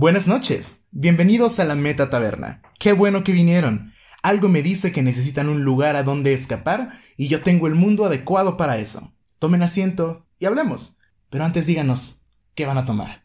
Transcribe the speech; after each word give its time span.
Buenas 0.00 0.28
noches, 0.28 0.86
bienvenidos 0.92 1.58
a 1.58 1.64
la 1.64 1.74
Meta 1.74 2.08
Taberna. 2.08 2.62
Qué 2.78 2.92
bueno 2.92 3.24
que 3.24 3.32
vinieron. 3.32 3.94
Algo 4.22 4.48
me 4.48 4.62
dice 4.62 4.92
que 4.92 5.02
necesitan 5.02 5.48
un 5.48 5.64
lugar 5.64 5.96
a 5.96 6.04
donde 6.04 6.34
escapar 6.34 7.00
y 7.16 7.26
yo 7.26 7.40
tengo 7.40 7.66
el 7.66 7.74
mundo 7.74 8.04
adecuado 8.04 8.56
para 8.56 8.78
eso. 8.78 9.12
Tomen 9.40 9.64
asiento 9.64 10.28
y 10.38 10.46
hablemos. 10.46 10.98
Pero 11.30 11.44
antes 11.44 11.66
díganos, 11.66 12.20
¿qué 12.54 12.64
van 12.64 12.78
a 12.78 12.84
tomar? 12.84 13.24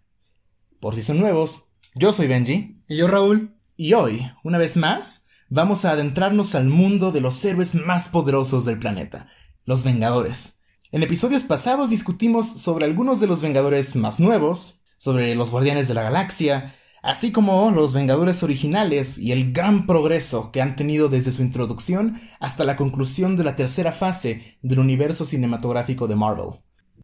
Por 0.79 0.95
si 0.95 1.03
son 1.03 1.19
nuevos, 1.19 1.69
yo 1.93 2.11
soy 2.11 2.25
Benji. 2.25 2.81
Y 2.87 2.97
yo 2.97 3.07
Raúl. 3.07 3.55
Y 3.77 3.93
hoy, 3.93 4.31
una 4.43 4.57
vez 4.57 4.75
más, 4.75 5.27
vamos 5.49 5.85
a 5.85 5.91
adentrarnos 5.91 6.55
al 6.55 6.65
mundo 6.65 7.11
de 7.11 7.21
los 7.21 7.45
héroes 7.45 7.75
más 7.75 8.09
poderosos 8.09 8.65
del 8.65 8.79
planeta, 8.79 9.27
los 9.65 9.83
Vengadores. 9.83 10.57
En 10.91 11.03
episodios 11.03 11.43
pasados 11.43 11.91
discutimos 11.91 12.49
sobre 12.49 12.85
algunos 12.85 13.19
de 13.19 13.27
los 13.27 13.43
Vengadores 13.43 13.95
más 13.95 14.19
nuevos, 14.19 14.82
sobre 15.03 15.35
los 15.35 15.51
Guardianes 15.51 15.89
de 15.89 15.95
la 15.95 16.03
Galaxia, 16.03 16.75
así 17.01 17.33
como 17.33 17.71
los 17.71 17.91
Vengadores 17.91 18.41
originales 18.41 19.17
y 19.17 19.33
el 19.33 19.51
gran 19.51 19.85
progreso 19.85 20.49
que 20.53 20.61
han 20.61 20.77
tenido 20.77 21.09
desde 21.09 21.33
su 21.33 21.41
introducción 21.41 22.21
hasta 22.39 22.63
la 22.63 22.77
conclusión 22.77 23.35
de 23.35 23.43
la 23.43 23.57
tercera 23.57 23.91
fase 23.91 24.57
del 24.61 24.79
universo 24.79 25.25
cinematográfico 25.25 26.07
de 26.07 26.15
Marvel. 26.15 26.61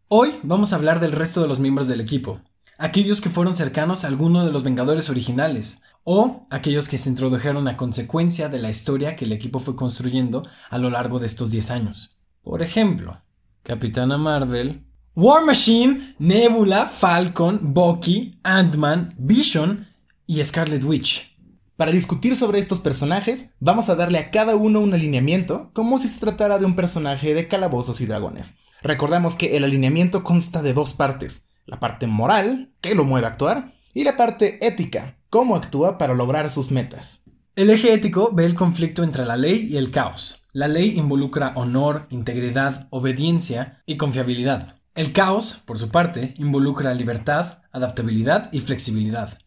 Hoy 0.08 0.32
vamos 0.44 0.72
a 0.72 0.78
hablar 0.78 1.02
del 1.02 1.12
resto 1.12 1.42
de 1.42 1.50
los 1.50 1.60
miembros 1.60 1.90
del 1.90 2.00
equipo, 2.00 2.40
aquellos 2.78 3.20
que 3.20 3.30
fueron 3.30 3.58
cercanos 3.58 4.06
a 4.06 4.08
alguno 4.08 4.46
de 4.46 4.54
los 4.54 4.64
Vengadores 4.64 5.10
originales, 5.10 5.82
o 6.06 6.48
aquellos 6.52 6.88
que 6.88 6.98
se 6.98 7.10
introdujeron 7.10 7.68
a 7.68 7.76
consecuencia 7.76 8.48
de 8.48 8.60
la 8.60 8.70
historia 8.70 9.18
que 9.18 9.26
el 9.26 9.34
equipo 9.34 9.60
fue 9.60 9.76
construyendo 9.76 10.48
a 10.70 10.78
lo 10.78 10.90
largo 10.90 11.20
de 11.20 11.28
estos 11.28 11.52
10 11.52 11.72
años. 11.72 12.18
Por 12.44 12.62
ejemplo, 12.62 13.22
Capitana 13.64 14.18
Marvel, 14.18 14.86
War 15.16 15.44
Machine, 15.44 16.16
Nebula, 16.20 16.86
Falcon, 16.86 17.74
Bucky, 17.74 18.40
Ant-Man, 18.44 19.16
Vision 19.18 19.88
y 20.28 20.44
Scarlet 20.46 20.84
Witch. 20.84 21.36
Para 21.76 21.92
discutir 21.92 22.36
sobre 22.36 22.60
estos 22.60 22.80
personajes, 22.80 23.52
vamos 23.60 23.90
a 23.90 23.96
darle 23.96 24.20
a 24.20 24.30
cada 24.30 24.56
uno 24.56 24.80
un 24.80 24.94
alineamiento 24.94 25.72
como 25.74 25.98
si 25.98 26.08
se 26.08 26.20
tratara 26.20 26.60
de 26.60 26.66
un 26.66 26.76
personaje 26.76 27.34
de 27.34 27.48
calabozos 27.48 28.02
y 28.02 28.06
dragones. 28.06 28.58
Recordamos 28.84 29.36
que 29.36 29.58
el 29.58 29.64
alineamiento 29.64 30.24
consta 30.24 30.62
de 30.62 30.74
dos 30.74 30.94
partes, 30.94 31.48
la 31.66 31.80
parte 31.80 32.06
moral, 32.06 32.72
que 32.80 32.94
lo 32.94 33.04
mueve 33.04 33.26
a 33.26 33.32
actuar, 33.32 33.74
y 33.96 34.04
la 34.04 34.16
parte 34.16 34.66
ética, 34.66 35.18
cómo 35.32 35.56
actúa 35.56 35.98
para 35.98 36.14
lograr 36.14 36.52
sus 36.52 36.70
metas. 36.70 37.24
El 37.56 37.72
eje 37.72 37.94
ético 37.94 38.32
ve 38.32 38.46
el 38.46 38.54
conflicto 38.54 39.04
entre 39.04 39.26
la 39.26 39.36
ley 39.36 39.68
y 39.72 39.78
el 39.78 39.90
caos. 39.90 40.48
La 40.54 40.68
ley 40.68 40.98
involucra 40.98 41.54
honor, 41.56 42.06
integridad, 42.10 42.88
obediencia 42.92 43.82
y 43.86 43.98
confiabilidad. 43.98 44.79
El 44.96 45.14
caos, 45.14 45.62
por 45.66 45.80
su 45.80 45.90
parte, 45.90 46.34
involucra 46.38 46.94
libertad, 46.94 47.60
adaptabilidad 47.72 48.52
y 48.52 48.60
flexibilidad. 48.60 49.38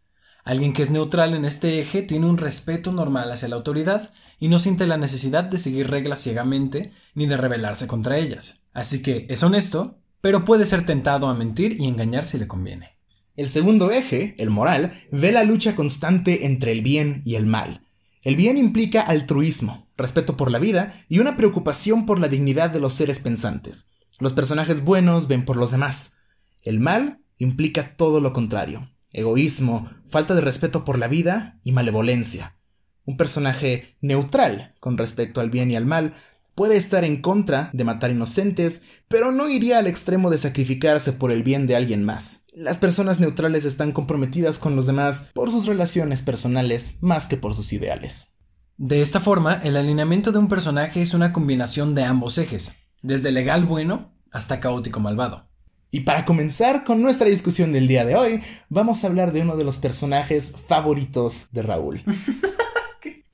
Alguien 0.44 0.72
que 0.72 0.82
es 0.82 0.90
neutral 0.90 1.34
en 1.34 1.44
este 1.44 1.80
eje 1.80 2.02
tiene 2.02 2.26
un 2.26 2.38
respeto 2.38 2.90
normal 2.92 3.30
hacia 3.30 3.48
la 3.48 3.56
autoridad 3.56 4.10
y 4.38 4.48
no 4.48 4.58
siente 4.58 4.86
la 4.86 4.96
necesidad 4.96 5.44
de 5.44 5.58
seguir 5.58 5.90
reglas 5.90 6.20
ciegamente 6.20 6.92
ni 7.14 7.26
de 7.26 7.36
rebelarse 7.36 7.86
contra 7.86 8.18
ellas. 8.18 8.62
Así 8.72 9.02
que 9.02 9.26
es 9.28 9.42
honesto, 9.42 9.98
pero 10.20 10.44
puede 10.44 10.66
ser 10.66 10.86
tentado 10.86 11.26
a 11.28 11.34
mentir 11.34 11.80
y 11.80 11.86
engañar 11.86 12.24
si 12.24 12.38
le 12.38 12.48
conviene. 12.48 12.96
El 13.36 13.48
segundo 13.48 13.90
eje, 13.90 14.34
el 14.38 14.50
moral, 14.50 14.92
ve 15.10 15.32
la 15.32 15.44
lucha 15.44 15.74
constante 15.74 16.46
entre 16.46 16.72
el 16.72 16.82
bien 16.82 17.22
y 17.24 17.36
el 17.36 17.46
mal. 17.46 17.86
El 18.22 18.36
bien 18.36 18.58
implica 18.58 19.02
altruismo, 19.02 19.88
respeto 19.96 20.36
por 20.36 20.50
la 20.50 20.58
vida 20.58 21.04
y 21.08 21.18
una 21.18 21.36
preocupación 21.36 22.06
por 22.06 22.20
la 22.20 22.28
dignidad 22.28 22.70
de 22.70 22.80
los 22.80 22.94
seres 22.94 23.20
pensantes. 23.20 23.91
Los 24.18 24.32
personajes 24.32 24.84
buenos 24.84 25.28
ven 25.28 25.44
por 25.44 25.56
los 25.56 25.70
demás. 25.70 26.18
El 26.62 26.80
mal 26.80 27.20
implica 27.38 27.96
todo 27.96 28.20
lo 28.20 28.32
contrario, 28.32 28.90
egoísmo, 29.12 29.90
falta 30.06 30.34
de 30.34 30.40
respeto 30.40 30.84
por 30.84 30.98
la 30.98 31.08
vida 31.08 31.58
y 31.64 31.72
malevolencia. 31.72 32.56
Un 33.04 33.16
personaje 33.16 33.96
neutral 34.00 34.74
con 34.78 34.96
respecto 34.96 35.40
al 35.40 35.50
bien 35.50 35.70
y 35.70 35.76
al 35.76 35.86
mal 35.86 36.14
puede 36.54 36.76
estar 36.76 37.04
en 37.04 37.20
contra 37.20 37.70
de 37.72 37.84
matar 37.84 38.10
inocentes, 38.10 38.82
pero 39.08 39.32
no 39.32 39.48
iría 39.48 39.78
al 39.78 39.86
extremo 39.86 40.30
de 40.30 40.38
sacrificarse 40.38 41.12
por 41.12 41.32
el 41.32 41.42
bien 41.42 41.66
de 41.66 41.76
alguien 41.76 42.04
más. 42.04 42.44
Las 42.52 42.78
personas 42.78 43.20
neutrales 43.20 43.64
están 43.64 43.92
comprometidas 43.92 44.58
con 44.58 44.76
los 44.76 44.86
demás 44.86 45.30
por 45.34 45.50
sus 45.50 45.66
relaciones 45.66 46.22
personales 46.22 46.96
más 47.00 47.26
que 47.26 47.36
por 47.36 47.54
sus 47.54 47.72
ideales. 47.72 48.34
De 48.76 49.02
esta 49.02 49.20
forma, 49.20 49.54
el 49.62 49.76
alineamiento 49.76 50.32
de 50.32 50.38
un 50.38 50.48
personaje 50.48 51.02
es 51.02 51.14
una 51.14 51.32
combinación 51.32 51.94
de 51.94 52.04
ambos 52.04 52.38
ejes, 52.38 52.76
desde 53.02 53.32
legal 53.32 53.64
bueno 53.64 54.12
hasta 54.30 54.60
caótico 54.60 55.00
malvado. 55.00 55.48
Y 55.90 56.00
para 56.00 56.24
comenzar 56.24 56.84
con 56.84 57.02
nuestra 57.02 57.28
discusión 57.28 57.70
del 57.72 57.86
día 57.86 58.06
de 58.06 58.16
hoy, 58.16 58.40
vamos 58.70 59.04
a 59.04 59.08
hablar 59.08 59.32
de 59.32 59.42
uno 59.42 59.56
de 59.56 59.64
los 59.64 59.76
personajes 59.76 60.54
favoritos 60.66 61.48
de 61.52 61.62
Raúl. 61.62 62.02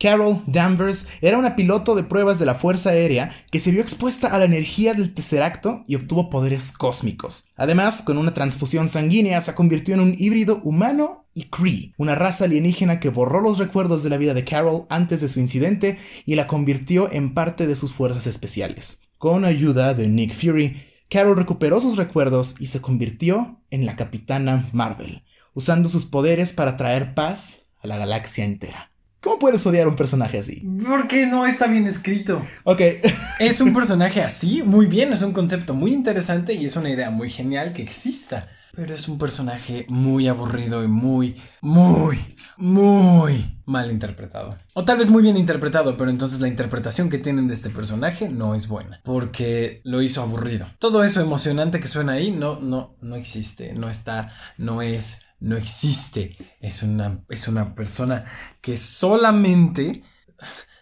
Carol 0.00 0.42
Danvers 0.46 1.08
era 1.20 1.38
una 1.38 1.56
piloto 1.56 1.96
de 1.96 2.04
pruebas 2.04 2.38
de 2.38 2.46
la 2.46 2.54
Fuerza 2.54 2.90
Aérea 2.90 3.32
que 3.50 3.58
se 3.58 3.72
vio 3.72 3.80
expuesta 3.80 4.28
a 4.28 4.38
la 4.38 4.44
energía 4.44 4.94
del 4.94 5.12
Tesseracto 5.12 5.84
y 5.88 5.96
obtuvo 5.96 6.30
poderes 6.30 6.70
cósmicos. 6.70 7.46
Además, 7.56 8.02
con 8.02 8.16
una 8.16 8.32
transfusión 8.32 8.88
sanguínea 8.88 9.40
se 9.40 9.54
convirtió 9.54 9.94
en 9.94 10.00
un 10.00 10.14
híbrido 10.16 10.60
humano 10.62 11.26
y 11.34 11.44
Cree, 11.44 11.94
una 11.96 12.14
raza 12.14 12.44
alienígena 12.44 13.00
que 13.00 13.10
borró 13.10 13.40
los 13.40 13.58
recuerdos 13.58 14.04
de 14.04 14.10
la 14.10 14.18
vida 14.18 14.34
de 14.34 14.44
Carol 14.44 14.86
antes 14.88 15.20
de 15.20 15.28
su 15.28 15.40
incidente 15.40 15.98
y 16.24 16.36
la 16.36 16.46
convirtió 16.46 17.12
en 17.12 17.34
parte 17.34 17.66
de 17.66 17.74
sus 17.74 17.92
fuerzas 17.92 18.28
especiales. 18.28 19.00
Con 19.18 19.44
ayuda 19.44 19.94
de 19.94 20.06
Nick 20.06 20.32
Fury, 20.32 20.80
Carol 21.10 21.36
recuperó 21.36 21.80
sus 21.80 21.96
recuerdos 21.96 22.54
y 22.60 22.68
se 22.68 22.80
convirtió 22.80 23.60
en 23.68 23.84
la 23.84 23.96
Capitana 23.96 24.68
Marvel, 24.72 25.24
usando 25.54 25.88
sus 25.88 26.06
poderes 26.06 26.52
para 26.52 26.76
traer 26.76 27.14
paz 27.14 27.64
a 27.80 27.88
la 27.88 27.96
galaxia 27.96 28.44
entera. 28.44 28.92
¿Cómo 29.20 29.40
puedes 29.40 29.66
odiar 29.66 29.86
a 29.86 29.90
un 29.90 29.96
personaje 29.96 30.38
así? 30.38 30.62
Porque 30.88 31.26
no 31.26 31.44
está 31.44 31.66
bien 31.66 31.86
escrito. 31.86 32.46
Ok. 32.62 32.80
es 33.40 33.60
un 33.60 33.74
personaje 33.74 34.22
así, 34.22 34.62
muy 34.62 34.86
bien, 34.86 35.12
es 35.12 35.22
un 35.22 35.32
concepto 35.32 35.74
muy 35.74 35.92
interesante 35.92 36.52
y 36.54 36.66
es 36.66 36.76
una 36.76 36.90
idea 36.90 37.10
muy 37.10 37.28
genial 37.28 37.72
que 37.72 37.82
exista. 37.82 38.46
Pero 38.76 38.94
es 38.94 39.08
un 39.08 39.18
personaje 39.18 39.86
muy 39.88 40.28
aburrido 40.28 40.84
y 40.84 40.86
muy, 40.86 41.36
muy, 41.62 42.16
muy 42.58 43.58
mal 43.64 43.90
interpretado. 43.90 44.56
O 44.74 44.84
tal 44.84 44.98
vez 44.98 45.10
muy 45.10 45.22
bien 45.22 45.36
interpretado, 45.36 45.96
pero 45.96 46.10
entonces 46.10 46.40
la 46.40 46.46
interpretación 46.46 47.10
que 47.10 47.18
tienen 47.18 47.48
de 47.48 47.54
este 47.54 47.70
personaje 47.70 48.28
no 48.28 48.54
es 48.54 48.68
buena. 48.68 49.00
Porque 49.02 49.80
lo 49.82 50.00
hizo 50.00 50.22
aburrido. 50.22 50.66
Todo 50.78 51.02
eso 51.02 51.20
emocionante 51.20 51.80
que 51.80 51.88
suena 51.88 52.12
ahí 52.12 52.30
no, 52.30 52.60
no, 52.60 52.94
no 53.00 53.16
existe, 53.16 53.72
no 53.72 53.90
está, 53.90 54.30
no 54.58 54.80
es 54.80 55.22
no 55.40 55.56
existe. 55.56 56.36
Es 56.60 56.82
una, 56.82 57.24
es 57.28 57.48
una 57.48 57.74
persona 57.74 58.24
que 58.60 58.76
solamente... 58.76 60.02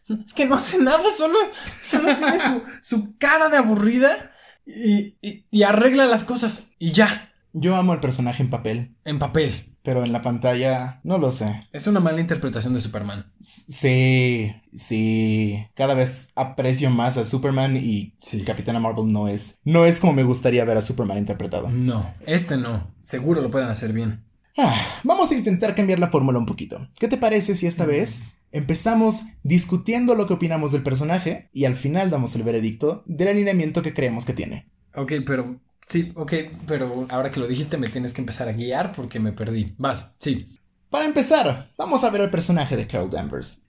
Es 0.09 0.35
que 0.35 0.47
no 0.47 0.55
hace 0.55 0.79
nada, 0.79 1.03
solo, 1.17 1.37
solo 1.83 2.15
tiene 2.17 2.39
su, 2.81 3.17
cara 3.19 3.49
de 3.49 3.57
aburrida 3.57 4.31
y, 4.65 5.17
y, 5.51 5.63
arregla 5.65 6.07
las 6.07 6.23
cosas 6.23 6.71
y 6.79 6.93
ya. 6.93 7.33
Yo 7.53 7.75
amo 7.75 7.93
al 7.93 7.99
personaje 7.99 8.43
en 8.43 8.51
papel. 8.51 8.95
En 9.05 9.19
papel. 9.19 9.77
Pero 9.83 10.05
en 10.05 10.13
la 10.13 10.23
pantalla, 10.23 11.01
no 11.05 11.19
lo 11.19 11.31
sé. 11.31 11.69
Es 11.73 11.87
una 11.87 12.01
mala 12.01 12.21
interpretación 12.21 12.75
de 12.75 12.81
Superman. 12.81 13.33
Sí, 13.41 14.53
sí. 14.73 15.65
Cada 15.75 15.95
vez 15.95 16.31
aprecio 16.35 16.91
más 16.91 17.17
a 17.19 17.25
Superman 17.25 17.77
y 17.77 18.15
Capitana 18.45 18.81
Marvel 18.81 19.13
no 19.13 19.29
es. 19.29 19.59
No 19.65 19.87
es 19.87 20.01
como 20.01 20.13
me 20.13 20.25
gustaría 20.25 20.65
ver 20.65 20.77
a 20.77 20.83
Superman 20.83 21.19
interpretado. 21.19 21.71
No, 21.71 22.15
este 22.27 22.57
no. 22.57 22.95
Seguro 23.01 23.41
lo 23.41 23.51
pueden 23.51 23.69
hacer 23.69 23.93
bien. 23.93 24.25
Ah, 24.59 25.01
vamos 25.05 25.31
a 25.31 25.35
intentar 25.35 25.75
cambiar 25.75 25.99
la 25.99 26.09
fórmula 26.09 26.39
un 26.39 26.47
poquito. 26.47 26.89
¿Qué 26.99 27.09
te 27.09 27.19
parece 27.19 27.55
si 27.57 27.67
esta 27.67 27.85
vez 27.85 28.39
empezamos 28.53 29.25
discutiendo 29.43 30.15
lo 30.15 30.27
que 30.27 30.35
opinamos 30.35 30.73
del 30.73 30.83
personaje 30.83 31.51
y 31.53 31.67
al 31.67 31.77
final 31.77 32.09
damos 32.09 32.35
el 32.37 32.43
veredicto 32.43 33.03
del 33.07 33.29
alineamiento 33.29 33.83
que 33.83 33.93
creemos 33.93 34.25
que 34.25 34.33
tiene? 34.33 34.71
Ok, 34.95 35.13
pero 35.27 35.61
sí, 35.87 36.13
ok, 36.15 36.33
pero 36.67 37.07
ahora 37.11 37.31
que 37.31 37.41
lo 37.41 37.47
dijiste 37.47 37.77
me 37.77 37.89
tienes 37.89 38.15
que 38.15 38.23
empezar 38.23 38.49
a 38.49 38.53
guiar 38.53 38.93
porque 38.93 39.21
me 39.21 39.33
perdí. 39.33 39.75
Vas, 39.77 40.15
sí. 40.19 40.49
Para 40.89 41.05
empezar, 41.05 41.73
vamos 41.77 42.03
a 42.05 42.11
ver 42.11 42.23
el 42.23 42.31
personaje 42.31 42.77
de 42.77 42.87
Carol 42.87 43.11
Danvers. 43.11 43.69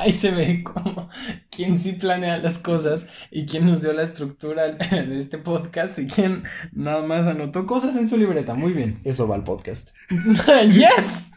Ahí 0.00 0.14
se 0.14 0.30
ve 0.30 0.64
como 0.64 1.10
quién 1.50 1.78
sí 1.78 1.92
planea 1.92 2.38
las 2.38 2.58
cosas 2.58 3.06
y 3.30 3.44
quién 3.44 3.66
nos 3.66 3.82
dio 3.82 3.92
la 3.92 4.02
estructura 4.02 4.68
de 4.72 5.20
este 5.20 5.36
podcast 5.36 5.98
y 5.98 6.06
quién 6.06 6.42
nada 6.72 7.02
más 7.02 7.26
anotó 7.26 7.66
cosas 7.66 7.96
en 7.96 8.08
su 8.08 8.16
libreta. 8.16 8.54
Muy 8.54 8.72
bien. 8.72 8.98
Eso 9.04 9.28
va 9.28 9.34
al 9.34 9.44
podcast. 9.44 9.90
¡Yes! 10.70 11.32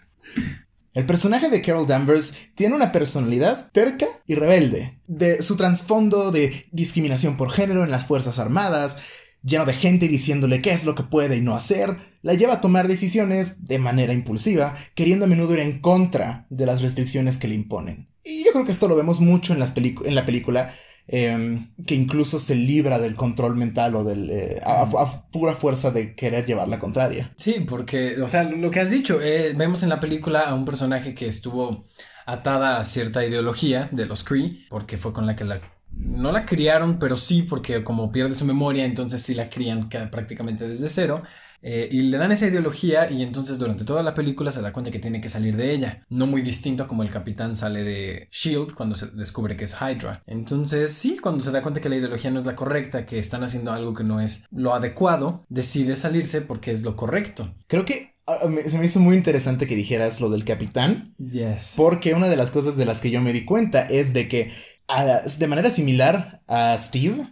El 0.94 1.06
personaje 1.06 1.50
de 1.50 1.62
Carol 1.62 1.88
Danvers 1.88 2.38
tiene 2.56 2.74
una 2.74 2.94
personalidad 2.94 3.70
terca 3.74 4.08
y 4.28 4.36
rebelde. 4.36 4.98
De 5.08 5.44
su 5.44 5.58
trasfondo 5.58 6.32
de 6.32 6.68
discriminación 6.72 7.36
por 7.36 7.52
género 7.52 7.84
en 7.84 7.92
las 7.92 8.06
Fuerzas 8.06 8.40
Armadas, 8.40 9.00
lleno 9.44 9.66
de 9.66 9.74
gente 9.74 10.08
diciéndole 10.08 10.62
qué 10.62 10.72
es 10.72 10.86
lo 10.86 10.96
que 10.96 11.04
puede 11.04 11.38
y 11.38 11.42
no 11.42 11.56
hacer, 11.56 11.98
la 12.22 12.34
lleva 12.34 12.54
a 12.54 12.62
tomar 12.62 12.88
decisiones 12.88 13.66
de 13.68 13.78
manera 13.78 14.14
impulsiva, 14.14 14.76
queriendo 14.96 15.26
a 15.26 15.28
menudo 15.28 15.54
ir 15.54 15.60
en 15.60 15.82
contra 15.82 16.48
de 16.50 16.66
las 16.66 16.82
restricciones 16.82 17.38
que 17.38 17.48
le 17.48 17.56
imponen. 17.56 18.08
Y 18.24 18.46
yo 18.46 18.52
creo 18.54 18.66
que 18.66 18.72
esto 18.72 18.88
lo 18.88 18.96
vemos 18.96 19.20
mucho 19.20 19.54
en, 19.54 19.60
las 19.60 19.74
en 19.76 20.16
la 20.16 20.26
película, 20.26 20.74
em, 21.08 21.74
que 21.86 21.96
incluso 21.96 22.40
se 22.40 22.56
libra 22.56 23.00
del 23.00 23.16
control 23.16 23.56
mental 23.56 23.96
o 23.96 24.06
del, 24.06 24.30
eh, 24.30 24.62
a, 24.66 25.30
pura 25.30 25.54
fuerza 25.54 25.92
de 25.92 26.16
querer 26.16 26.46
llevar 26.46 26.70
la 26.70 26.80
contraria. 26.80 27.34
Sí, 27.38 27.66
porque, 27.68 28.22
o 28.22 28.30
sea, 28.30 28.44
lo 28.44 28.72
que 28.72 28.80
has 28.80 28.90
dicho, 28.90 29.22
eh, 29.22 29.54
vemos 29.56 29.84
en 29.84 29.90
la 29.90 30.00
película 30.00 30.42
a 30.42 30.56
un 30.56 30.64
personaje 30.64 31.14
que 31.14 31.28
estuvo 31.28 31.84
atada 32.26 32.80
a 32.80 32.86
cierta 32.86 33.26
ideología 33.26 33.90
de 33.92 34.06
los 34.06 34.24
Kree, 34.24 34.66
porque 34.70 34.98
fue 34.98 35.12
con 35.12 35.26
la 35.26 35.36
que 35.36 35.44
la 35.44 35.73
no 35.96 36.32
la 36.32 36.46
criaron, 36.46 37.00
pero 37.00 37.18
sí 37.18 37.44
porque 37.44 37.84
como 37.84 38.12
pierde 38.12 38.36
su 38.36 38.46
memoria, 38.46 38.86
entonces 38.86 39.22
sí 39.22 39.34
la 39.34 39.50
crían 39.50 39.90
prácticamente 39.90 40.68
desde 40.68 40.90
cero. 40.90 41.22
Eh, 41.66 41.88
y 41.90 42.02
le 42.04 42.18
dan 42.18 42.34
esa 42.34 42.48
ideología 42.48 43.10
y 43.10 43.24
entonces 43.24 43.58
durante 43.58 43.86
toda 43.86 44.04
la 44.04 44.14
película 44.14 44.52
se 44.52 44.62
da 44.62 44.74
cuenta 44.74 44.92
que 44.92 45.00
tiene 45.00 45.22
que 45.22 45.30
salir 45.30 45.56
de 45.56 45.72
ella. 45.72 46.06
No 46.10 46.28
muy 46.28 46.42
distinto 46.42 46.84
a 46.84 46.88
como 46.88 47.04
el 47.04 47.10
capitán 47.10 47.56
sale 47.56 47.84
de 47.84 48.28
Shield 48.32 48.74
cuando 48.74 48.98
se 48.98 49.08
descubre 49.12 49.56
que 49.56 49.64
es 49.64 49.78
Hydra. 49.80 50.22
Entonces 50.28 50.92
sí, 50.92 51.18
cuando 51.20 51.42
se 51.42 51.52
da 51.52 51.62
cuenta 51.62 51.80
que 51.80 51.88
la 51.88 51.96
ideología 51.96 52.32
no 52.32 52.40
es 52.40 52.46
la 52.46 52.56
correcta, 52.56 53.06
que 53.06 53.18
están 53.18 53.46
haciendo 53.46 53.72
algo 53.72 53.94
que 53.94 54.04
no 54.04 54.20
es 54.20 54.44
lo 54.52 54.74
adecuado, 54.74 55.46
decide 55.48 55.96
salirse 55.96 56.42
porque 56.42 56.72
es 56.72 56.84
lo 56.84 56.98
correcto. 56.98 57.56
Creo 57.68 57.86
que 57.86 58.14
ah, 58.28 58.40
se 58.68 58.78
me 58.78 58.86
hizo 58.86 59.00
muy 59.00 59.16
interesante 59.16 59.66
que 59.66 59.78
dijeras 59.78 60.20
lo 60.20 60.30
del 60.30 60.44
capitán. 60.44 61.16
Yes. 61.18 61.76
Porque 61.78 62.14
una 62.14 62.28
de 62.28 62.36
las 62.36 62.52
cosas 62.52 62.76
de 62.76 62.84
las 62.84 63.00
que 63.00 63.10
yo 63.10 63.22
me 63.22 63.32
di 63.32 63.46
cuenta 63.46 63.88
es 63.88 64.12
de 64.12 64.28
que 64.28 64.52
de 65.38 65.48
manera 65.48 65.70
similar 65.70 66.42
a 66.48 66.78
Steve, 66.78 67.26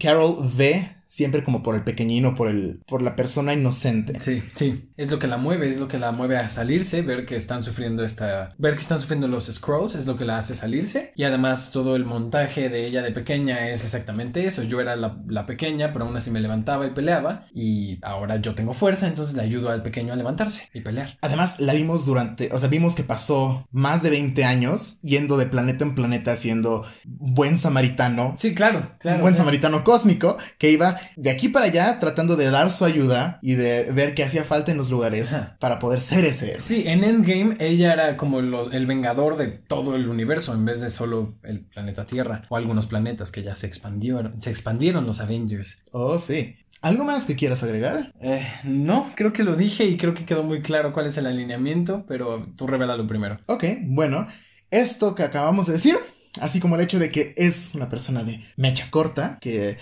Carol 0.00 0.38
ve 0.40 0.95
siempre 1.06 1.44
como 1.44 1.62
por 1.62 1.74
el 1.74 1.84
pequeñino, 1.84 2.34
por 2.34 2.48
el, 2.48 2.80
por 2.86 3.02
la 3.02 3.16
persona 3.16 3.52
inocente. 3.52 4.18
Sí, 4.20 4.42
sí. 4.52 4.90
Es 4.96 5.10
lo 5.10 5.18
que 5.18 5.26
la 5.26 5.36
mueve, 5.36 5.68
es 5.68 5.78
lo 5.78 5.88
que 5.88 5.98
la 5.98 6.12
mueve 6.12 6.36
a 6.36 6.48
salirse, 6.48 7.02
ver 7.02 7.24
que 7.24 7.36
están 7.36 7.64
sufriendo 7.64 8.04
esta, 8.04 8.54
ver 8.58 8.74
que 8.74 8.80
están 8.80 9.00
sufriendo 9.00 9.28
los 9.28 9.46
scrolls, 9.46 9.94
es 9.94 10.06
lo 10.06 10.16
que 10.16 10.24
la 10.24 10.38
hace 10.38 10.54
salirse. 10.54 11.12
Y 11.16 11.24
además 11.24 11.70
todo 11.72 11.96
el 11.96 12.04
montaje 12.04 12.68
de 12.68 12.86
ella 12.86 13.02
de 13.02 13.12
pequeña 13.12 13.70
es 13.70 13.84
exactamente 13.84 14.46
eso. 14.46 14.62
Yo 14.64 14.80
era 14.80 14.96
la, 14.96 15.18
la 15.28 15.46
pequeña, 15.46 15.92
pero 15.92 16.04
aún 16.04 16.16
así 16.16 16.30
me 16.30 16.40
levantaba 16.40 16.86
y 16.86 16.90
peleaba. 16.90 17.40
Y 17.54 17.98
ahora 18.02 18.36
yo 18.36 18.54
tengo 18.54 18.72
fuerza, 18.72 19.06
entonces 19.06 19.36
le 19.36 19.42
ayudo 19.42 19.70
al 19.70 19.82
pequeño 19.82 20.12
a 20.12 20.16
levantarse 20.16 20.68
y 20.74 20.80
pelear. 20.80 21.16
Además, 21.20 21.60
la 21.60 21.72
vimos 21.72 22.04
durante, 22.06 22.50
o 22.52 22.58
sea, 22.58 22.68
vimos 22.68 22.94
que 22.94 23.04
pasó 23.04 23.66
más 23.70 24.02
de 24.02 24.10
20 24.10 24.44
años 24.44 24.98
yendo 25.02 25.36
de 25.36 25.46
planeta 25.46 25.84
en 25.84 25.94
planeta 25.94 26.36
siendo 26.36 26.84
buen 27.04 27.58
samaritano. 27.58 28.34
Sí, 28.36 28.54
claro, 28.54 28.92
claro. 28.98 29.20
buen 29.20 29.36
samaritano 29.36 29.84
cósmico 29.84 30.36
que 30.58 30.70
iba 30.70 30.95
de 31.16 31.30
aquí 31.30 31.48
para 31.48 31.66
allá 31.66 31.98
tratando 31.98 32.36
de 32.36 32.50
dar 32.50 32.70
su 32.70 32.84
ayuda 32.84 33.38
y 33.42 33.54
de 33.54 33.84
ver 33.92 34.14
qué 34.14 34.24
hacía 34.24 34.44
falta 34.44 34.70
en 34.70 34.78
los 34.78 34.90
lugares 34.90 35.36
para 35.58 35.78
poder 35.78 36.00
ser 36.00 36.24
ese. 36.24 36.60
Sí, 36.60 36.84
en 36.86 37.04
Endgame 37.04 37.56
ella 37.58 37.92
era 37.92 38.16
como 38.16 38.40
los, 38.40 38.72
el 38.72 38.86
vengador 38.86 39.36
de 39.36 39.48
todo 39.48 39.96
el 39.96 40.08
universo 40.08 40.54
en 40.54 40.64
vez 40.64 40.80
de 40.80 40.90
solo 40.90 41.34
el 41.42 41.60
planeta 41.60 42.06
Tierra 42.06 42.42
o 42.48 42.56
algunos 42.56 42.86
planetas 42.86 43.30
que 43.30 43.42
ya 43.42 43.54
se 43.54 43.66
expandieron, 43.66 44.40
se 44.40 44.50
expandieron 44.50 45.06
los 45.06 45.20
Avengers. 45.20 45.82
Oh, 45.92 46.18
sí. 46.18 46.56
¿Algo 46.82 47.04
más 47.04 47.26
que 47.26 47.36
quieras 47.36 47.62
agregar? 47.62 48.12
Eh, 48.20 48.46
no, 48.64 49.10
creo 49.16 49.32
que 49.32 49.44
lo 49.44 49.56
dije 49.56 49.84
y 49.86 49.96
creo 49.96 50.14
que 50.14 50.24
quedó 50.24 50.42
muy 50.42 50.60
claro 50.60 50.92
cuál 50.92 51.06
es 51.06 51.16
el 51.16 51.26
alineamiento, 51.26 52.04
pero 52.06 52.46
tú 52.56 52.66
revélalo 52.66 53.06
primero. 53.06 53.38
Ok, 53.46 53.64
bueno, 53.82 54.26
esto 54.70 55.14
que 55.14 55.22
acabamos 55.22 55.66
de 55.66 55.74
decir, 55.74 55.96
así 56.40 56.60
como 56.60 56.76
el 56.76 56.82
hecho 56.82 56.98
de 56.98 57.10
que 57.10 57.34
es 57.36 57.74
una 57.74 57.88
persona 57.88 58.24
de 58.24 58.44
mecha 58.56 58.90
corta, 58.90 59.38
que 59.40 59.78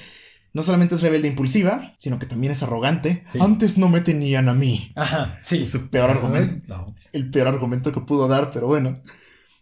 no 0.55 0.63
solamente 0.63 0.95
es 0.95 1.03
rebelde 1.03 1.27
e 1.27 1.33
impulsiva, 1.33 1.95
sino 1.99 2.21
que 2.21 2.27
también 2.27 2.53
es 2.53 2.63
arrogante. 2.63 3.25
Antes 3.41 3.77
no 3.77 3.89
me 3.89 4.01
tenían 4.01 4.49
a 4.49 4.55
mí. 4.55 4.93
Ajá, 4.95 5.37
sí. 5.41 5.57
Es 5.57 5.73
su 5.73 5.91
peor 5.91 6.11
argumento. 6.11 6.95
El 7.13 7.29
peor 7.29 7.49
argumento 7.49 7.93
que 7.93 8.01
pudo 8.01 8.29
dar, 8.29 8.53
pero 8.53 8.69
bueno. 8.69 9.03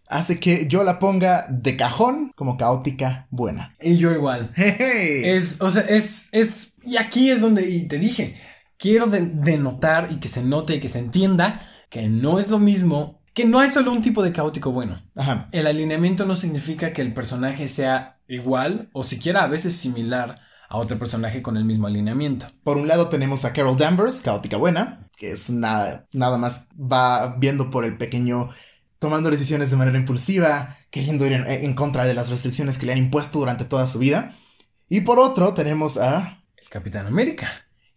Hace 0.07 0.39
que 0.39 0.67
yo 0.69 0.85
la 0.85 0.99
ponga 0.99 1.47
de 1.49 1.79
cajón 1.79 2.33
como 2.37 2.59
caótica 2.59 3.27
buena. 3.31 3.73
Y 3.81 3.97
yo 3.97 4.13
igual. 4.13 4.53
Es, 4.57 5.63
o 5.63 5.71
sea, 5.71 5.83
es, 5.83 6.29
es, 6.33 6.75
y 6.85 6.99
aquí 6.99 7.31
es 7.31 7.41
donde, 7.41 7.69
y 7.71 7.89
te 7.89 7.99
dije, 7.99 8.37
quiero 8.77 9.07
denotar 9.07 10.09
y 10.11 10.17
que 10.17 10.29
se 10.29 10.43
note 10.43 10.77
y 10.77 10.81
que 10.81 10.91
se 10.91 10.99
entienda 10.99 11.63
que 11.89 12.07
no 12.09 12.39
es 12.39 12.51
lo 12.51 12.59
mismo 12.59 13.23
que 13.33 13.47
no 13.47 13.61
hay 13.61 13.71
solo 13.71 13.93
un 13.93 14.03
tipo 14.03 14.23
de 14.23 14.33
caótico 14.33 14.73
bueno. 14.73 15.03
Ajá. 15.17 15.49
El 15.53 15.67
alineamiento 15.67 16.27
no 16.27 16.37
significa 16.37 16.93
que 16.93 17.01
el 17.01 17.15
personaje 17.15 17.71
sea 17.71 18.19
igual 18.29 18.91
o 18.93 19.05
siquiera 19.05 19.45
a 19.45 19.49
veces 19.49 19.75
similar 19.75 20.39
a 20.73 20.79
otro 20.79 20.99
personaje 20.99 21.43
con 21.43 21.59
el 21.59 21.67
mismo 21.67 21.87
alineamiento. 21.87 22.47
Por 22.65 22.79
un 22.79 22.89
lado 22.89 23.09
tenemos 23.09 23.45
a 23.45 23.53
Carol 23.53 23.77
Danvers, 23.77 24.23
caótica 24.23 24.57
buena, 24.57 25.07
que 25.19 25.31
es 25.31 25.51
una, 25.51 26.07
nada 26.15 26.39
más 26.39 26.69
va 26.75 27.37
viendo 27.37 27.69
por 27.69 27.85
el 27.85 27.99
pequeño, 27.99 28.49
tomando 28.99 29.31
decisiones 29.31 29.71
de 29.71 29.77
manera 29.77 29.99
impulsiva, 29.99 30.79
queriendo 30.91 31.27
ir 31.27 31.35
en, 31.35 31.75
contra 31.75 32.07
de 32.07 32.15
las 32.15 32.31
restricciones 32.31 32.79
que 32.79 32.87
le 32.87 32.93
han 32.93 32.99
impuesto 32.99 33.39
durante 33.39 33.67
toda 33.67 33.87
su 33.87 33.99
vida. 33.99 34.35
Y 34.89 35.03
por 35.03 35.19
otro 35.19 35.53
tenemos 35.53 35.99
a... 35.99 36.43
El 36.57 36.69
Capitán 36.71 37.07
América. 37.07 37.51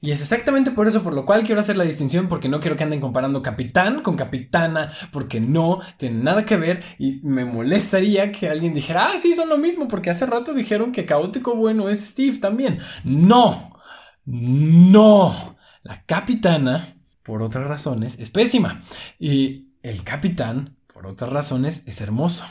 Y 0.05 0.11
es 0.11 0.21
exactamente 0.21 0.69
por 0.69 0.87
eso 0.87 1.01
por 1.01 1.15
lo 1.15 1.25
cual 1.25 1.43
quiero 1.43 1.59
hacer 1.59 1.77
la 1.77 1.83
distinción, 1.83 2.29
porque 2.29 2.47
no 2.47 2.59
quiero 2.59 2.75
que 2.75 2.83
anden 2.83 3.01
comparando 3.01 3.41
capitán 3.41 4.01
con 4.03 4.15
capitana, 4.15 4.91
porque 5.11 5.39
no 5.39 5.79
tiene 5.97 6.23
nada 6.23 6.45
que 6.45 6.57
ver 6.57 6.83
y 6.99 7.21
me 7.23 7.43
molestaría 7.43 8.31
que 8.31 8.47
alguien 8.47 8.75
dijera, 8.75 9.07
ah, 9.07 9.17
sí, 9.17 9.33
son 9.33 9.49
lo 9.49 9.57
mismo, 9.57 9.87
porque 9.87 10.11
hace 10.11 10.27
rato 10.27 10.53
dijeron 10.53 10.91
que 10.91 11.07
caótico 11.07 11.55
bueno 11.55 11.89
es 11.89 12.05
Steve 12.05 12.37
también. 12.37 12.77
No, 13.03 13.79
no, 14.25 15.57
la 15.81 16.03
capitana, 16.05 16.87
por 17.23 17.41
otras 17.41 17.65
razones, 17.65 18.19
es 18.19 18.29
pésima. 18.29 18.83
Y 19.17 19.69
el 19.81 20.03
capitán, 20.03 20.77
por 20.85 21.07
otras 21.07 21.33
razones, 21.33 21.81
es 21.87 21.99
hermoso. 21.99 22.45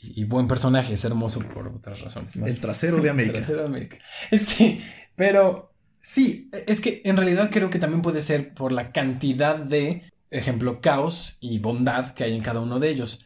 Y, 0.00 0.24
buen 0.24 0.48
personaje, 0.48 0.94
es 0.94 1.04
hermoso 1.04 1.40
por 1.40 1.68
otras 1.68 2.00
razones. 2.00 2.34
El 2.36 2.58
trasero 2.58 2.96
de 3.02 3.10
América. 3.10 3.36
El 3.36 3.44
trasero 3.44 3.60
de 3.60 3.68
América. 3.68 3.98
Este, 4.30 4.82
pero 5.14 5.69
Sí, 6.02 6.50
es 6.66 6.80
que 6.80 7.02
en 7.04 7.16
realidad 7.16 7.50
creo 7.52 7.68
que 7.70 7.78
también 7.78 8.02
puede 8.02 8.22
ser 8.22 8.54
por 8.54 8.72
la 8.72 8.90
cantidad 8.92 9.56
de, 9.58 10.10
ejemplo, 10.30 10.80
caos 10.80 11.36
y 11.40 11.58
bondad 11.58 12.12
que 12.14 12.24
hay 12.24 12.34
en 12.34 12.42
cada 12.42 12.60
uno 12.60 12.78
de 12.80 12.88
ellos. 12.90 13.24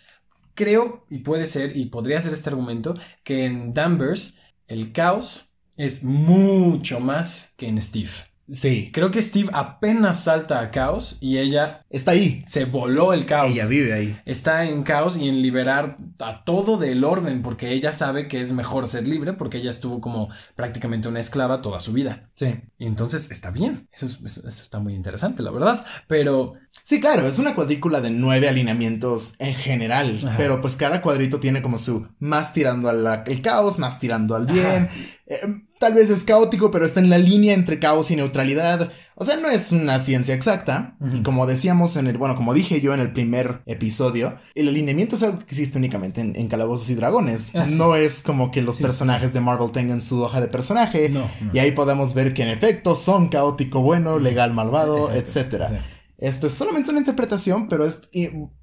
Creo, 0.55 1.06
y 1.11 1.19
puede 1.21 1.47
ser, 1.47 1.76
y 1.76 1.87
podría 1.87 2.21
ser 2.23 2.32
este 2.32 2.50
argumento, 2.50 2.94
que 3.25 3.44
en 3.47 3.73
Danvers 3.75 4.37
el 4.67 4.93
caos 4.93 5.55
es 5.76 6.05
mucho 6.05 7.00
más 7.00 7.55
que 7.56 7.69
en 7.69 7.81
Steve. 7.82 8.11
Sí. 8.50 8.91
Creo 8.93 9.11
que 9.11 9.23
Steve 9.23 9.50
apenas 9.52 10.25
salta 10.25 10.61
a 10.61 10.70
caos 10.70 11.19
y 11.20 11.38
ella 11.38 11.85
está 11.91 12.12
ahí. 12.12 12.43
Se 12.46 12.64
voló 12.64 13.12
el 13.12 13.26
caos. 13.26 13.50
Ella 13.50 13.67
vive 13.67 13.93
ahí. 13.93 14.17
Está 14.25 14.64
en 14.64 14.82
caos 14.82 15.17
y 15.19 15.29
en 15.29 15.43
liberar 15.43 15.96
a 16.20 16.44
todo 16.44 16.76
del 16.76 17.05
orden 17.05 17.43
porque 17.43 17.73
ella 17.73 17.93
sabe 17.93 18.29
que 18.29 18.41
es 18.41 18.52
mejor 18.52 18.88
ser 18.88 19.08
libre 19.08 19.32
porque 19.32 19.58
ella 19.58 19.70
estuvo 19.70 20.00
como 20.00 20.29
prácticamente 20.55 21.08
una 21.08 21.20
esclava 21.20 21.62
toda 21.62 21.81
su 21.81 21.93
vida. 21.93 22.31
Sí. 22.35 22.55
Y 22.79 22.87
entonces 22.87 23.31
está 23.31 23.50
bien. 23.50 23.88
Eso, 23.93 24.06
eso 24.06 24.46
está 24.46 24.79
muy 24.79 24.94
interesante, 24.94 25.43
la 25.43 25.50
verdad. 25.50 25.85
Pero 26.06 26.55
Sí, 26.87 27.00
claro, 27.00 27.26
es 27.26 27.38
una 27.38 27.55
cuadrícula 27.55 28.02
de 28.02 28.11
nueve 28.11 28.46
alineamientos 28.46 29.36
en 29.39 29.55
general, 29.55 30.34
pero 30.36 30.60
pues 30.60 30.77
cada 30.77 31.01
cuadrito 31.01 31.41
tiene 31.41 31.63
como 31.63 31.79
su 31.79 32.08
más 32.19 32.53
tirando 32.53 32.91
al 32.91 33.24
caos, 33.43 33.79
más 33.79 33.98
tirando 33.98 34.34
al 34.34 34.44
bien. 34.44 34.89
Eh, 35.27 35.41
tal 35.79 35.95
vez 35.95 36.11
es 36.11 36.25
caótico, 36.25 36.71
pero 36.71 36.85
está 36.85 37.01
en 37.01 37.11
la 37.11 37.19
línea 37.19 37.55
entre 37.55 37.79
caos 37.79 38.11
y 38.11 38.17
neutralidad. 38.17 38.93
O 39.15 39.25
sea, 39.25 39.37
no 39.37 39.49
es 39.49 39.73
una 39.73 39.99
ciencia 39.99 40.35
exacta. 40.35 40.97
Y 41.15 41.23
como 41.23 41.47
decíamos 41.47 41.97
en 41.97 42.07
el, 42.07 42.19
bueno, 42.19 42.37
como 42.37 42.53
dije 42.53 42.81
yo 42.81 42.93
en 42.95 43.01
el 43.01 43.13
primer 43.13 43.63
episodio, 43.67 44.35
el 44.55 44.69
alineamiento 44.69 45.17
es 45.17 45.23
algo 45.23 45.39
que 45.39 45.45
existe 45.45 45.79
únicamente 45.79 46.21
en, 46.21 46.49
Calabozos 46.49 46.91
y 46.91 46.95
Dragones. 46.95 47.51
Ah, 47.55 47.65
no 47.77 47.97
es 47.97 48.23
como 48.23 48.51
que 48.51 48.63
los 48.63 48.81
personajes 48.81 49.33
de 49.33 49.41
Marvel 49.41 49.73
tengan 49.73 50.01
su 50.01 50.23
hoja 50.23 50.41
de 50.41 50.49
personaje. 50.49 51.13
Y 51.53 51.59
ahí 51.59 51.73
podemos 51.73 52.15
ver 52.15 52.35
que 52.35 52.43
en 52.43 52.49
efecto 52.49 52.97
son 52.97 53.29
caótico 53.29 53.81
bueno, 53.81 54.19
legal 54.19 54.53
malvado, 54.53 55.13
etcétera. 55.13 55.81
Esto 56.19 56.47
es 56.47 56.55
solamente 56.55 56.91
una 56.91 57.01
interpretación, 57.01 57.69
pero 57.69 57.87
es 57.87 58.01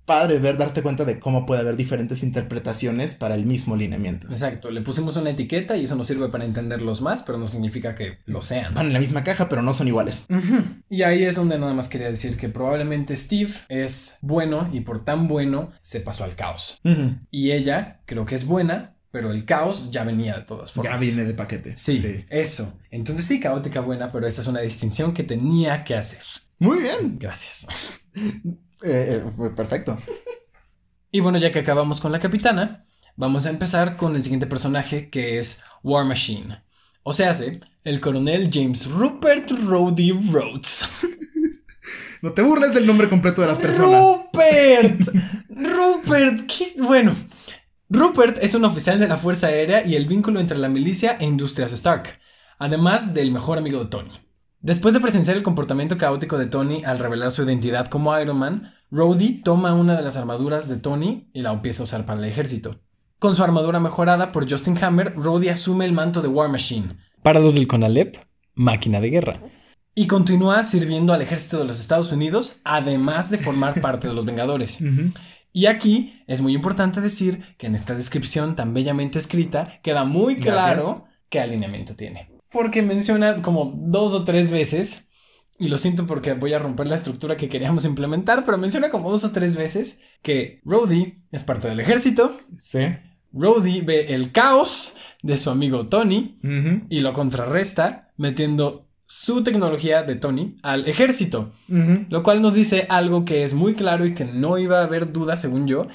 padre 0.06 0.40
ver, 0.40 0.58
darte 0.58 0.82
cuenta 0.82 1.06
de 1.06 1.20
cómo 1.20 1.46
puede 1.46 1.62
haber 1.62 1.76
diferentes 1.76 2.24
interpretaciones 2.24 3.16
para 3.16 3.36
el 3.36 3.46
mismo 3.46 3.76
lineamiento. 3.76 4.28
Exacto, 4.30 4.72
le 4.72 4.82
pusimos 4.82 5.16
una 5.16 5.30
etiqueta 5.30 5.78
y 5.78 5.86
eso 5.86 5.96
nos 5.96 6.08
sirve 6.08 6.30
para 6.30 6.46
entenderlos 6.46 7.02
más, 7.02 7.24
pero 7.24 7.38
no 7.38 7.48
significa 7.48 7.96
que 7.96 8.20
lo 8.26 8.42
sean. 8.42 8.74
Van 8.74 8.88
en 8.88 8.94
la 8.94 9.00
misma 9.00 9.24
caja, 9.24 9.48
pero 9.50 9.62
no 9.62 9.74
son 9.74 9.88
iguales. 9.88 10.28
Y 10.90 11.04
ahí 11.04 11.24
es 11.24 11.36
donde 11.36 11.58
nada 11.58 11.74
más 11.74 11.88
quería 11.88 12.10
decir 12.10 12.36
que 12.38 12.50
probablemente 12.50 13.16
Steve 13.16 13.52
es 13.70 14.18
bueno 14.22 14.70
y 14.74 14.82
por 14.82 15.06
tan 15.06 15.28
bueno 15.28 15.72
se 15.82 16.02
pasó 16.02 16.24
al 16.24 16.36
caos. 16.36 16.82
Y 17.30 17.52
ella 17.52 18.02
creo 18.06 18.26
que 18.26 18.36
es 18.36 18.46
buena, 18.46 18.96
pero 19.12 19.32
el 19.32 19.46
caos 19.46 19.92
ya 19.92 20.04
venía 20.04 20.36
de 20.36 20.42
todas 20.42 20.72
formas. 20.72 20.94
Ya 20.94 21.00
viene 21.00 21.26
de 21.26 21.34
paquete. 21.34 21.74
sí, 21.78 22.26
eso. 22.30 22.80
Entonces 22.90 23.26
sí, 23.26 23.40
caótica 23.40 23.82
buena, 23.82 24.12
pero 24.12 24.28
esa 24.28 24.42
es 24.42 24.48
una 24.48 24.62
distinción 24.62 25.14
que 25.14 25.24
tenía 25.24 25.84
que 25.84 25.96
hacer. 25.96 26.24
Muy 26.62 26.80
bien. 26.80 27.18
Gracias. 27.20 27.68
Eh, 28.84 29.24
eh, 29.24 29.50
perfecto. 29.56 29.96
Y 31.12 31.20
bueno, 31.20 31.38
ya 31.38 31.52
que 31.52 31.60
acabamos 31.60 32.02
con 32.02 32.12
la 32.12 32.18
capitana, 32.18 32.88
vamos 33.16 33.46
a 33.46 33.52
empezar 33.52 33.96
con 33.96 34.16
el 34.16 34.24
siguiente 34.24 34.48
personaje 34.48 35.12
que 35.12 35.38
es 35.38 35.62
War 35.84 36.04
Machine. 36.04 36.64
O 37.04 37.14
sea, 37.14 37.36
el 37.84 38.02
coronel 38.02 38.50
James 38.52 38.90
Rupert 38.90 39.52
Rhodey 39.52 40.12
Rhodes. 40.32 40.88
No 42.24 42.34
te 42.34 42.42
burles 42.42 42.74
del 42.74 42.86
nombre 42.86 43.10
completo 43.10 43.42
de 43.42 43.48
las 43.48 43.60
personas. 43.60 44.00
Rupert. 44.00 45.02
Rupert. 45.50 46.46
¿Qué? 46.48 46.74
Bueno, 46.82 47.16
Rupert 47.90 48.38
es 48.44 48.54
un 48.56 48.66
oficial 48.66 49.00
de 49.00 49.08
la 49.08 49.18
Fuerza 49.18 49.48
Aérea 49.48 49.86
y 49.86 49.96
el 49.96 50.06
vínculo 50.06 50.40
entre 50.40 50.58
la 50.58 50.70
milicia 50.70 51.18
e 51.20 51.26
Industrias 51.26 51.74
Stark, 51.74 52.20
además 52.60 53.14
del 53.14 53.32
mejor 53.32 53.58
amigo 53.58 53.80
de 53.80 53.90
Tony. 53.90 54.12
Después 54.64 54.94
de 54.94 55.00
presenciar 55.00 55.36
el 55.36 55.42
comportamiento 55.42 55.98
caótico 55.98 56.38
de 56.38 56.46
Tony 56.46 56.84
al 56.86 57.00
revelar 57.00 57.32
su 57.32 57.42
identidad 57.42 57.88
como 57.88 58.18
Iron 58.20 58.38
Man, 58.38 58.72
Rhodey 58.92 59.42
toma 59.42 59.74
una 59.74 59.98
de 59.98 60.04
las 60.04 60.18
armaduras 60.18 60.70
de 60.70 60.78
Tony 60.78 61.32
y 61.34 61.42
la 61.42 61.52
empieza 61.52 61.82
a 61.82 61.86
usar 61.86 62.06
para 62.06 62.20
el 62.20 62.26
ejército. 62.26 62.80
Con 63.18 63.36
su 63.36 63.44
armadura 63.44 63.80
mejorada 63.80 64.32
por 64.32 64.48
Justin 64.48 64.78
Hammer, 64.84 65.14
Rhodey 65.16 65.50
asume 65.50 65.86
el 65.86 65.94
manto 65.94 66.22
de 66.22 66.28
War 66.28 66.48
Machine. 66.48 66.96
Para 67.24 67.40
los 67.40 67.56
del 67.56 67.68
Conalep, 67.68 68.18
máquina 68.54 69.02
de 69.02 69.10
guerra. 69.10 69.42
Y 69.96 70.06
continúa 70.06 70.64
sirviendo 70.64 71.12
al 71.14 71.24
ejército 71.24 71.58
de 71.58 71.66
los 71.66 71.80
Estados 71.80 72.12
Unidos, 72.12 72.62
además 72.64 73.32
de 73.32 73.40
formar 73.40 73.82
parte 73.82 74.08
de 74.08 74.14
los 74.14 74.26
Vengadores. 74.26 74.80
Y 75.54 75.66
aquí 75.66 76.22
es 76.28 76.42
muy 76.42 76.54
importante 76.54 77.02
decir 77.02 77.56
que 77.58 77.66
en 77.66 77.74
esta 77.74 77.96
descripción 77.96 78.56
tan 78.56 78.76
bellamente 78.76 79.18
escrita 79.18 79.80
queda 79.82 80.04
muy 80.04 80.36
claro 80.36 81.06
qué 81.30 81.40
alineamiento 81.40 81.96
tiene. 81.96 82.31
Porque 82.52 82.82
menciona 82.82 83.42
como 83.42 83.74
dos 83.76 84.14
o 84.14 84.24
tres 84.24 84.52
veces, 84.52 85.08
y 85.58 85.68
lo 85.68 85.78
siento 85.78 86.08
porque 86.08 86.34
voy 86.34 86.54
a 86.54 86.60
romper 86.60 86.88
la 86.88 86.96
estructura 86.96 87.38
que 87.38 87.50
queríamos 87.50 87.86
implementar, 87.86 88.46
pero 88.46 88.58
menciona 88.58 88.90
como 88.90 89.12
dos 89.12 89.24
o 89.24 89.32
tres 89.32 89.56
veces 89.56 90.00
que 90.22 90.60
Rhodey 90.66 91.24
es 91.32 91.44
parte 91.44 91.68
del 91.68 91.80
ejército. 91.80 92.36
Sí. 92.60 92.88
Rhodey 93.32 93.82
ve 93.82 94.14
el 94.16 94.32
caos 94.32 94.96
de 95.22 95.38
su 95.38 95.50
amigo 95.50 95.88
Tony 95.88 96.40
y 96.90 97.00
lo 97.02 97.14
contrarresta 97.14 98.12
metiendo 98.18 98.88
su 99.06 99.44
tecnología 99.44 100.04
de 100.04 100.16
Tony 100.16 100.56
al 100.64 100.88
ejército. 100.88 101.52
Lo 101.68 102.24
cual 102.24 102.42
nos 102.42 102.56
dice 102.56 102.88
algo 102.90 103.24
que 103.24 103.44
es 103.44 103.54
muy 103.54 103.76
claro 103.76 104.06
y 104.06 104.14
que 104.16 104.26
no 104.26 104.58
iba 104.58 104.80
a 104.80 104.84
haber 104.86 105.12
duda, 105.12 105.38
según 105.38 105.68
yo, 105.68 105.86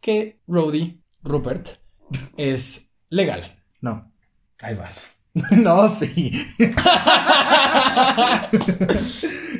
que 0.00 0.40
Rhodey, 0.46 1.02
Rupert, 1.22 1.68
es 2.36 2.92
legal. 3.10 3.62
No. 3.80 4.12
Ahí 4.60 4.74
vas. 4.74 5.19
no, 5.52 5.88
sí. 5.88 6.46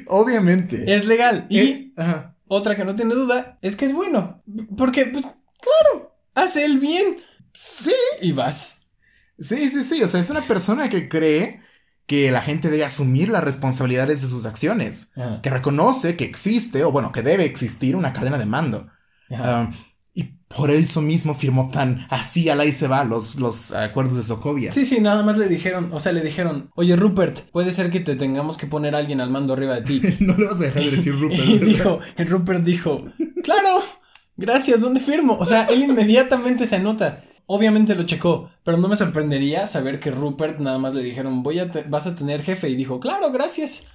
Obviamente. 0.06 0.84
Es 0.94 1.06
legal. 1.06 1.46
Y 1.48 1.58
Eh, 1.58 1.92
ajá. 1.96 2.36
otra 2.48 2.76
que 2.76 2.84
no 2.84 2.94
tiene 2.94 3.14
duda 3.14 3.58
es 3.62 3.76
que 3.76 3.84
es 3.84 3.92
bueno. 3.92 4.42
Porque, 4.76 5.06
pues, 5.06 5.24
claro, 5.24 6.16
hace 6.34 6.64
el 6.64 6.78
bien. 6.78 7.18
Sí. 7.52 7.94
Y 8.20 8.32
vas. 8.32 8.82
Sí, 9.38 9.70
sí, 9.70 9.84
sí. 9.84 10.02
O 10.02 10.08
sea, 10.08 10.20
es 10.20 10.30
una 10.30 10.42
persona 10.42 10.88
que 10.88 11.08
cree 11.08 11.60
que 12.06 12.30
la 12.32 12.42
gente 12.42 12.70
debe 12.70 12.84
asumir 12.84 13.28
las 13.28 13.44
responsabilidades 13.44 14.22
de 14.22 14.28
sus 14.28 14.46
acciones. 14.46 15.12
Ajá. 15.16 15.40
Que 15.42 15.50
reconoce 15.50 16.16
que 16.16 16.24
existe, 16.24 16.82
o 16.84 16.90
bueno, 16.90 17.12
que 17.12 17.22
debe 17.22 17.44
existir 17.44 17.94
una 17.96 18.12
cadena 18.12 18.38
de 18.38 18.46
mando. 18.46 18.88
Ajá. 19.30 19.60
Um, 19.60 19.72
y 20.14 20.24
por 20.48 20.70
eso 20.70 21.00
mismo 21.00 21.34
firmó 21.34 21.68
tan 21.70 22.06
así 22.10 22.48
a 22.48 22.54
la 22.56 22.64
y 22.64 22.72
se 22.72 22.88
va 22.88 23.04
los, 23.04 23.36
los 23.36 23.72
acuerdos 23.72 24.16
de 24.16 24.22
Sokovia. 24.22 24.72
Sí, 24.72 24.84
sí, 24.84 25.00
nada 25.00 25.22
más 25.22 25.36
le 25.38 25.48
dijeron, 25.48 25.90
o 25.92 26.00
sea, 26.00 26.12
le 26.12 26.22
dijeron, 26.22 26.70
oye 26.74 26.96
Rupert, 26.96 27.40
puede 27.50 27.72
ser 27.72 27.90
que 27.90 28.00
te 28.00 28.16
tengamos 28.16 28.56
que 28.58 28.66
poner 28.66 28.94
a 28.94 28.98
alguien 28.98 29.20
al 29.20 29.30
mando 29.30 29.52
arriba 29.52 29.74
de 29.76 29.82
ti. 29.82 30.02
no 30.20 30.36
le 30.36 30.46
vas 30.46 30.60
a 30.60 30.64
dejar 30.64 30.82
de 30.82 30.90
decir 30.90 31.14
Rupert. 31.18 31.44
y 31.46 31.58
dijo, 31.58 32.00
el 32.16 32.28
Rupert 32.28 32.64
dijo, 32.64 33.04
claro, 33.44 33.82
gracias, 34.36 34.80
¿dónde 34.80 35.00
firmo? 35.00 35.36
O 35.38 35.44
sea, 35.44 35.64
él 35.66 35.82
inmediatamente 35.82 36.66
se 36.66 36.76
anota. 36.76 37.24
Obviamente 37.46 37.96
lo 37.96 38.04
checó, 38.04 38.48
pero 38.62 38.76
no 38.78 38.86
me 38.86 38.94
sorprendería 38.94 39.66
saber 39.66 39.98
que 39.98 40.12
Rupert 40.12 40.60
nada 40.60 40.78
más 40.78 40.94
le 40.94 41.02
dijeron, 41.02 41.42
voy 41.42 41.58
a 41.58 41.70
te- 41.70 41.82
vas 41.82 42.06
a 42.06 42.14
tener 42.14 42.42
jefe 42.42 42.68
y 42.68 42.76
dijo, 42.76 43.00
claro, 43.00 43.32
gracias. 43.32 43.86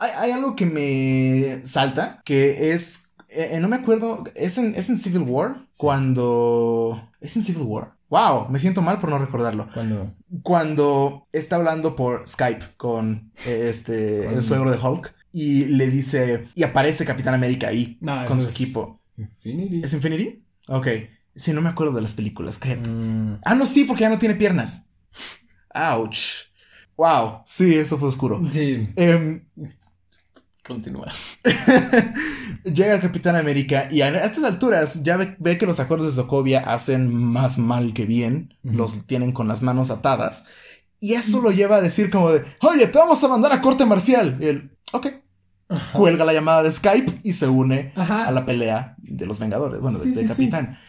Hay, 0.00 0.10
hay 0.18 0.30
algo 0.32 0.56
que 0.56 0.64
me 0.66 1.66
salta, 1.66 2.22
que 2.24 2.72
es, 2.72 3.05
eh, 3.28 3.58
no 3.60 3.68
me 3.68 3.76
acuerdo, 3.76 4.24
es 4.34 4.58
en, 4.58 4.74
es 4.74 4.88
en 4.90 4.98
Civil 4.98 5.22
War, 5.22 5.66
cuando... 5.76 7.10
¿Es 7.20 7.36
en 7.36 7.42
Civil 7.42 7.62
War? 7.62 7.94
Wow, 8.08 8.48
me 8.50 8.58
siento 8.60 8.82
mal 8.82 9.00
por 9.00 9.10
no 9.10 9.18
recordarlo. 9.18 9.68
Cuando 9.74 10.14
Cuando 10.42 11.24
está 11.32 11.56
hablando 11.56 11.96
por 11.96 12.26
Skype 12.26 12.64
con 12.76 13.32
eh, 13.46 13.68
este, 13.70 14.28
el 14.32 14.42
suegro 14.44 14.70
de 14.70 14.78
Hulk 14.78 15.12
y 15.32 15.64
le 15.66 15.88
dice, 15.88 16.46
y 16.54 16.62
aparece 16.62 17.04
Capitán 17.04 17.34
América 17.34 17.68
ahí 17.68 17.98
No, 18.00 18.24
con 18.26 18.40
su 18.40 18.48
equipo. 18.48 19.00
Infinity. 19.16 19.80
¿Es 19.84 19.92
Infinity? 19.92 20.44
Ok. 20.68 20.86
Sí, 21.34 21.52
no 21.52 21.60
me 21.62 21.68
acuerdo 21.68 21.92
de 21.94 22.02
las 22.02 22.14
películas, 22.14 22.58
créete. 22.58 22.88
Mm, 22.88 23.40
Ah, 23.44 23.54
no, 23.56 23.66
sí, 23.66 23.84
porque 23.84 24.02
ya 24.02 24.08
no 24.08 24.18
tiene 24.18 24.36
piernas. 24.36 24.88
Ouch. 25.74 26.46
Wow, 26.96 27.42
sí, 27.44 27.74
eso 27.74 27.98
fue 27.98 28.08
oscuro. 28.08 28.40
sí, 28.48 28.88
Em, 28.96 29.44
continúa. 30.66 31.06
llega 32.64 32.94
el 32.94 33.00
Capitán 33.00 33.36
América 33.36 33.88
y 33.90 34.02
a 34.02 34.08
estas 34.24 34.44
alturas 34.44 35.02
ya 35.02 35.16
ve, 35.16 35.36
ve 35.38 35.58
que 35.58 35.66
los 35.66 35.80
acuerdos 35.80 36.08
de 36.08 36.22
Sokovia 36.22 36.60
hacen 36.60 37.14
más 37.14 37.58
mal 37.58 37.92
que 37.94 38.06
bien. 38.06 38.54
Los 38.62 39.06
tienen 39.06 39.32
con 39.32 39.48
las 39.48 39.62
manos 39.62 39.90
atadas. 39.90 40.46
Y 41.00 41.14
eso 41.14 41.40
lo 41.40 41.50
lleva 41.50 41.76
a 41.76 41.80
decir 41.80 42.10
como 42.10 42.32
de, 42.32 42.44
oye, 42.60 42.86
te 42.86 42.98
vamos 42.98 43.22
a 43.22 43.28
mandar 43.28 43.52
a 43.52 43.60
corte 43.60 43.84
marcial. 43.86 44.38
Y 44.40 44.46
él, 44.46 44.70
ok. 44.92 45.08
Cuelga 45.92 46.24
la 46.24 46.32
llamada 46.32 46.62
de 46.62 46.70
Skype 46.70 47.20
y 47.24 47.32
se 47.32 47.48
une 47.48 47.92
Ajá. 47.96 48.26
a 48.26 48.30
la 48.30 48.46
pelea 48.46 48.94
de 48.98 49.26
los 49.26 49.40
Vengadores, 49.40 49.80
bueno, 49.80 49.98
Sí, 49.98 50.10
de, 50.10 50.14
de 50.14 50.22
sí, 50.22 50.22
sí. 50.22 50.28
Capitán. 50.28 50.78
Sí. 50.80 50.85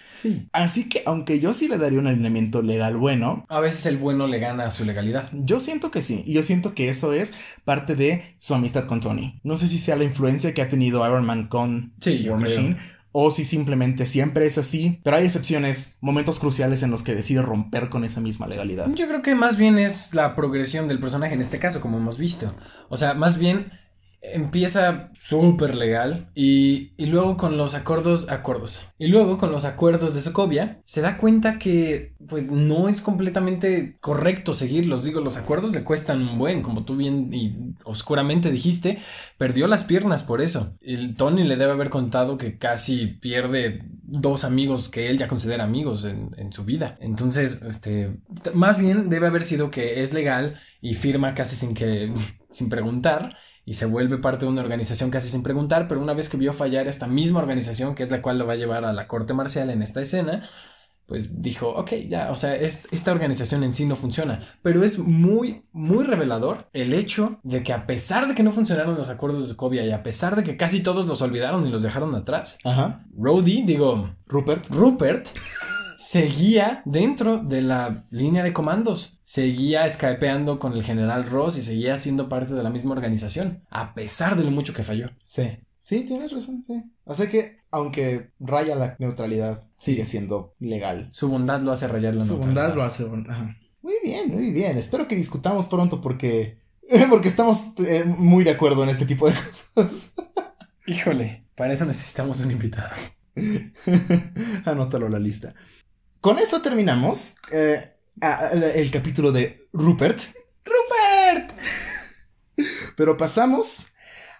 Así 0.51 0.89
que 0.89 1.03
aunque 1.05 1.39
yo 1.39 1.53
sí 1.53 1.67
le 1.67 1.77
daría 1.77 1.99
un 1.99 2.07
alineamiento 2.07 2.61
legal 2.61 2.97
bueno, 2.97 3.45
A 3.49 3.59
veces 3.59 3.85
el 3.85 3.97
bueno 3.97 4.27
le 4.27 4.39
gana 4.39 4.65
a 4.65 4.71
su 4.71 4.85
legalidad. 4.85 5.29
yo 5.33 5.59
siento 5.59 5.91
que 5.91 6.01
sí. 6.01 6.23
Y 6.25 6.33
yo 6.33 6.43
siento 6.43 6.73
que 6.73 6.89
eso 6.89 7.13
es 7.13 7.33
parte 7.65 7.95
de 7.95 8.35
su 8.39 8.53
amistad 8.53 8.85
con 8.85 8.99
Tony. 8.99 9.39
No 9.43 9.57
sé 9.57 9.67
si 9.67 9.77
sea 9.77 9.95
la 9.95 10.03
influencia 10.03 10.53
que 10.53 10.61
ha 10.61 10.69
tenido 10.69 11.05
Iron 11.07 11.25
Man 11.25 11.47
con 11.47 11.93
Sí, 12.01 12.25
War 12.29 12.39
creo. 12.41 12.57
Machine. 12.59 12.77
O 13.19 13.31
si 13.31 13.45
simplemente 13.45 14.05
siempre 14.05 14.45
es 14.45 14.57
así. 14.59 14.99
Pero 15.03 15.17
hay 15.17 15.25
excepciones, 15.25 15.97
momentos 16.01 16.39
cruciales 16.39 16.83
en 16.83 16.91
los 16.91 17.01
que 17.01 17.15
decide 17.15 17.41
romper 17.41 17.89
con 17.89 18.03
esa 18.03 18.21
misma 18.21 18.45
legalidad. 18.47 18.87
Yo 18.93 19.07
creo 19.07 19.21
que 19.23 19.33
más 19.33 19.57
bien 19.57 19.79
es 19.79 20.13
la 20.13 20.35
progresión 20.35 20.87
del 20.87 20.99
personaje 20.99 21.33
en 21.33 21.41
este 21.41 21.57
caso, 21.57 21.81
como 21.81 21.97
hemos 21.97 22.17
visto. 22.19 22.53
O 22.89 22.97
sea, 22.97 23.15
más 23.15 23.39
bien 23.39 23.71
empieza 24.21 25.11
súper 25.19 25.75
legal 25.75 26.29
y, 26.35 26.91
y 26.97 27.05
luego 27.05 27.37
con 27.37 27.57
los 27.57 27.75
acuerdos, 27.75 28.29
acuerdos. 28.29 28.87
Y 28.97 29.07
luego 29.07 29.37
con 29.37 29.51
los 29.51 29.65
acuerdos 29.65 30.15
de 30.15 30.21
Sokovia 30.21 30.81
se 30.85 31.01
da 31.01 31.17
cuenta 31.17 31.59
que 31.59 32.13
pues 32.27 32.45
no 32.45 32.89
es 32.89 33.01
completamente 33.01 33.97
correcto 34.01 34.53
seguirlos. 34.53 35.03
Digo, 35.03 35.21
los 35.21 35.37
acuerdos 35.37 35.73
le 35.73 35.83
cuestan 35.83 36.21
un 36.21 36.37
buen, 36.37 36.61
como 36.61 36.83
tú 36.83 36.95
bien 36.95 37.29
y 37.33 37.75
oscuramente 37.83 38.51
dijiste, 38.51 38.97
perdió 39.37 39.67
las 39.67 39.83
piernas 39.83 40.23
por 40.23 40.41
eso. 40.41 40.75
El 40.81 41.13
Tony 41.13 41.43
le 41.43 41.55
debe 41.55 41.71
haber 41.71 41.89
contado 41.89 42.37
que 42.37 42.57
casi 42.57 43.07
pierde 43.07 43.83
dos 44.03 44.43
amigos 44.43 44.89
que 44.89 45.09
él 45.09 45.17
ya 45.17 45.27
considera 45.27 45.63
amigos 45.63 46.05
en, 46.05 46.31
en 46.37 46.51
su 46.51 46.63
vida. 46.65 46.97
Entonces, 47.01 47.61
este, 47.61 48.17
más 48.53 48.77
bien 48.77 49.09
debe 49.09 49.27
haber 49.27 49.45
sido 49.45 49.69
que 49.69 50.01
es 50.01 50.13
legal 50.13 50.59
y 50.81 50.95
firma 50.95 51.33
casi 51.33 51.55
sin 51.55 51.73
que, 51.73 52.13
sin 52.49 52.69
preguntar. 52.69 53.35
Y 53.69 53.73
se 53.73 53.85
vuelve 53.85 54.17
parte 54.17 54.45
de 54.45 54.51
una 54.53 54.61
organización 54.61 55.11
casi 55.11 55.27
sin 55.29 55.43
preguntar, 55.43 55.89
pero 55.89 56.01
una 56.01 56.13
vez 56.13 56.29
que 56.29 56.37
vio 56.37 56.53
fallar 56.53 56.87
esta 56.87 57.05
misma 57.05 57.39
organización, 57.41 57.95
que 57.95 58.03
es 58.03 58.09
la 58.09 58.21
cual 58.21 58.37
lo 58.39 58.47
va 58.47 58.53
a 58.53 58.55
llevar 58.55 58.85
a 58.85 58.93
la 58.93 59.07
corte 59.07 59.33
marcial 59.33 59.69
en 59.69 59.81
esta 59.81 59.99
escena, 60.01 60.41
pues 61.05 61.41
dijo, 61.41 61.67
ok, 61.69 61.91
ya, 62.07 62.31
o 62.31 62.35
sea, 62.37 62.55
es- 62.55 62.87
esta 62.93 63.11
organización 63.11 63.63
en 63.65 63.73
sí 63.73 63.85
no 63.85 63.97
funciona. 63.97 64.39
Pero 64.61 64.85
es 64.85 64.99
muy, 64.99 65.65
muy 65.73 66.05
revelador 66.05 66.69
el 66.71 66.93
hecho 66.93 67.41
de 67.43 67.61
que 67.61 67.73
a 67.73 67.85
pesar 67.87 68.29
de 68.29 68.35
que 68.35 68.43
no 68.43 68.53
funcionaron 68.53 68.95
los 68.95 69.09
acuerdos 69.09 69.41
de 69.41 69.47
Sokovia 69.49 69.85
y 69.85 69.91
a 69.91 70.01
pesar 70.01 70.37
de 70.37 70.43
que 70.43 70.55
casi 70.55 70.81
todos 70.81 71.05
los 71.05 71.21
olvidaron 71.21 71.67
y 71.67 71.69
los 71.69 71.83
dejaron 71.83 72.15
atrás, 72.15 72.59
Ajá. 72.63 73.05
Digo, 73.65 74.15
Rupert. 74.27 74.69
Rupert, 74.69 75.27
seguía 76.11 76.81
dentro 76.85 77.39
de 77.39 77.61
la 77.61 78.05
línea 78.11 78.43
de 78.43 78.53
comandos. 78.53 79.19
Seguía 79.23 79.89
skypeando 79.89 80.57
con 80.57 80.71
el 80.73 80.83
general 80.83 81.29
Ross 81.29 81.57
y 81.57 81.61
seguía 81.63 81.97
siendo 81.97 82.29
parte 82.29 82.53
de 82.53 82.63
la 82.63 82.69
misma 82.69 82.93
organización, 82.93 83.63
a 83.69 83.93
pesar 83.93 84.37
de 84.37 84.43
lo 84.45 84.51
mucho 84.51 84.73
que 84.73 84.83
falló. 84.83 85.09
Sí. 85.25 85.59
Sí, 85.83 86.01
tienes 86.03 86.31
razón, 86.31 86.63
sí. 86.65 86.83
O 87.05 87.13
sea 87.15 87.27
que, 87.29 87.59
aunque 87.71 88.31
raya 88.39 88.75
la 88.75 88.95
neutralidad, 88.99 89.67
sigue 89.77 90.05
siendo 90.05 90.53
legal. 90.59 91.07
Su 91.11 91.27
bondad 91.29 91.61
lo 91.61 91.71
hace 91.73 91.87
rayar 91.87 92.15
la 92.15 92.21
Su 92.23 92.33
neutralidad. 92.35 92.61
bondad 92.63 92.75
lo 92.75 92.83
hace. 92.83 93.03
bon- 93.05 93.29
ajá. 93.29 93.57
Muy 93.81 93.95
bien, 94.03 94.29
muy 94.33 94.51
bien. 94.51 94.77
Espero 94.77 95.07
que 95.07 95.15
discutamos 95.15 95.65
pronto 95.67 95.99
porque. 96.01 96.57
Porque 97.09 97.27
estamos 97.27 97.63
eh, 97.85 98.03
muy 98.05 98.43
de 98.45 98.51
acuerdo 98.51 98.83
en 98.83 98.89
este 98.89 99.05
tipo 99.05 99.29
de 99.29 99.35
cosas. 99.75 100.13
Híjole, 100.85 101.45
para 101.55 101.73
eso 101.73 101.85
necesitamos 101.85 102.39
un 102.41 102.51
invitado. 102.51 102.89
Anótalo 104.65 105.07
a 105.07 105.09
la 105.09 105.19
lista. 105.19 105.53
Con 106.21 106.39
eso 106.39 106.61
terminamos 106.61 107.35
eh, 107.51 107.89
el 108.73 108.91
capítulo 108.91 109.31
de 109.31 109.67
Rupert. 109.71 110.19
¡Rupert! 110.65 111.53
Pero 112.95 113.17
pasamos 113.17 113.87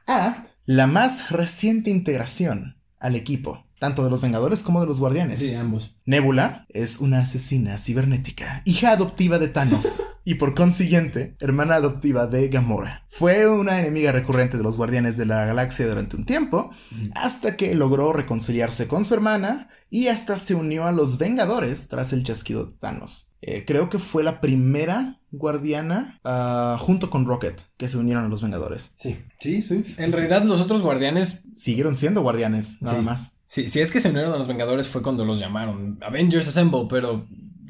a 0.08 0.48
la 0.66 0.88
más 0.88 1.30
reciente 1.30 1.90
integración 1.90 2.82
al 3.00 3.16
equipo. 3.16 3.67
Tanto 3.80 4.04
de 4.04 4.10
los 4.10 4.22
Vengadores 4.22 4.64
como 4.64 4.82
de 4.82 4.88
los 4.88 5.00
Guardianes. 5.00 5.40
Sí, 5.40 5.54
ambos. 5.54 5.96
Nebula 6.06 6.66
es 6.70 7.00
una 7.00 7.20
asesina 7.20 7.78
cibernética, 7.78 8.62
hija 8.66 8.92
adoptiva 8.92 9.40
de 9.40 9.48
Thanos 9.48 10.04
y 10.26 10.36
por 10.36 10.56
consiguiente 10.56 11.36
hermana 11.40 11.76
adoptiva 11.76 12.28
de 12.28 12.48
Gamora. 12.50 13.06
Fue 13.10 13.48
una 13.50 13.80
enemiga 13.80 14.12
recurrente 14.12 14.58
de 14.58 14.64
los 14.64 14.78
Guardianes 14.78 15.18
de 15.18 15.26
la 15.26 15.46
Galaxia 15.46 15.88
durante 15.88 16.16
un 16.16 16.26
tiempo, 16.26 16.72
hasta 17.16 17.56
que 17.56 17.74
logró 17.76 18.14
reconciliarse 18.14 18.88
con 18.88 19.06
su 19.06 19.14
hermana 19.14 19.70
y 19.90 20.08
hasta 20.08 20.38
se 20.38 20.54
unió 20.56 20.86
a 20.86 20.92
los 20.92 21.18
Vengadores 21.18 21.88
tras 21.88 22.14
el 22.14 22.24
chasquido 22.24 22.66
de 22.66 22.74
Thanos. 22.74 23.32
Eh, 23.42 23.64
creo 23.66 23.90
que 23.90 24.00
fue 24.00 24.24
la 24.24 24.42
primera 24.42 25.20
guardiana 25.32 26.20
ah, 26.24 26.78
junto 26.80 27.10
con 27.10 27.26
Rocket 27.26 27.62
que 27.78 27.88
se 27.88 27.98
unieron 27.98 28.26
a 28.26 28.28
los 28.30 28.42
Vengadores. 28.42 28.92
Sí, 28.96 29.18
sí, 29.40 29.62
sí. 29.62 29.86
En 29.98 30.12
realidad 30.12 30.44
los 30.44 30.62
otros 30.62 30.82
guardianes 30.82 31.44
Siguieron 31.56 31.98
siendo 31.98 32.22
guardianes, 32.22 32.82
nada 32.82 32.98
Sí. 33.00 33.04
más. 33.06 33.32
Sí, 33.48 33.68
si 33.70 33.80
es 33.80 33.92
que 33.92 34.00
se 34.00 34.10
unieron 34.10 34.34
a 34.34 34.38
los 34.38 34.48
Vengadores 34.48 34.88
fue 34.88 35.02
cuando 35.02 35.26
los 35.26 35.40
llamaron 35.40 35.98
Avengers 36.02 36.48
Assemble, 36.50 36.86
pero 36.90 37.26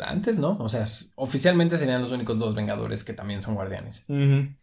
antes 0.06 0.40
no. 0.40 0.58
O 0.60 0.68
sea, 0.68 0.86
oficialmente 1.16 1.78
serían 1.78 2.02
los 2.02 2.12
únicos 2.12 2.40
dos 2.40 2.56
Vengadores 2.56 3.04
que 3.04 3.14
también 3.14 3.42
son 3.42 3.56
guardianes. 3.56 4.04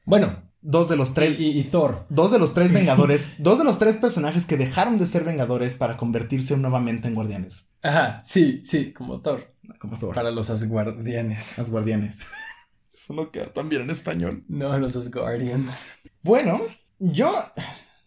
Bueno, 0.05 0.43
Dos 0.67 0.89
de 0.89 0.97
los 0.97 1.13
tres. 1.13 1.39
y, 1.41 1.59
y 1.59 1.65
Thor. 1.65 2.07
Dos 2.09 2.33
de 2.33 2.39
los 2.39 2.55
tres 2.55 2.73
Vengadores, 2.75 3.35
dos 3.39 3.59
de 3.59 3.65
los 3.65 3.79
tres 3.79 3.99
personajes 3.99 4.47
que 4.47 4.57
dejaron 4.57 4.99
de 4.99 5.05
ser 5.07 5.23
Vengadores 5.23 5.75
para 5.75 5.97
convertirse 5.99 6.57
nuevamente 6.57 7.07
en 7.07 7.15
guardianes. 7.15 7.69
Ajá, 7.83 8.23
sí, 8.25 8.63
sí, 8.65 8.93
como 8.93 9.21
Thor. 9.21 9.55
Como 9.79 9.99
Thor. 9.99 10.15
Para 10.15 10.31
los 10.31 10.49
Asgardianes. 10.49 11.59
Los 11.59 11.71
guardianes. 11.71 12.21
Eso 12.95 13.13
no 13.13 13.31
queda 13.31 13.47
tan 13.47 13.69
bien 13.69 13.83
en 13.83 13.91
español. 13.91 14.43
No, 14.49 14.79
los 14.79 14.97
Asgardians. 14.97 15.99
Bueno, 16.23 16.61
yo, 16.99 17.31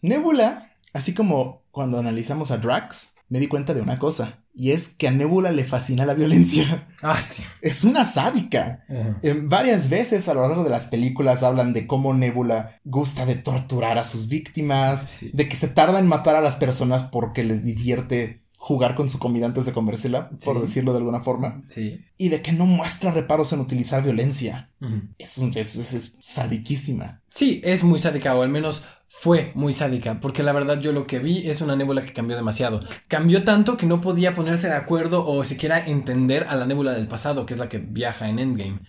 Nebula, 0.02 0.72
así 0.92 1.14
como 1.14 1.62
cuando 1.78 2.00
analizamos 2.00 2.50
a 2.50 2.56
Drax, 2.58 3.14
me 3.28 3.38
di 3.38 3.46
cuenta 3.46 3.72
de 3.72 3.80
una 3.80 4.00
cosa. 4.00 4.42
Y 4.52 4.72
es 4.72 4.88
que 4.88 5.06
a 5.06 5.12
Nebula 5.12 5.52
le 5.52 5.62
fascina 5.62 6.04
la 6.04 6.14
violencia. 6.14 6.88
Ah, 7.02 7.20
sí. 7.20 7.44
Es 7.62 7.84
una 7.84 8.04
sádica. 8.04 8.84
Eh, 9.22 9.40
varias 9.44 9.88
veces 9.88 10.26
a 10.26 10.34
lo 10.34 10.42
largo 10.42 10.64
de 10.64 10.70
las 10.70 10.86
películas 10.86 11.44
hablan 11.44 11.72
de 11.72 11.86
cómo 11.86 12.12
Nebula 12.14 12.80
gusta 12.82 13.24
de 13.26 13.36
torturar 13.36 13.96
a 13.96 14.02
sus 14.02 14.26
víctimas, 14.26 15.08
Sí. 15.20 15.30
de 15.32 15.48
que 15.48 15.54
se 15.54 15.68
tarda 15.68 16.00
en 16.00 16.08
matar 16.08 16.34
a 16.34 16.40
las 16.40 16.56
personas 16.56 17.04
porque 17.04 17.44
le 17.44 17.54
divierte 17.60 18.42
jugar 18.60 18.96
con 18.96 19.08
su 19.08 19.18
comida 19.20 19.46
antes 19.46 19.66
de 19.66 19.72
comérsela, 19.72 20.30
por 20.44 20.56
Sí. 20.56 20.62
decirlo 20.62 20.92
de 20.92 20.98
alguna 20.98 21.20
forma, 21.22 21.62
Sí. 21.68 22.04
y 22.16 22.28
de 22.28 22.42
que 22.42 22.50
no 22.52 22.66
muestra 22.66 23.12
reparos 23.12 23.52
en 23.52 23.60
utilizar 23.60 24.02
violencia. 24.02 24.70
Es, 25.16 25.38
un- 25.38 25.52
es, 25.56 25.76
es- 25.76 25.94
es 25.94 26.16
sadiquísima. 26.20 27.22
Sí, 27.28 27.60
es 27.64 27.84
muy 27.84 27.98
sádica, 28.00 28.34
o 28.34 28.42
al 28.42 28.48
menos 28.48 28.84
fue 29.08 29.52
muy 29.54 29.72
sádica, 29.72 30.18
porque 30.20 30.42
la 30.42 30.52
verdad 30.52 30.80
yo 30.80 30.92
lo 30.92 31.06
que 31.06 31.18
vi 31.20 31.48
es 31.48 31.60
una 31.60 31.76
nébula 31.76 32.02
que 32.02 32.12
cambió 32.12 32.36
demasiado. 32.36 32.80
Cambió 33.06 33.44
tanto 33.44 33.76
que 33.76 33.86
no 33.86 34.00
podía 34.00 34.34
ponerse 34.34 34.66
de 34.68 34.74
acuerdo 34.74 35.24
o 35.26 35.44
siquiera 35.44 35.78
entender 35.84 36.44
a 36.48 36.56
la 36.56 36.66
nébula 36.66 36.92
del 36.92 37.06
pasado, 37.06 37.46
que 37.46 37.54
es 37.54 37.60
la 37.60 37.68
que 37.68 37.78
viaja 37.78 38.28
en 38.28 38.38
Endgame. 38.40 38.80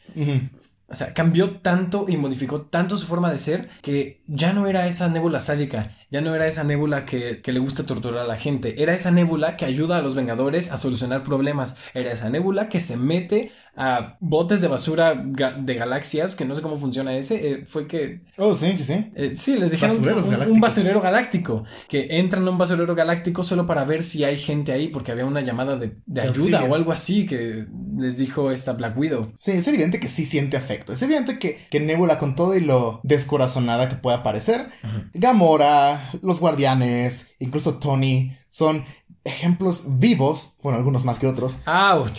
O 0.92 0.96
sea, 0.96 1.14
cambió 1.14 1.52
tanto 1.60 2.06
y 2.10 2.18
modificó 2.18 2.62
tanto 2.62 2.98
su 2.98 3.06
forma 3.06 3.32
de 3.32 3.38
ser 3.38 3.70
que 3.84 4.24
ya 4.26 4.54
no 4.54 4.66
era 4.66 4.88
esa 4.88 5.08
nébula 5.08 5.40
sádica, 5.40 5.92
ya 6.10 6.22
no 6.22 6.34
era 6.36 6.48
esa 6.48 6.64
nébula 6.64 7.06
que, 7.06 7.42
que 7.42 7.52
le 7.52 7.60
gusta 7.60 7.86
torturar 7.86 8.20
a 8.22 8.28
la 8.28 8.38
gente, 8.38 8.82
era 8.82 8.94
esa 8.94 9.12
nébula 9.12 9.58
que 9.58 9.66
ayuda 9.66 9.98
a 9.98 10.02
los 10.02 10.16
Vengadores 10.16 10.72
a 10.72 10.78
solucionar 10.78 11.24
problemas, 11.24 11.76
era 11.94 12.12
esa 12.12 12.30
nébula 12.30 12.70
que 12.70 12.80
se 12.80 12.98
mete 12.98 13.52
a 13.76 14.18
botes 14.20 14.60
de 14.62 14.68
basura 14.68 15.14
ga- 15.16 15.56
de 15.56 15.74
galaxias, 15.76 16.36
que 16.36 16.44
no 16.46 16.54
sé 16.56 16.62
cómo 16.62 16.76
funciona 16.78 17.16
ese, 17.16 17.52
eh, 17.52 17.66
fue 17.66 17.88
que 17.88 18.22
Oh, 18.38 18.54
sí, 18.56 18.76
sí, 18.76 18.84
sí. 18.84 19.12
eh, 19.16 19.36
sí, 19.38 19.58
les 19.58 19.72
dijeron 19.72 19.96
un, 19.98 20.52
un 20.52 20.60
basurero 20.60 21.00
galáctico. 21.02 21.64
Que 21.88 22.08
entran 22.20 22.46
a 22.46 22.52
un 22.52 22.58
basurero 22.58 22.94
galáctico 22.96 23.44
solo 23.44 23.66
para 23.66 23.86
ver 23.86 24.04
si 24.04 24.24
hay 24.26 24.38
gente 24.38 24.74
ahí, 24.74 24.90
porque 24.90 25.12
había 25.14 25.26
una 25.26 25.42
llamada 25.42 25.78
de, 25.78 25.96
de 26.06 26.22
ayuda 26.22 26.64
o 26.64 26.76
algo 26.76 26.92
así 26.92 27.26
que 27.26 27.66
les 27.98 28.18
dijo 28.18 28.52
esta 28.52 28.74
Black 28.74 28.98
Widow. 28.98 29.32
Sí, 29.38 29.52
es 29.52 29.68
evidente 29.68 30.00
que 30.02 30.08
sí 30.10 30.26
siente 30.26 30.58
afecto. 30.58 30.92
Es 30.92 31.02
evidente 31.02 31.40
que, 31.40 31.58
que 31.70 31.80
Nebula, 31.80 32.20
con 32.20 32.36
todo 32.36 32.56
y 32.58 32.60
lo 32.62 33.00
descorazonada 33.04 33.88
que 33.88 33.96
pueda 33.96 34.24
parecer, 34.24 34.68
Gamora, 35.14 35.99
los 36.22 36.40
guardianes, 36.40 37.32
incluso 37.40 37.76
Tony, 37.76 38.36
son 38.50 38.86
ejemplos 39.24 40.00
vivos, 40.00 40.56
bueno, 40.62 40.78
algunos 40.78 41.06
más 41.06 41.20
que 41.20 41.28
otros, 41.28 41.62
¡Auch! 41.66 42.12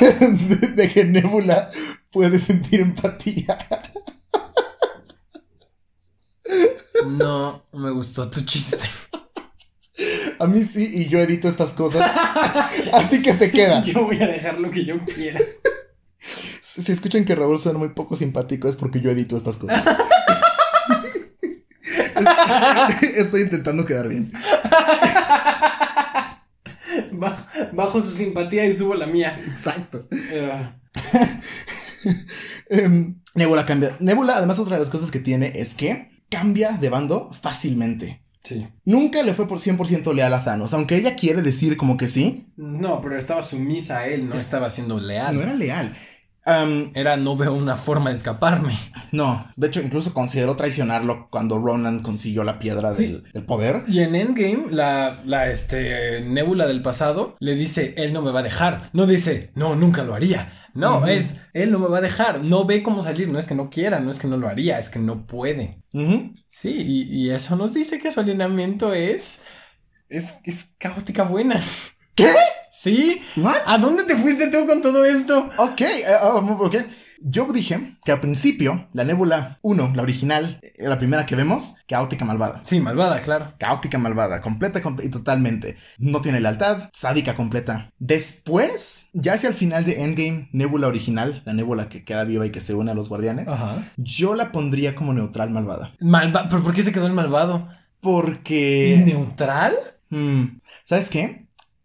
de, 0.00 0.68
de 0.68 0.90
que 0.90 1.04
Nebula 1.04 1.70
puede 2.10 2.38
sentir 2.38 2.80
empatía. 2.80 3.58
No 7.06 7.64
me 7.72 7.90
gustó 7.90 8.30
tu 8.30 8.42
chiste. 8.42 8.78
A 10.38 10.46
mí 10.46 10.64
sí, 10.64 10.88
y 10.92 11.08
yo 11.08 11.18
edito 11.18 11.48
estas 11.48 11.72
cosas. 11.72 12.10
Así 12.92 13.22
que 13.22 13.34
se 13.34 13.50
queda. 13.50 13.82
Yo 13.84 14.04
voy 14.04 14.20
a 14.20 14.26
dejar 14.26 14.58
lo 14.58 14.70
que 14.70 14.84
yo 14.84 14.98
quiera. 15.04 15.40
Si 16.60 16.82
si 16.82 16.92
escuchan 16.92 17.24
que 17.24 17.34
Raúl 17.34 17.58
suena 17.58 17.78
muy 17.78 17.90
poco 17.90 18.16
simpático 18.16 18.68
es 18.68 18.76
porque 18.76 19.00
yo 19.00 19.10
edito 19.10 19.36
estas 19.36 19.56
cosas. 19.56 19.84
Es- 21.98 23.14
Estoy 23.16 23.42
intentando 23.42 23.84
quedar 23.84 24.08
bien. 24.08 24.32
Bajo, 27.12 27.46
bajo 27.72 28.02
su 28.02 28.10
simpatía 28.10 28.66
y 28.66 28.74
subo 28.74 28.94
la 28.94 29.06
mía. 29.06 29.38
Exacto. 29.46 30.06
Eh, 30.10 30.52
Em, 32.68 33.20
Nebula 33.34 33.64
cambia. 33.64 33.96
Nebula, 34.00 34.36
además, 34.36 34.58
otra 34.58 34.76
de 34.76 34.80
las 34.80 34.90
cosas 34.90 35.10
que 35.10 35.20
tiene 35.20 35.52
es 35.56 35.74
que 35.74 36.10
cambia 36.28 36.72
de 36.72 36.88
bando 36.90 37.30
fácilmente. 37.32 38.22
sí. 38.42 38.66
Nunca 38.84 39.22
le 39.22 39.34
fue 39.34 39.46
por 39.46 39.58
100% 39.58 40.12
leal 40.14 40.34
a 40.34 40.42
Thanos, 40.44 40.74
aunque 40.74 40.96
ella 40.96 41.14
quiere 41.14 41.42
decir 41.42 41.76
como 41.76 41.96
que 41.96 42.08
sí, 42.08 42.48
No, 42.56 43.00
pero 43.00 43.16
estaba 43.18 43.42
sumisa 43.42 43.98
a 44.00 44.06
él, 44.08 44.28
no 44.28 44.34
estaba 44.34 44.70
siendo 44.70 44.98
leal. 44.98 45.36
no 45.36 45.42
era 45.42 45.54
leal. 45.54 45.94
Era 46.44 47.16
no 47.16 47.36
veo 47.36 47.54
una 47.54 47.76
forma 47.76 48.10
de 48.10 48.16
escaparme. 48.16 48.76
no, 49.12 49.46
de 49.56 49.68
hecho, 49.68 49.80
incluso 49.80 50.12
consideró 50.12 50.56
traicionarlo 50.56 51.28
cuando 51.30 51.58
Ronan 51.58 52.00
consiguió 52.00 52.42
la 52.42 52.58
piedra 52.58 52.92
Sí. 52.92 53.06
del, 53.06 53.22
del 53.32 53.44
poder. 53.44 53.84
Y 53.86 54.00
en 54.00 54.16
Endgame, 54.16 54.66
la, 54.70 55.22
la 55.24 55.48
este, 55.48 56.20
nébula 56.22 56.66
del 56.66 56.82
pasado 56.82 57.36
le 57.38 57.54
dice, 57.54 57.94
él 57.96 58.12
no 58.12 58.22
me 58.22 58.32
va 58.32 58.40
a 58.40 58.42
dejar. 58.44 58.90
No 58.92 59.06
dice, 59.06 59.52
no, 59.54 59.76
nunca 59.76 60.02
lo 60.02 60.14
haría. 60.14 60.48
No, 60.74 61.06
es, 61.06 61.42
él 61.52 61.70
no 61.70 61.78
me 61.78 61.88
va 61.88 61.98
a 61.98 62.02
dejar. 62.02 62.42
No 62.42 62.64
ve 62.64 62.82
cómo 62.82 63.02
salir. 63.02 63.30
No 63.30 63.38
es 63.38 63.46
que 63.46 63.54
no 63.54 63.70
quiera, 63.70 64.00
no 64.00 64.10
es 64.10 64.18
que 64.18 64.26
no 64.26 64.36
lo 64.36 64.48
haría, 64.48 64.78
es 64.78 64.90
que 64.90 64.98
no 64.98 65.26
puede. 65.26 65.82
Sí, 66.48 66.70
y, 66.70 67.02
y 67.14 67.30
eso 67.30 67.54
nos 67.56 67.74
dice 67.74 68.00
que 68.00 68.10
su 68.10 68.18
alineamiento 68.20 68.94
es, 68.94 69.42
es, 70.08 70.36
es 70.44 70.66
caótica 70.78 71.22
buena. 71.24 71.62
¿Qué? 72.14 72.32
¿Sí? 72.70 73.20
¿What? 73.36 73.54
¿A 73.66 73.78
dónde 73.78 74.04
te 74.04 74.16
fuiste 74.16 74.48
tú 74.48 74.66
con 74.66 74.82
todo 74.82 75.04
esto? 75.04 75.48
Ok, 75.58 75.80
eh, 75.80 76.04
um, 76.38 76.50
ok. 76.60 76.76
Yo 77.24 77.46
dije 77.52 77.96
que 78.04 78.10
al 78.10 78.20
principio, 78.20 78.88
la 78.92 79.04
Nebula 79.04 79.58
1, 79.62 79.92
la 79.94 80.02
original, 80.02 80.58
eh, 80.62 80.72
la 80.88 80.98
primera 80.98 81.24
que 81.24 81.36
vemos, 81.36 81.76
caótica 81.86 82.24
malvada. 82.24 82.60
Sí, 82.64 82.80
malvada, 82.80 83.20
claro. 83.20 83.54
Caótica 83.58 83.96
malvada, 83.96 84.40
completa 84.42 84.82
com- 84.82 84.98
y 85.00 85.08
totalmente. 85.08 85.76
No 85.98 86.20
tiene 86.20 86.40
lealtad, 86.40 86.90
sádica 86.92 87.36
completa. 87.36 87.92
Después, 88.00 89.08
ya 89.12 89.34
hacia 89.34 89.48
el 89.50 89.54
final 89.54 89.84
de 89.84 90.02
Endgame, 90.02 90.48
Nebula 90.52 90.88
original, 90.88 91.42
la 91.46 91.52
Nebula 91.52 91.88
que 91.88 92.04
queda 92.04 92.24
viva 92.24 92.44
y 92.44 92.50
que 92.50 92.60
se 92.60 92.74
une 92.74 92.90
a 92.90 92.94
los 92.94 93.08
guardianes, 93.08 93.46
Ajá. 93.46 93.76
yo 93.96 94.34
la 94.34 94.50
pondría 94.50 94.96
como 94.96 95.14
neutral 95.14 95.50
malvada. 95.50 95.94
Malva 96.00 96.48
¿Pero 96.50 96.64
por 96.64 96.74
qué 96.74 96.82
se 96.82 96.90
quedó 96.92 97.06
el 97.06 97.12
malvado? 97.12 97.68
Porque... 98.00 99.00
¿Neutral? 99.06 99.74
Mm, 100.10 100.58
¿Sabes 100.84 101.08
qué? 101.08 101.41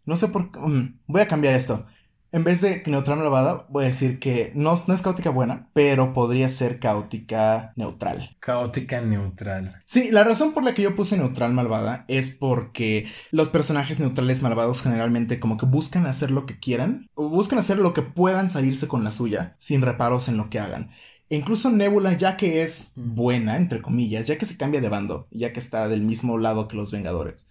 No 0.08 0.16
sé 0.16 0.28
por 0.28 0.50
qué. 0.50 0.58
mm, 0.58 1.00
voy 1.06 1.20
a 1.20 1.28
cambiar 1.28 1.52
esto. 1.52 1.84
En 2.32 2.42
vez 2.42 2.62
de 2.62 2.82
neutral 2.86 3.18
malvada, 3.18 3.66
voy 3.68 3.84
a 3.84 3.88
decir 3.88 4.18
que 4.18 4.52
no, 4.54 4.74
no 4.86 4.94
es 4.94 5.02
caótica 5.02 5.28
buena, 5.28 5.68
pero 5.74 6.14
podría 6.14 6.48
ser 6.48 6.78
caótica 6.78 7.72
neutral. 7.76 8.34
Caótica 8.40 9.02
neutral. 9.02 9.82
Sí, 9.84 10.10
la 10.10 10.24
razón 10.24 10.52
por 10.54 10.62
la 10.62 10.72
que 10.72 10.80
yo 10.80 10.96
puse 10.96 11.18
neutral 11.18 11.52
malvada 11.52 12.06
es 12.08 12.30
porque 12.30 13.06
los 13.32 13.50
personajes 13.50 14.00
neutrales 14.00 14.40
malvados 14.40 14.80
generalmente 14.80 15.40
como 15.40 15.58
que 15.58 15.66
buscan 15.66 16.06
hacer 16.06 16.30
lo 16.30 16.46
que 16.46 16.58
quieran, 16.58 17.10
o 17.14 17.28
buscan 17.28 17.58
hacer 17.58 17.78
lo 17.78 17.92
que 17.92 18.02
puedan 18.02 18.48
salirse 18.48 18.88
con 18.88 19.04
la 19.04 19.12
suya, 19.12 19.56
sin 19.58 19.82
reparos 19.82 20.28
en 20.28 20.38
lo 20.38 20.48
que 20.48 20.58
hagan. 20.58 20.90
E 21.30 21.36
incluso 21.36 21.70
Nebula, 21.70 22.14
ya 22.14 22.36
que 22.36 22.62
es 22.62 22.92
buena, 22.96 23.56
entre 23.56 23.82
comillas, 23.82 24.26
ya 24.26 24.38
que 24.38 24.46
se 24.46 24.56
cambia 24.56 24.80
de 24.80 24.88
bando, 24.88 25.28
ya 25.30 25.52
que 25.52 25.60
está 25.60 25.88
del 25.88 26.02
mismo 26.02 26.38
lado 26.38 26.68
que 26.68 26.76
los 26.76 26.90
Vengadores. 26.90 27.48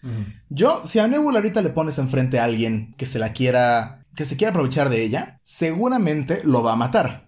Yo, 0.50 0.82
si 0.84 1.00
a 1.00 1.08
Nebula 1.08 1.40
ahorita 1.40 1.62
le 1.62 1.70
pones 1.70 2.00
enfrente 2.00 2.40
a 2.40 2.46
alguien 2.46 2.96
que 2.98 3.06
se 3.06 3.20
la 3.20 3.34
quiera, 3.34 4.06
que 4.16 4.26
se 4.26 4.36
quiera 4.36 4.50
aprovechar 4.50 4.90
de 4.90 5.04
ella, 5.04 5.40
seguramente 5.44 6.42
lo 6.44 6.64
va 6.64 6.74
a 6.74 6.78
matar. 6.78 7.28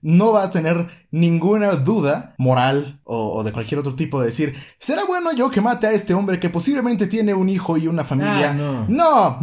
No 0.00 0.32
va 0.32 0.44
a 0.44 0.50
tener 0.50 0.88
ninguna 1.12 1.72
duda 1.74 2.34
moral 2.36 3.00
o, 3.04 3.34
o 3.34 3.44
de 3.44 3.52
cualquier 3.52 3.78
otro 3.78 3.94
tipo 3.94 4.18
de 4.18 4.26
decir, 4.26 4.54
¿será 4.80 5.04
bueno 5.04 5.32
yo 5.32 5.50
que 5.50 5.60
mate 5.60 5.86
a 5.86 5.92
este 5.92 6.14
hombre 6.14 6.40
que 6.40 6.50
posiblemente 6.50 7.06
tiene 7.06 7.34
un 7.34 7.48
hijo 7.48 7.76
y 7.76 7.86
una 7.86 8.02
familia? 8.02 8.56
Ah, 8.58 8.86
no. 8.88 9.38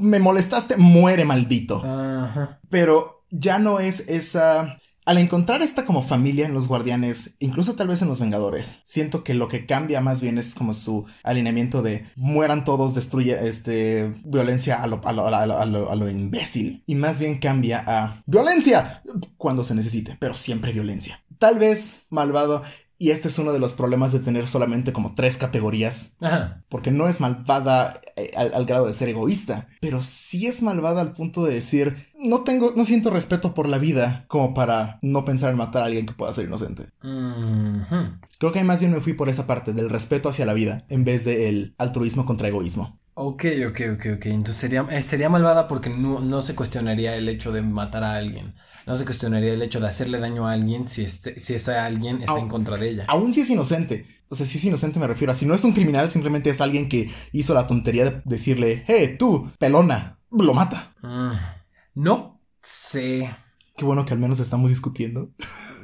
me 0.00 0.18
molestaste, 0.18 0.76
muere 0.76 1.24
maldito. 1.24 1.84
Ajá. 1.84 2.58
Pero 2.68 3.24
ya 3.30 3.58
no 3.60 3.78
es 3.78 4.08
esa 4.08 4.80
Al 5.04 5.18
encontrar 5.18 5.62
esta 5.62 5.84
como 5.84 6.04
familia 6.04 6.46
en 6.46 6.54
los 6.54 6.68
guardianes, 6.68 7.34
incluso 7.40 7.74
tal 7.74 7.88
vez 7.88 8.02
en 8.02 8.08
los 8.08 8.20
Vengadores, 8.20 8.82
siento 8.84 9.24
que 9.24 9.34
lo 9.34 9.48
que 9.48 9.66
cambia 9.66 10.00
más 10.00 10.20
bien 10.20 10.38
es 10.38 10.54
como 10.54 10.74
su 10.74 11.06
alineamiento 11.24 11.82
de 11.82 12.06
mueran 12.14 12.64
todos, 12.64 12.94
destruye 12.94 13.48
este 13.48 14.12
violencia 14.24 14.80
a 14.80 14.86
lo, 14.86 15.00
a 15.04 15.12
lo, 15.12 15.26
a 15.26 15.66
lo, 15.66 15.90
a 15.90 15.96
lo 15.96 16.08
imbécil. 16.08 16.84
Y 16.86 16.94
más 16.94 17.18
bien 17.18 17.40
cambia 17.40 17.82
a 17.84 18.22
violencia 18.26 19.02
cuando 19.36 19.64
se 19.64 19.74
necesite, 19.74 20.16
pero 20.20 20.36
siempre 20.36 20.72
violencia. 20.72 21.20
Tal 21.38 21.58
vez 21.58 22.06
malvado 22.08 22.62
y 23.02 23.10
este 23.10 23.26
es 23.26 23.36
uno 23.40 23.52
de 23.52 23.58
los 23.58 23.72
problemas 23.72 24.12
de 24.12 24.20
tener 24.20 24.46
solamente 24.46 24.92
como 24.92 25.16
tres 25.16 25.36
categorías. 25.36 26.12
Ajá. 26.20 26.62
Porque 26.68 26.92
no 26.92 27.08
es 27.08 27.18
malvada 27.18 28.00
eh, 28.14 28.30
al, 28.36 28.54
al, 28.54 28.64
grado 28.64 28.86
de 28.86 28.92
ser 28.92 29.08
egoísta, 29.08 29.66
pero 29.80 30.02
sí 30.02 30.46
es 30.46 30.62
malvada 30.62 31.00
al 31.00 31.12
punto 31.12 31.44
de 31.44 31.52
decir, 31.52 32.06
no 32.14 32.44
tengo, 32.44 32.74
no 32.76 32.84
siento 32.84 33.10
respeto 33.10 33.54
por 33.54 33.68
la 33.68 33.78
vida 33.78 34.24
como 34.28 34.54
para 34.54 35.00
no 35.02 35.24
pensar 35.24 35.50
en 35.50 35.56
matar 35.56 35.82
a 35.82 35.86
alguien 35.86 36.06
que 36.06 36.12
pueda 36.12 36.32
ser 36.32 36.46
inocente. 36.46 36.90
Mm 37.02 37.82
-hmm. 37.82 38.20
Creo 38.38 38.52
que 38.52 38.62
más 38.62 38.78
bien 38.78 38.92
me 38.92 39.00
fui 39.00 39.14
por 39.14 39.28
esa 39.28 39.48
parte 39.48 39.72
del 39.72 39.90
respeto 39.90 40.28
hacia 40.28 40.46
la 40.46 40.52
vida 40.52 40.84
en 40.88 41.04
vez 41.04 41.24
del 41.24 41.74
altruismo 41.78 42.24
contra 42.24 42.46
egoísmo. 42.46 43.00
Ok, 43.14 43.44
ok, 43.68 43.80
ok, 43.94 44.06
ok. 44.16 44.26
Entonces 44.26 44.56
sería, 44.56 44.86
eh, 44.90 45.02
sería 45.02 45.28
malvada 45.28 45.68
porque 45.68 45.90
no, 45.90 46.20
no, 46.20 46.40
se 46.40 46.54
cuestionaría 46.54 47.14
el 47.14 47.28
hecho 47.28 47.52
de 47.52 47.62
matar 47.62 48.04
a 48.04 48.14
alguien. 48.16 48.54
No 48.86 48.96
se 48.96 49.04
cuestionaría 49.04 49.52
el 49.52 49.62
hecho 49.62 49.80
de 49.80 49.88
hacerle 49.88 50.18
daño 50.18 50.46
a 50.46 50.52
alguien 50.52 50.88
si, 50.88 51.02
este, 51.02 51.38
si 51.38 51.54
ese 51.54 51.76
alguien 51.76 52.20
está 52.22 52.38
en 52.38 52.48
contra 52.48 52.76
de 52.76 52.88
ella. 52.88 53.04
Aún 53.08 53.32
si 53.32 53.40
es 53.40 53.50
inocente. 53.50 54.06
O 54.28 54.34
sea, 54.34 54.46
si 54.46 54.58
es 54.58 54.64
inocente 54.64 54.98
me 54.98 55.06
refiero 55.06 55.32
a 55.32 55.34
si 55.34 55.44
no 55.44 55.54
es 55.54 55.62
un 55.62 55.72
criminal, 55.72 56.10
simplemente 56.10 56.50
es 56.50 56.60
alguien 56.60 56.88
que 56.88 57.10
hizo 57.32 57.54
la 57.54 57.66
tontería 57.66 58.04
de 58.04 58.22
decirle, 58.24 58.82
hey, 58.86 59.16
tú, 59.18 59.50
pelona, 59.58 60.18
lo 60.30 60.54
mata. 60.54 60.94
Mm, 61.02 62.02
no 62.02 62.40
sé. 62.62 63.30
Qué 63.76 63.84
bueno 63.84 64.04
que 64.04 64.12
al 64.12 64.18
menos 64.18 64.40
estamos 64.40 64.70
discutiendo. 64.70 65.30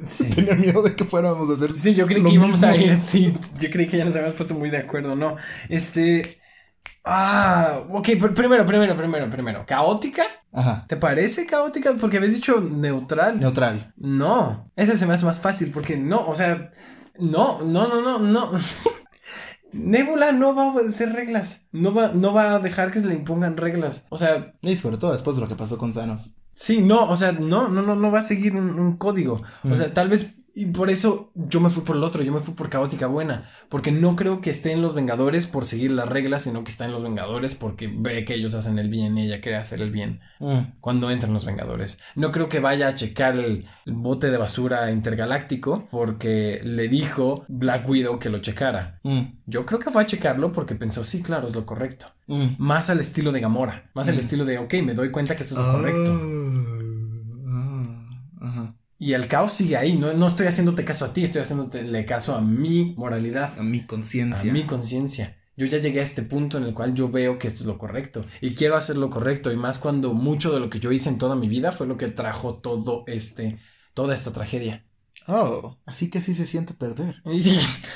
Sí. 0.05 0.23
Tenía 0.35 0.55
miedo 0.55 0.81
de 0.81 0.95
que 0.95 1.05
fuéramos 1.05 1.49
a 1.49 1.53
hacer. 1.53 1.73
Sí, 1.73 1.93
yo 1.93 2.05
creí 2.05 2.21
lo 2.21 2.29
que 2.29 2.35
íbamos 2.35 2.63
a 2.63 2.75
ir. 2.75 3.01
Sí, 3.03 3.33
yo 3.59 3.69
creí 3.69 3.87
que 3.87 3.97
ya 3.97 4.05
nos 4.05 4.15
habíamos 4.15 4.35
puesto 4.35 4.55
muy 4.55 4.69
de 4.69 4.77
acuerdo, 4.77 5.15
¿no? 5.15 5.35
Este. 5.69 6.38
Ah, 7.03 7.79
ok, 7.89 8.07
pr- 8.09 8.33
primero, 8.33 8.65
primero, 8.65 8.95
primero, 8.95 9.29
primero. 9.29 9.65
¿Caótica? 9.65 10.23
Ajá. 10.53 10.85
¿Te 10.87 10.97
parece 10.97 11.45
caótica? 11.45 11.93
Porque 11.99 12.17
habías 12.17 12.33
dicho 12.33 12.59
neutral. 12.61 13.39
Neutral. 13.39 13.93
No, 13.97 14.69
ese 14.75 14.97
se 14.97 15.05
me 15.05 15.13
hace 15.13 15.25
más 15.25 15.39
fácil 15.39 15.71
porque 15.71 15.97
no, 15.97 16.27
o 16.27 16.35
sea, 16.35 16.71
no, 17.19 17.61
no, 17.63 17.87
no, 17.87 18.01
no, 18.01 18.19
no. 18.19 18.51
Nebula 19.71 20.31
no 20.31 20.55
va 20.55 20.63
a 20.63 20.71
obedecer 20.73 21.13
reglas. 21.13 21.67
No 21.71 21.93
va, 21.93 22.09
no 22.13 22.33
va 22.33 22.55
a 22.55 22.59
dejar 22.59 22.89
que 22.91 22.99
se 23.01 23.07
le 23.07 23.13
impongan 23.13 23.55
reglas. 23.57 24.05
O 24.09 24.17
sea, 24.17 24.53
Y 24.61 24.75
sobre 24.75 24.97
todo 24.97 25.11
después 25.11 25.35
de 25.37 25.41
lo 25.41 25.47
que 25.47 25.55
pasó 25.55 25.77
con 25.77 25.93
Thanos. 25.93 26.33
sí, 26.53 26.81
no, 26.81 27.05
o 27.09 27.15
sea, 27.15 27.31
no, 27.33 27.69
no, 27.69 27.81
no, 27.83 27.95
no 27.95 28.11
va 28.11 28.19
a 28.19 28.23
seguir 28.23 28.55
un, 28.55 28.79
un 28.79 28.97
código. 28.97 29.41
O 29.63 29.75
sea, 29.75 29.93
tal 29.93 30.09
vez. 30.09 30.33
Y 30.55 30.65
por 30.67 30.89
eso 30.89 31.31
yo 31.35 31.59
me 31.59 31.69
fui 31.69 31.83
por 31.83 31.95
el 31.95 32.03
otro, 32.03 32.23
yo 32.23 32.31
me 32.31 32.39
fui 32.39 32.53
por 32.53 32.69
caótica 32.69 33.07
buena. 33.07 33.43
Porque 33.69 33.91
no 33.91 34.15
creo 34.15 34.41
que 34.41 34.49
esté 34.49 34.71
en 34.71 34.81
los 34.81 34.93
Vengadores 34.95 35.45
por 35.47 35.63
seguir 35.65 35.91
las 35.91 36.09
reglas, 36.09 36.43
sino 36.43 36.63
que 36.63 36.71
está 36.71 36.85
en 36.85 36.91
los 36.91 37.03
Vengadores 37.03 37.55
porque 37.55 37.87
ve 37.93 38.25
que 38.25 38.33
ellos 38.33 38.53
hacen 38.55 38.79
el 38.79 38.89
bien 38.89 39.17
y 39.17 39.25
ella 39.27 39.41
quiere 39.41 39.57
hacer 39.57 39.81
el 39.81 39.91
bien 39.91 40.19
Mm. 40.39 40.79
cuando 40.79 41.11
entran 41.11 41.33
los 41.33 41.45
Vengadores. 41.45 41.99
No 42.15 42.31
creo 42.31 42.49
que 42.49 42.59
vaya 42.59 42.87
a 42.87 42.95
checar 42.95 43.35
el, 43.35 43.65
el 43.85 43.93
bote 43.93 44.31
de 44.31 44.37
basura 44.37 44.91
intergaláctico 44.91 45.87
porque 45.91 46.61
le 46.63 46.87
dijo 46.87 47.45
Black 47.47 47.87
Widow 47.87 48.19
que 48.19 48.29
lo 48.29 48.39
checara. 48.39 48.99
Mm. 49.03 49.21
Yo 49.45 49.65
creo 49.65 49.79
que 49.79 49.89
fue 49.91 50.01
a 50.01 50.05
checarlo 50.07 50.51
porque 50.51 50.75
pensó, 50.75 51.03
sí, 51.03 51.21
claro, 51.21 51.47
es 51.47 51.55
lo 51.55 51.65
correcto. 51.65 52.07
Mm. 52.27 52.55
Más 52.57 52.89
al 52.89 52.99
estilo 52.99 53.31
de 53.31 53.39
Gamora, 53.39 53.89
más 53.93 54.07
al 54.07 54.17
estilo 54.19 54.45
de, 54.45 54.57
ok, 54.57 54.73
me 54.83 54.93
doy 54.93 55.11
cuenta 55.11 55.35
que 55.35 55.43
esto 55.43 55.55
es 55.59 55.65
lo 55.65 55.71
correcto. 55.71 56.19
Ah, 57.47 58.09
ajá. 58.41 58.75
Y 59.01 59.13
el 59.13 59.29
caos 59.29 59.53
sigue 59.53 59.77
ahí, 59.77 59.97
no, 59.97 60.13
no 60.13 60.27
estoy 60.27 60.47
haciéndote 60.47 60.83
caso 60.83 61.05
a 61.05 61.13
ti, 61.13 61.23
estoy 61.23 61.41
haciéndote 61.41 62.05
caso 62.05 62.35
a 62.35 62.41
mi 62.41 62.93
moralidad, 62.97 63.57
A 63.57 63.63
mi 63.63 63.79
a 63.79 63.87
conciencia. 63.87 64.51
mi 64.51 64.63
conciencia. 64.63 65.37
Yo 65.55 65.65
ya 65.65 65.77
llegué 65.77 66.01
a 66.01 66.03
este 66.03 66.21
punto 66.21 66.57
en 66.57 66.65
el 66.65 66.73
cual 66.73 66.93
yo 66.93 67.09
veo 67.09 67.39
que 67.39 67.47
esto 67.47 67.61
es 67.61 67.67
lo 67.67 67.77
correcto 67.77 68.25
y 68.41 68.55
quiero 68.55 68.75
hacer 68.75 68.97
lo 68.97 69.09
correcto 69.09 69.51
y 69.51 69.57
más 69.57 69.79
cuando 69.79 70.13
mucho 70.13 70.53
de 70.53 70.59
lo 70.59 70.69
que 70.69 70.79
yo 70.79 70.91
hice 70.91 71.09
en 71.09 71.17
toda 71.17 71.35
mi 71.35 71.47
vida 71.47 71.71
fue 71.71 71.87
lo 71.87 71.97
que 71.97 72.07
trajo 72.07 72.55
todo 72.55 73.03
este, 73.07 73.57
toda 73.93 74.15
esta 74.15 74.31
tragedia. 74.33 74.85
Oh, 75.31 75.77
así 75.85 76.09
que 76.09 76.17
así 76.19 76.33
se 76.33 76.45
siente 76.45 76.73
perder. 76.73 77.21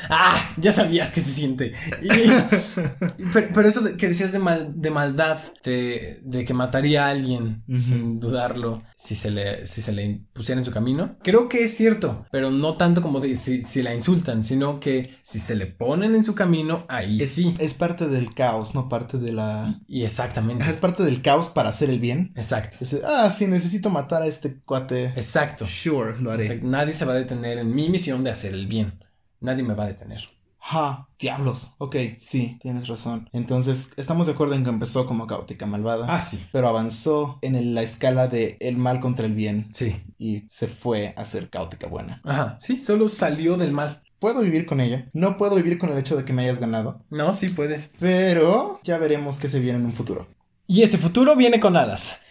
Ah, 0.09 0.53
ya 0.57 0.71
sabías 0.71 1.11
que 1.11 1.21
se 1.21 1.31
siente. 1.31 1.71
Y- 2.01 3.23
pero, 3.33 3.47
pero 3.53 3.67
eso 3.69 3.81
de- 3.81 3.95
que 3.97 4.07
decías 4.09 4.31
de, 4.31 4.39
mal- 4.39 4.73
de 4.75 4.91
maldad, 4.91 5.39
de, 5.63 6.19
de 6.23 6.43
que 6.45 6.53
mataría 6.53 7.07
a 7.07 7.09
alguien 7.09 7.63
sin 7.73 8.19
dudarlo 8.19 8.83
si 8.95 9.15
se, 9.15 9.31
le, 9.31 9.65
si 9.65 9.81
se 9.81 9.91
le 9.93 10.21
pusiera 10.33 10.59
en 10.59 10.65
su 10.65 10.71
camino, 10.71 11.17
creo 11.23 11.49
que 11.49 11.63
es 11.63 11.75
cierto, 11.75 12.25
pero 12.31 12.51
no 12.51 12.75
tanto 12.75 13.01
como 13.01 13.19
de 13.19 13.35
si, 13.35 13.63
si 13.63 13.81
la 13.81 13.93
insultan, 13.95 14.43
sino 14.43 14.79
que 14.79 15.13
si 15.23 15.39
se 15.39 15.55
le 15.55 15.65
ponen 15.67 16.15
en 16.15 16.23
su 16.23 16.35
camino, 16.35 16.85
ahí 16.89 17.21
Es, 17.21 17.31
sí. 17.33 17.55
es 17.59 17.73
parte 17.73 18.07
del 18.07 18.33
caos, 18.33 18.75
no 18.75 18.89
parte 18.89 19.17
de 19.17 19.31
la. 19.33 19.79
Y 19.87 20.03
exactamente. 20.03 20.69
Es 20.69 20.77
parte 20.77 21.03
del 21.03 21.21
caos 21.21 21.49
para 21.49 21.69
hacer 21.69 21.89
el 21.89 21.99
bien. 21.99 22.31
Exacto. 22.35 22.77
Es, 22.81 22.97
ah, 23.05 23.29
sí, 23.29 23.47
necesito 23.47 23.89
matar 23.89 24.21
a 24.21 24.27
este 24.27 24.59
cuate. 24.61 25.05
Exacto. 25.15 25.65
Sure, 25.67 26.17
lo 26.19 26.31
haré. 26.31 26.45
Exacto. 26.45 26.67
Nadie 26.67 26.93
se 26.93 27.05
va 27.05 27.13
a 27.13 27.15
detener 27.23 27.57
en 27.57 27.73
mi 27.73 27.89
misión 27.89 28.23
de 28.23 28.31
hacer 28.31 28.53
el 28.53 28.67
bien. 28.67 29.03
Nadie 29.39 29.63
me 29.63 29.73
va 29.73 29.83
a 29.85 29.87
detener. 29.87 30.21
Ja, 30.65 31.09
diablos. 31.19 31.73
Ok, 31.77 31.95
sí, 32.19 32.57
tienes 32.61 32.87
razón. 32.87 33.29
Entonces, 33.33 33.91
estamos 33.97 34.27
de 34.27 34.31
acuerdo 34.33 34.53
en 34.55 34.63
que 34.63 34.69
empezó 34.69 35.05
como 35.05 35.27
caótica 35.27 35.65
malvada. 35.65 36.05
Ah, 36.09 36.23
sí. 36.23 36.41
Pero 36.53 36.69
avanzó 36.69 37.37
en 37.41 37.55
el- 37.55 37.75
la 37.75 37.81
escala 37.81 38.27
de 38.29 38.55
el 38.61 38.77
mal 38.77 39.01
contra 39.01 39.25
el 39.25 39.33
bien. 39.33 39.67
Sí. 39.73 40.01
Y 40.17 40.45
se 40.49 40.67
fue 40.69 41.13
a 41.17 41.25
ser 41.25 41.49
caótica 41.49 41.87
buena. 41.87 42.21
Ajá. 42.23 42.57
Sí, 42.61 42.79
solo 42.79 43.09
salió 43.09 43.57
del 43.57 43.73
mal. 43.73 44.01
Puedo 44.19 44.39
vivir 44.39 44.65
con 44.65 44.79
ella. 44.79 45.09
No 45.11 45.35
puedo 45.35 45.55
vivir 45.57 45.77
con 45.77 45.91
el 45.91 45.97
hecho 45.97 46.15
de 46.15 46.23
que 46.23 46.31
me 46.31 46.43
hayas 46.43 46.59
ganado. 46.59 47.03
No, 47.09 47.33
sí 47.33 47.49
puedes. 47.49 47.91
Pero 47.99 48.79
ya 48.85 48.97
veremos 48.97 49.37
qué 49.39 49.49
se 49.49 49.59
viene 49.59 49.79
en 49.79 49.85
un 49.85 49.91
futuro. 49.91 50.27
Y 50.65 50.83
ese 50.83 50.97
futuro 50.97 51.35
viene 51.35 51.59
con 51.59 51.75
alas. 51.75 52.21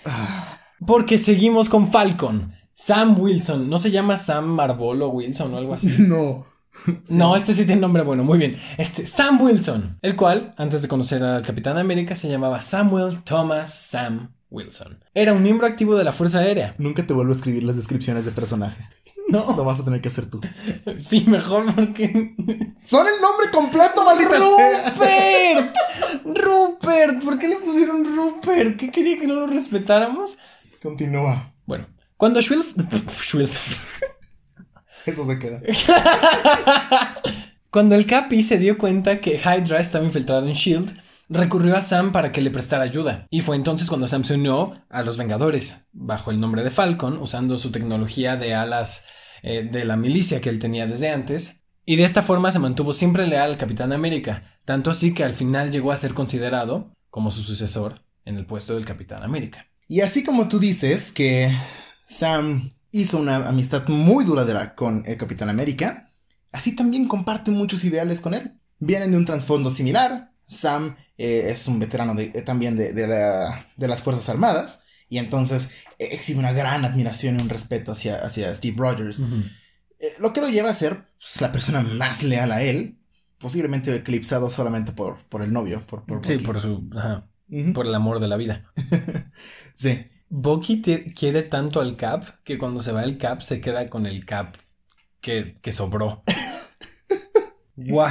Porque 0.87 1.18
seguimos 1.18 1.68
con 1.68 1.92
Falcon. 1.92 2.55
Sam 2.75 3.21
Wilson. 3.21 3.69
¿No 3.69 3.79
se 3.79 3.91
llama 3.91 4.17
Sam 4.17 4.47
Marvolo 4.47 5.09
Wilson 5.09 5.55
o 5.55 5.57
algo 5.59 5.75
así? 5.75 5.89
No. 5.99 6.47
No, 7.11 7.37
este 7.37 7.53
sí 7.53 7.67
tiene 7.67 7.81
nombre 7.81 8.03
bueno, 8.03 8.25
muy 8.25 8.39
bien. 8.39 8.57
Este, 8.79 9.07
Sam 9.07 9.41
Wilson. 9.41 9.99
El 10.03 10.17
cual, 10.17 10.55
antes 10.57 10.83
de 10.83 10.89
conocer 10.89 11.23
al 11.23 11.43
Capitán 11.43 11.77
América, 11.77 12.17
se 12.17 12.29
llamaba 12.29 12.63
Samuel 12.63 13.23
Thomas 13.25 13.73
Sam 13.75 14.33
Wilson. 14.51 14.99
Era 15.15 15.33
un 15.33 15.43
miembro 15.43 15.67
activo 15.67 15.97
de 15.97 16.05
la 16.05 16.13
Fuerza 16.13 16.41
Aérea. 16.41 16.75
Nunca 16.79 17.07
te 17.07 17.13
vuelvo 17.13 17.33
a 17.33 17.37
escribir 17.37 17.63
las 17.63 17.77
descripciones 17.77 18.25
de 18.25 18.33
personaje. 18.33 18.89
No. 19.29 19.57
Lo 19.57 19.65
vas 19.65 19.81
a 19.81 19.85
tener 19.85 20.01
que 20.01 20.09
hacer 20.09 20.29
tú. 20.29 20.41
Sí, 20.99 21.25
mejor 21.27 21.67
porque. 21.75 22.35
¡Son 22.85 23.07
el 23.07 23.21
nombre 23.21 23.51
completo, 23.53 24.05
maldita! 24.05 24.37
¡Rupert! 24.39 25.75
¡Rupert! 26.25 27.25
¿Por 27.25 27.39
qué 27.39 27.49
le 27.49 27.57
pusieron 27.57 28.17
Rupert? 28.17 28.77
¿Qué 28.77 28.91
quería 28.91 29.19
que 29.19 29.27
no 29.27 29.35
lo 29.35 29.47
respetáramos? 29.47 30.37
Continúa. 30.83 31.52
Cuando 32.23 32.41
Schwilf. 32.41 32.77
Schwilf. 33.21 34.01
Eso 35.07 35.27
se 35.27 35.41
queda. 35.41 35.61
Cuando 37.73 37.97
el 37.97 38.07
Capi 38.07 38.45
se 38.45 38.59
dio 38.59 38.79
cuenta 38.79 39.19
que 39.19 39.41
Hydra 39.45 39.81
estaba 39.81 40.05
infiltrado 40.05 40.47
en 40.47 40.53
Shield, 40.53 40.97
recurrió 41.29 41.77
a 41.77 41.83
Sam 41.83 42.13
para 42.13 42.31
que 42.31 42.41
le 42.41 42.53
prestara 42.53 42.85
ayuda. 42.85 43.27
Y 43.29 43.41
fue 43.41 43.57
entonces 43.57 43.89
cuando 43.89 44.07
Sam 44.07 44.23
se 44.23 44.35
unió 44.35 44.73
a 44.89 45.03
los 45.03 45.17
Vengadores, 45.17 45.89
bajo 45.91 46.31
el 46.31 46.39
nombre 46.39 46.63
de 46.63 46.71
Falcon, 46.71 47.19
usando 47.19 47.59
su 47.59 47.73
tecnología 47.73 48.37
de 48.37 48.55
alas 48.55 49.07
eh, 49.43 49.69
de 49.69 49.85
la 49.85 49.97
milicia 49.97 50.41
que 50.41 50.49
él 50.49 50.61
tenía 50.61 50.87
desde 50.87 51.11
antes. 51.11 51.65
Y 51.85 51.97
de 51.97 52.05
esta 52.05 52.23
forma 52.23 52.53
se 52.53 52.61
mantuvo 52.61 52.93
siempre 52.93 53.27
leal 53.27 53.51
al 53.51 53.59
Capitán 53.59 53.93
América, 53.93 54.61
tanto 54.65 54.93
así 54.93 55.13
que 55.13 55.25
al 55.25 55.33
final 55.33 55.73
llegó 55.73 55.91
a 55.91 55.97
ser 55.97 56.15
considerado 56.15 56.93
como 57.11 57.33
su 57.33 57.43
sucesor 57.43 58.01
en 58.25 58.37
el 58.37 58.47
puesto 58.47 58.77
del 58.77 58.85
Capitán 58.85 59.25
América. 59.25 59.67
Y 59.89 60.03
así 60.03 60.23
como 60.23 60.47
tú 60.47 60.61
dices 60.61 61.11
que 61.11 61.53
Sam 62.12 62.68
hizo 62.90 63.18
una 63.18 63.48
amistad 63.48 63.88
muy 63.88 64.25
duradera 64.25 64.75
con 64.75 65.03
el 65.07 65.16
Capitán 65.16 65.48
América, 65.48 66.12
así 66.53 66.77
también 66.77 67.09
comparte 67.09 67.51
muchos 67.51 67.85
ideales 67.85 68.20
con 68.20 68.35
él. 68.35 68.53
Vienen 68.79 69.11
de 69.12 69.16
un 69.16 69.25
trasfondo 69.25 69.70
similar. 69.70 70.33
Sam 70.46 70.96
eh, 71.16 71.48
es 71.51 71.66
un 71.68 71.79
veterano 71.79 72.14
de- 72.14 72.33
eh, 72.35 72.42
también 72.42 72.77
de, 72.77 72.92
de 72.92 73.07
la- 73.07 73.66
de 73.77 73.88
las 73.88 74.03
Fuerzas 74.03 74.29
Armadas 74.29 74.83
y 75.09 75.18
entonces 75.18 75.70
eh, 75.98 76.09
exhibe 76.12 76.38
una 76.40 76.53
gran 76.53 76.85
admiración 76.85 77.38
y 77.38 77.42
un 77.42 77.48
respeto 77.48 77.92
hacia, 77.92 78.16
hacia 78.25 78.55
Steve 78.55 78.77
Rogers. 78.79 79.25
Lo 80.18 80.33
que 80.33 80.40
lo 80.40 80.48
lleva 80.48 80.68
a 80.70 80.75
ser 80.75 81.05
pues, 81.18 81.40
la 81.40 81.53
persona 81.53 81.81
más 81.81 82.22
leal 82.25 82.51
a 82.53 82.62
él, 82.62 82.98
posiblemente 83.38 83.94
eclipsado 83.94 84.51
solamente 84.51 84.92
por, 84.92 85.18
por 85.29 85.42
el 85.42 85.53
novio. 85.53 85.83
Por, 85.87 86.05
por 86.05 86.25
Sí, 86.27 86.38
por 86.38 86.61
su. 86.61 86.90
ajá, 86.96 87.29
por 87.72 87.87
el 87.87 87.94
amor 87.94 88.18
de 88.20 88.29
la 88.29 88.37
vida. 88.37 88.70
Sí. 89.75 90.07
Bucky 90.35 90.81
quiere 91.14 91.42
tanto 91.42 91.81
al 91.81 91.97
Cap 91.97 92.25
que 92.45 92.57
cuando 92.59 92.83
se 92.83 92.92
va 92.92 93.05
el 93.05 93.18
Cap 93.18 93.42
se 93.42 93.61
queda 93.61 93.88
con 93.90 94.07
el 94.07 94.25
Cap 94.25 94.57
que, 95.21 95.55
que 95.62 95.73
sobró. 95.73 96.25
wow. 97.77 98.09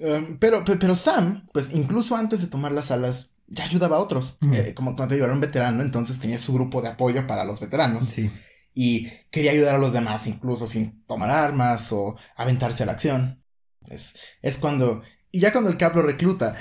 Um, 0.00 0.38
pero, 0.38 0.64
pe- 0.64 0.76
pero 0.76 0.96
Sam, 0.96 1.46
pues 1.52 1.70
incluso 1.72 2.16
antes 2.16 2.40
de 2.40 2.48
tomar 2.48 2.72
las 2.72 2.90
alas, 2.90 3.34
ya 3.46 3.64
ayudaba 3.64 3.96
a 3.96 4.00
otros. 4.00 4.38
Mm. 4.40 4.54
Eh, 4.54 4.74
como, 4.74 4.96
como 4.96 5.08
te 5.08 5.14
digo, 5.14 5.26
era 5.26 5.34
un 5.34 5.40
veterano, 5.40 5.82
entonces 5.82 6.18
tenía 6.18 6.38
su 6.38 6.52
grupo 6.54 6.82
de 6.82 6.88
apoyo 6.88 7.26
para 7.26 7.44
los 7.44 7.60
veteranos. 7.60 8.08
Sí. 8.08 8.30
y 8.74 9.08
quería 9.30 9.52
ayudar 9.52 9.74
a 9.74 9.78
los 9.78 9.92
demás, 9.92 10.26
incluso 10.26 10.66
sin 10.66 11.04
tomar 11.04 11.30
armas 11.30 11.92
o 11.92 12.16
aventarse 12.36 12.82
a 12.84 12.86
la 12.86 12.92
acción. 12.92 13.44
Es, 13.88 14.16
es 14.40 14.56
cuando, 14.58 15.02
y 15.30 15.40
ya 15.40 15.52
cuando 15.52 15.70
el 15.70 15.76
Cap 15.76 15.94
lo 15.96 16.02
recluta, 16.02 16.56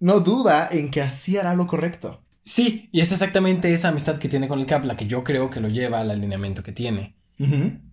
no 0.00 0.20
duda 0.20 0.68
en 0.70 0.90
que 0.90 1.00
así 1.02 1.38
hará 1.38 1.54
lo 1.54 1.66
correcto. 1.66 2.23
Sí, 2.44 2.90
y 2.92 3.00
es 3.00 3.10
exactamente 3.10 3.72
esa 3.72 3.88
amistad 3.88 4.18
que 4.18 4.28
tiene 4.28 4.48
con 4.48 4.60
el 4.60 4.66
Cap 4.66 4.84
la 4.84 4.96
que 4.96 5.06
yo 5.06 5.24
creo 5.24 5.48
que 5.48 5.60
lo 5.60 5.68
lleva 5.68 6.00
al 6.00 6.10
alineamiento 6.10 6.62
que 6.62 6.72
tiene. 6.72 7.16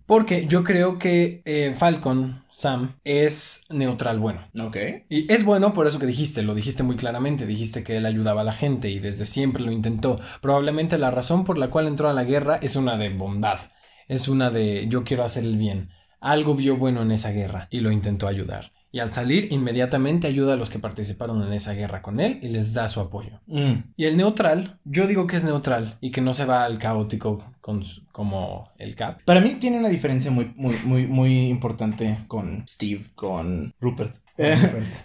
Porque 0.06 0.46
yo 0.46 0.62
creo 0.62 0.98
que 0.98 1.42
eh, 1.46 1.72
Falcon, 1.74 2.44
Sam, 2.50 2.96
es 3.02 3.64
neutral 3.70 4.18
bueno. 4.18 4.46
Ok. 4.60 4.76
Y 5.08 5.32
es 5.32 5.44
bueno 5.44 5.72
por 5.72 5.86
eso 5.86 5.98
que 5.98 6.06
dijiste, 6.06 6.42
lo 6.42 6.54
dijiste 6.54 6.82
muy 6.82 6.96
claramente, 6.96 7.46
dijiste 7.46 7.82
que 7.82 7.96
él 7.96 8.04
ayudaba 8.06 8.42
a 8.42 8.44
la 8.44 8.52
gente 8.52 8.90
y 8.90 8.98
desde 8.98 9.24
siempre 9.24 9.64
lo 9.64 9.72
intentó. 9.72 10.20
Probablemente 10.42 10.98
la 10.98 11.10
razón 11.10 11.44
por 11.44 11.56
la 11.56 11.70
cual 11.70 11.86
entró 11.86 12.10
a 12.10 12.12
la 12.12 12.24
guerra 12.24 12.58
es 12.62 12.76
una 12.76 12.98
de 12.98 13.08
bondad, 13.08 13.58
es 14.06 14.28
una 14.28 14.50
de 14.50 14.86
yo 14.88 15.02
quiero 15.02 15.24
hacer 15.24 15.44
el 15.44 15.56
bien. 15.56 15.88
Algo 16.20 16.54
vio 16.54 16.76
bueno 16.76 17.02
en 17.02 17.10
esa 17.10 17.30
guerra 17.30 17.68
y 17.70 17.80
lo 17.80 17.90
intentó 17.90 18.28
ayudar 18.28 18.70
y 18.92 19.00
al 19.00 19.12
salir 19.12 19.50
inmediatamente 19.50 20.28
ayuda 20.28 20.52
a 20.52 20.56
los 20.56 20.68
que 20.68 20.78
participaron 20.78 21.42
en 21.42 21.52
esa 21.54 21.72
guerra 21.72 22.02
con 22.02 22.20
él 22.20 22.38
y 22.42 22.48
les 22.48 22.74
da 22.74 22.90
su 22.90 23.00
apoyo. 23.00 23.40
Mm. 23.46 23.92
Y 23.96 24.04
el 24.04 24.18
neutral, 24.18 24.78
yo 24.84 25.06
digo 25.06 25.26
que 25.26 25.38
es 25.38 25.44
neutral 25.44 25.96
y 26.02 26.10
que 26.10 26.20
no 26.20 26.34
se 26.34 26.44
va 26.44 26.64
al 26.64 26.78
caótico 26.78 27.42
con 27.62 27.82
como 28.12 28.70
el 28.78 28.94
Cap. 28.94 29.22
Para 29.24 29.40
mí 29.40 29.54
tiene 29.54 29.78
una 29.78 29.88
diferencia 29.88 30.30
muy, 30.30 30.52
muy, 30.56 30.76
muy, 30.84 31.06
muy 31.06 31.48
importante 31.48 32.18
con 32.28 32.64
Steve, 32.68 33.06
con 33.14 33.74
Rupert. 33.80 34.14
Eh, 34.36 34.56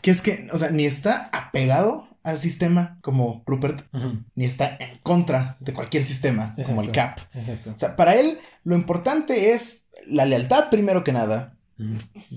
que 0.01 0.11
es 0.11 0.21
que, 0.21 0.47
o 0.51 0.57
sea, 0.57 0.69
ni 0.69 0.85
está 0.85 1.29
apegado 1.31 2.07
al 2.23 2.39
sistema 2.39 2.97
como 3.01 3.41
Rupert, 3.45 3.83
ni 4.35 4.43
está 4.43 4.75
en 4.81 4.97
contra 5.01 5.55
de 5.61 5.73
cualquier 5.73 6.03
sistema 6.03 6.55
como 6.65 6.81
el 6.81 6.91
Cap. 6.91 7.19
Exacto. 7.33 7.71
O 7.73 7.79
sea, 7.79 7.95
para 7.95 8.15
él 8.15 8.37
lo 8.65 8.75
importante 8.75 9.53
es 9.53 9.87
la 10.07 10.25
lealtad 10.25 10.69
primero 10.69 11.05
que 11.05 11.13
nada, 11.13 11.56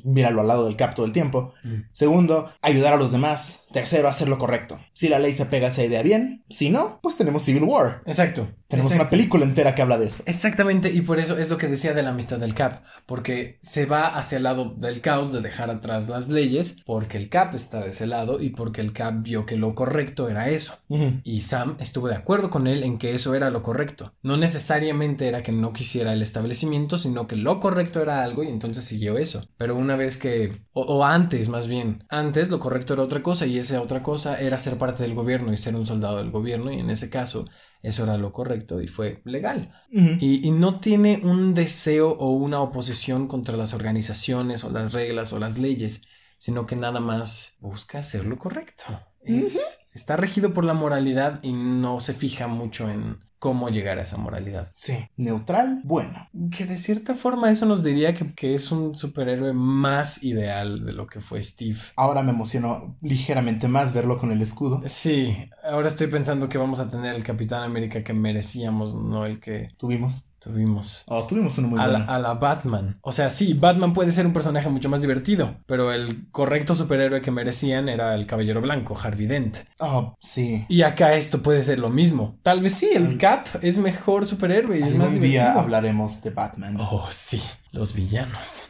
míralo 0.05 0.41
al 0.41 0.49
lado 0.49 0.67
del 0.67 0.77
cap 0.77 0.95
todo 0.95 1.07
el 1.07 1.13
tiempo. 1.13 1.55
Segundo, 1.93 2.51
ayudar 2.63 2.93
a 2.93 2.97
los 2.97 3.13
demás. 3.13 3.63
Tercero, 3.73 4.09
hacer 4.09 4.29
lo 4.29 4.39
correcto. 4.39 4.81
Si 4.93 5.09
la 5.09 5.19
ley 5.19 5.33
se 5.33 5.47
pega 5.47 5.67
a 5.67 5.71
esa 5.71 5.85
idea 5.85 6.03
bien, 6.03 6.45
si 6.49 6.71
no, 6.71 6.99
pues 7.03 7.17
tenemos 7.17 7.43
Civil 7.43 7.63
War. 7.63 8.03
Exacto. 8.07 8.49
Tenemos 8.71 8.95
una 8.95 9.09
película 9.09 9.45
entera 9.45 9.75
que 9.75 9.83
habla 9.83 9.99
de 9.99 10.07
eso. 10.07 10.23
Exactamente, 10.27 10.93
y 10.93 11.01
por 11.01 11.19
eso 11.19 11.37
es 11.39 11.51
lo 11.51 11.59
que 11.59 11.67
decía 11.67 11.93
de 11.93 12.05
la 12.05 12.11
amistad 12.11 12.39
del 12.39 12.55
Cap, 12.55 12.85
porque 13.05 13.59
se 13.61 13.85
va 13.85 14.07
hacia 14.07 14.37
el 14.37 14.45
lado 14.45 14.77
del 14.77 15.01
caos 15.01 15.33
de 15.33 15.41
dejar 15.41 15.71
atrás 15.71 16.09
las 16.09 16.29
leyes, 16.29 16.77
porque 16.87 17.17
el 17.17 17.29
Cap 17.29 17.55
está 17.57 17.81
de 17.81 17.91
ese 17.91 18.07
lado 18.07 18.41
y 18.41 18.51
porque 18.51 18.81
el 18.81 18.93
Cap 18.93 19.23
vio 19.23 19.45
que 19.45 19.57
lo 19.57 19.75
correcto 19.75 20.29
era 20.29 20.51
eso. 20.51 20.79
Y 21.25 21.41
Sam 21.41 21.77
estuvo 21.81 22.09
de 22.09 22.15
acuerdo 22.15 22.51
con 22.51 22.67
él 22.69 22.85
en 22.85 22.99
que 22.99 23.15
eso 23.15 23.35
era 23.35 23.51
lo 23.51 23.63
correcto. 23.63 24.15
No 24.23 24.37
necesariamente 24.37 25.27
era 25.27 25.43
que 25.43 25.53
no 25.53 25.73
quisiera 25.73 26.13
el 26.13 26.23
establecimiento, 26.23 26.99
sino 26.99 27.27
que 27.27 27.37
lo 27.37 27.59
correcto 27.59 28.01
era 28.01 28.23
algo 28.23 28.45
y 28.45 28.49
entonces 28.49 28.85
siguió 28.85 29.19
eso. 29.19 29.49
Pero 29.57 29.75
una 29.75 29.97
vez 29.97 30.17
que, 30.17 30.63
o, 30.73 30.83
o 30.83 31.05
antes 31.05 31.49
más 31.49 31.67
bien, 31.67 32.05
antes 32.09 32.51
lo 32.51 32.61
correcto 32.61 32.95
era 32.95 33.03
otra 33.03 33.23
cosa 33.23 33.47
y 33.47 33.59
esa 33.61 33.81
otra 33.81 34.03
cosa 34.03 34.41
era 34.41 34.59
ser 34.59 34.77
parte 34.77 35.03
del 35.03 35.15
gobierno 35.15 35.53
y 35.53 35.57
ser 35.57 35.77
un 35.77 35.87
soldado 35.87 36.19
del 36.19 36.31
gobierno 36.31 36.73
y 36.73 36.81
en 36.81 36.91
ese 36.91 37.11
caso 37.11 37.47
eso 37.83 38.05
era 38.05 38.19
lo 38.19 38.33
correcto 38.33 38.81
y 38.81 38.89
fue 38.89 39.23
legal. 39.25 39.71
y, 39.91 40.47
y, 40.47 40.51
no 40.51 40.81
tiene 40.81 41.21
un 41.23 41.55
deseo 41.55 42.11
o 42.11 42.33
una 42.33 42.61
oposición 42.61 43.27
contra 43.27 43.57
las 43.57 43.73
organizaciones 43.73 44.65
o 44.65 44.71
las 44.71 44.93
reglas 44.93 45.33
o 45.33 45.39
las 45.39 45.59
leyes, 45.59 46.03
sino 46.39 46.67
que 46.67 46.77
nada 46.77 47.01
más 47.01 47.57
busca 47.61 47.99
hacer 47.99 48.25
lo 48.27 48.39
correcto. 48.39 48.85
Es, 49.23 49.59
Está 49.93 50.17
regido 50.17 50.55
por 50.55 50.65
la 50.65 50.75
moralidad 50.75 51.43
y 51.43 51.53
no 51.53 51.99
se 52.01 52.15
fija 52.15 52.47
mucho 52.47 52.89
en 52.89 53.19
cómo 53.41 53.71
llegar 53.71 53.99
a 53.99 54.03
esa 54.03 54.19
moralidad. 54.19 54.71
Sí, 54.75 55.09
neutral, 55.17 55.81
bueno. 55.83 56.29
Que 56.57 56.67
de 56.67 56.79
cierta 56.79 57.15
forma 57.15 57.51
eso 57.51 57.67
nos 57.67 57.83
diría 57.83 58.15
que, 58.15 58.33
que, 58.35 58.55
es 58.55 58.71
un 58.71 58.97
superhéroe 58.97 59.55
más 59.55 60.23
ideal 60.23 60.85
de 60.85 60.93
lo 60.93 61.07
que 61.07 61.21
fue 61.21 61.43
Steve. 61.43 61.79
Ahora 61.97 62.23
me 62.23 62.31
emocionó 62.31 62.97
ligeramente 63.01 63.67
más 63.67 63.95
verlo 63.95 64.19
con 64.19 64.31
el 64.31 64.43
escudo. 64.43 64.83
Sí, 64.85 65.35
ahora 65.65 65.89
estoy 65.89 66.09
pensando 66.09 66.49
que 66.49 66.59
vamos 66.59 66.81
a 66.81 66.91
tener 66.91 67.17
el 67.17 67.25
Capitán 67.25 67.63
América 67.63 68.05
que 68.05 68.13
merecíamos, 68.13 68.95
no 68.95 69.25
el 69.25 69.41
que 69.41 69.71
tuvimos. 69.79 70.30
Tuvimos. 70.41 71.05
Oh, 71.07 71.25
tuvimos 71.27 71.59
uno 71.59 71.69
muy 71.69 71.81
a 71.81 71.87
bueno. 71.87 71.99
La, 72.07 72.15
a 72.15 72.19
la 72.19 72.35
Batman. 72.35 72.99
O 73.03 73.13
sea, 73.13 73.29
sí, 73.29 73.53
Batman 73.53 73.93
puede 73.93 74.11
ser 74.13 74.27
un 74.27 74.33
personaje 74.33 74.71
mucho 74.71 74.89
más 74.89 75.03
divertido, 75.03 75.57
pero 75.67 75.93
el 75.93 76.31
correcto 76.31 76.75
superhéroe 76.75 77.21
que 77.21 77.31
merecían 77.31 77.91
era 77.91 78.15
el 78.15 78.27
Caballero 78.27 78.63
Blanco, 78.63 78.99
Harvey 78.99 79.27
Dent. 79.27 79.59
Oh, 79.79 80.15
sí. 80.19 80.65
Y 80.69 80.83
acá 80.83 81.15
esto 81.15 81.43
puede 81.43 81.63
ser 81.63 81.79
lo 81.79 81.91
mismo. 81.91 82.39
Tal 82.43 82.63
vez 82.63 82.75
sí, 82.75 82.89
el 82.95 83.19
Cap 83.19 83.47
es 83.61 83.77
mejor 83.79 84.25
superhéroe 84.25 84.79
y 84.79 84.83
es 84.83 84.95
más 84.97 85.09
Un 85.09 85.21
día 85.21 85.53
hablaremos 85.53 86.23
de 86.23 86.31
Batman. 86.31 86.77
Oh, 86.81 87.07
sí, 87.11 87.43
los 87.73 87.95
villanos. 87.95 88.70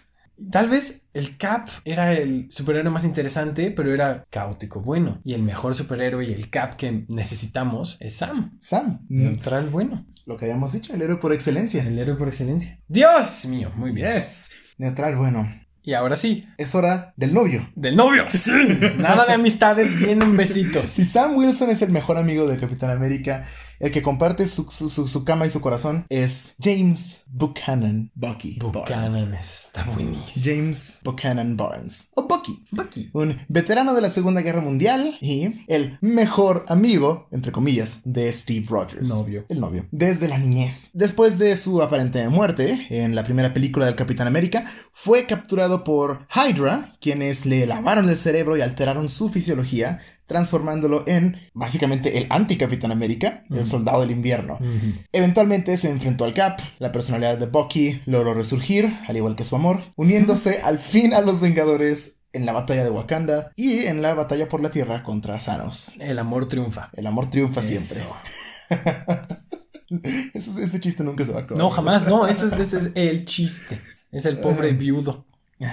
Tal 0.50 0.68
vez 0.68 1.02
el 1.12 1.36
Cap 1.36 1.68
era 1.84 2.12
el 2.12 2.50
superhéroe 2.50 2.90
más 2.90 3.04
interesante, 3.04 3.70
pero 3.70 3.92
era 3.92 4.24
caótico 4.30 4.80
bueno. 4.80 5.20
Y 5.24 5.34
el 5.34 5.42
mejor 5.42 5.74
superhéroe 5.74 6.24
y 6.24 6.32
el 6.32 6.50
Cap 6.50 6.76
que 6.76 7.04
necesitamos 7.08 7.96
es 8.00 8.16
Sam. 8.16 8.58
Sam. 8.60 9.04
Neutral 9.08 9.68
bueno. 9.68 10.06
Lo 10.26 10.36
que 10.36 10.44
habíamos 10.44 10.72
dicho, 10.72 10.94
el 10.94 11.02
héroe 11.02 11.16
por 11.16 11.32
excelencia. 11.32 11.82
El 11.82 11.98
héroe 11.98 12.16
por 12.16 12.28
excelencia. 12.28 12.78
Dios 12.88 13.46
mío, 13.46 13.72
muy 13.74 13.90
bien. 13.90 14.14
Yes. 14.14 14.50
Neutral 14.78 15.16
bueno. 15.16 15.48
Y 15.82 15.94
ahora 15.94 16.16
sí. 16.16 16.46
Es 16.58 16.74
hora 16.74 17.12
del 17.16 17.34
novio. 17.34 17.68
Del 17.74 17.96
novio. 17.96 18.24
Sí. 18.28 18.52
Nada 18.98 19.26
de 19.26 19.32
amistades, 19.32 19.98
vienen 19.98 20.36
besitos. 20.36 20.86
Si 20.90 21.04
Sam 21.04 21.36
Wilson 21.36 21.70
es 21.70 21.82
el 21.82 21.90
mejor 21.90 22.16
amigo 22.18 22.46
de 22.46 22.58
Capitán 22.58 22.90
América, 22.90 23.46
el 23.80 23.90
que 23.90 24.02
comparte 24.02 24.46
su, 24.46 24.70
su, 24.70 24.88
su, 24.88 25.08
su, 25.08 25.24
cama 25.24 25.46
y 25.46 25.50
su 25.50 25.60
corazón 25.60 26.04
es 26.10 26.54
James 26.62 27.24
Buchanan 27.28 28.10
Bucky. 28.14 28.58
Buchanan 28.60 29.10
Barnes. 29.10 29.64
está 29.66 29.84
buenísimo. 29.84 30.44
James 30.44 31.00
Buchanan 31.02 31.56
Barnes. 31.56 32.08
O 32.14 32.28
Bucky. 32.28 32.64
Bucky. 32.70 33.10
Un 33.14 33.38
veterano 33.48 33.94
de 33.94 34.02
la 34.02 34.10
Segunda 34.10 34.42
Guerra 34.42 34.60
Mundial 34.60 35.16
y 35.20 35.64
el 35.66 35.98
mejor 36.02 36.66
amigo, 36.68 37.26
entre 37.32 37.52
comillas, 37.52 38.02
de 38.04 38.30
Steve 38.32 38.66
Rogers. 38.68 39.08
Novio. 39.08 39.46
El 39.48 39.60
novio. 39.60 39.86
Desde 39.90 40.28
la 40.28 40.38
niñez. 40.38 40.90
Después 40.92 41.38
de 41.38 41.56
su 41.56 41.80
aparente 41.82 42.28
muerte 42.28 42.86
en 42.90 43.14
la 43.14 43.24
primera 43.24 43.54
película 43.54 43.86
del 43.86 43.96
Capitán 43.96 44.26
América, 44.26 44.70
fue 44.92 45.24
capturado 45.24 45.84
por 45.84 46.26
Hydra, 46.34 46.96
quienes 47.00 47.46
le 47.46 47.66
lavaron 47.66 48.10
el 48.10 48.18
cerebro 48.18 48.58
y 48.58 48.60
alteraron 48.60 49.08
su 49.08 49.30
fisiología 49.30 50.00
transformándolo 50.30 51.02
en 51.08 51.36
básicamente 51.54 52.16
el 52.16 52.28
anti-Capitán 52.30 52.92
América, 52.92 53.42
el 53.50 53.66
soldado 53.66 54.00
del 54.02 54.12
invierno. 54.12 54.58
Uh 54.60 54.64
-huh. 54.64 55.06
Eventualmente 55.10 55.76
se 55.76 55.90
enfrentó 55.90 56.24
al 56.24 56.34
Cap, 56.34 56.60
la 56.78 56.92
personalidad 56.92 57.36
de 57.36 57.46
Bucky 57.46 58.00
logró 58.06 58.32
resurgir, 58.32 58.96
al 59.08 59.16
igual 59.16 59.34
que 59.34 59.42
su 59.42 59.56
amor, 59.56 59.82
uniéndose 59.96 60.60
al 60.62 60.78
fin 60.78 61.14
a 61.14 61.20
los 61.20 61.40
Vengadores 61.40 62.18
en 62.32 62.46
la 62.46 62.52
batalla 62.52 62.84
de 62.84 62.90
Wakanda 62.90 63.50
y 63.56 63.86
en 63.86 64.02
la 64.02 64.14
batalla 64.14 64.48
por 64.48 64.62
la 64.62 64.70
Tierra 64.70 65.02
contra 65.02 65.36
Thanos. 65.38 65.96
El 65.98 66.20
amor 66.20 66.46
triunfa. 66.46 66.90
El 66.92 67.08
amor 67.08 67.28
triunfa 67.28 67.58
Eso. 67.58 67.68
siempre. 67.68 67.98
Eso- 70.32 70.58
este 70.62 70.78
chiste 70.78 71.02
nunca 71.02 71.24
se 71.24 71.32
va 71.32 71.40
a 71.40 71.42
acabar. 71.42 71.58
No, 71.60 71.70
jamás, 71.70 72.06
no, 72.06 72.28
ese 72.28 72.46
es, 72.46 72.52
ese 72.52 72.78
es 72.78 72.92
el 72.94 73.26
chiste. 73.26 73.80
Es 74.12 74.26
el 74.26 74.38
pobre 74.38 74.72
viudo. 74.74 75.26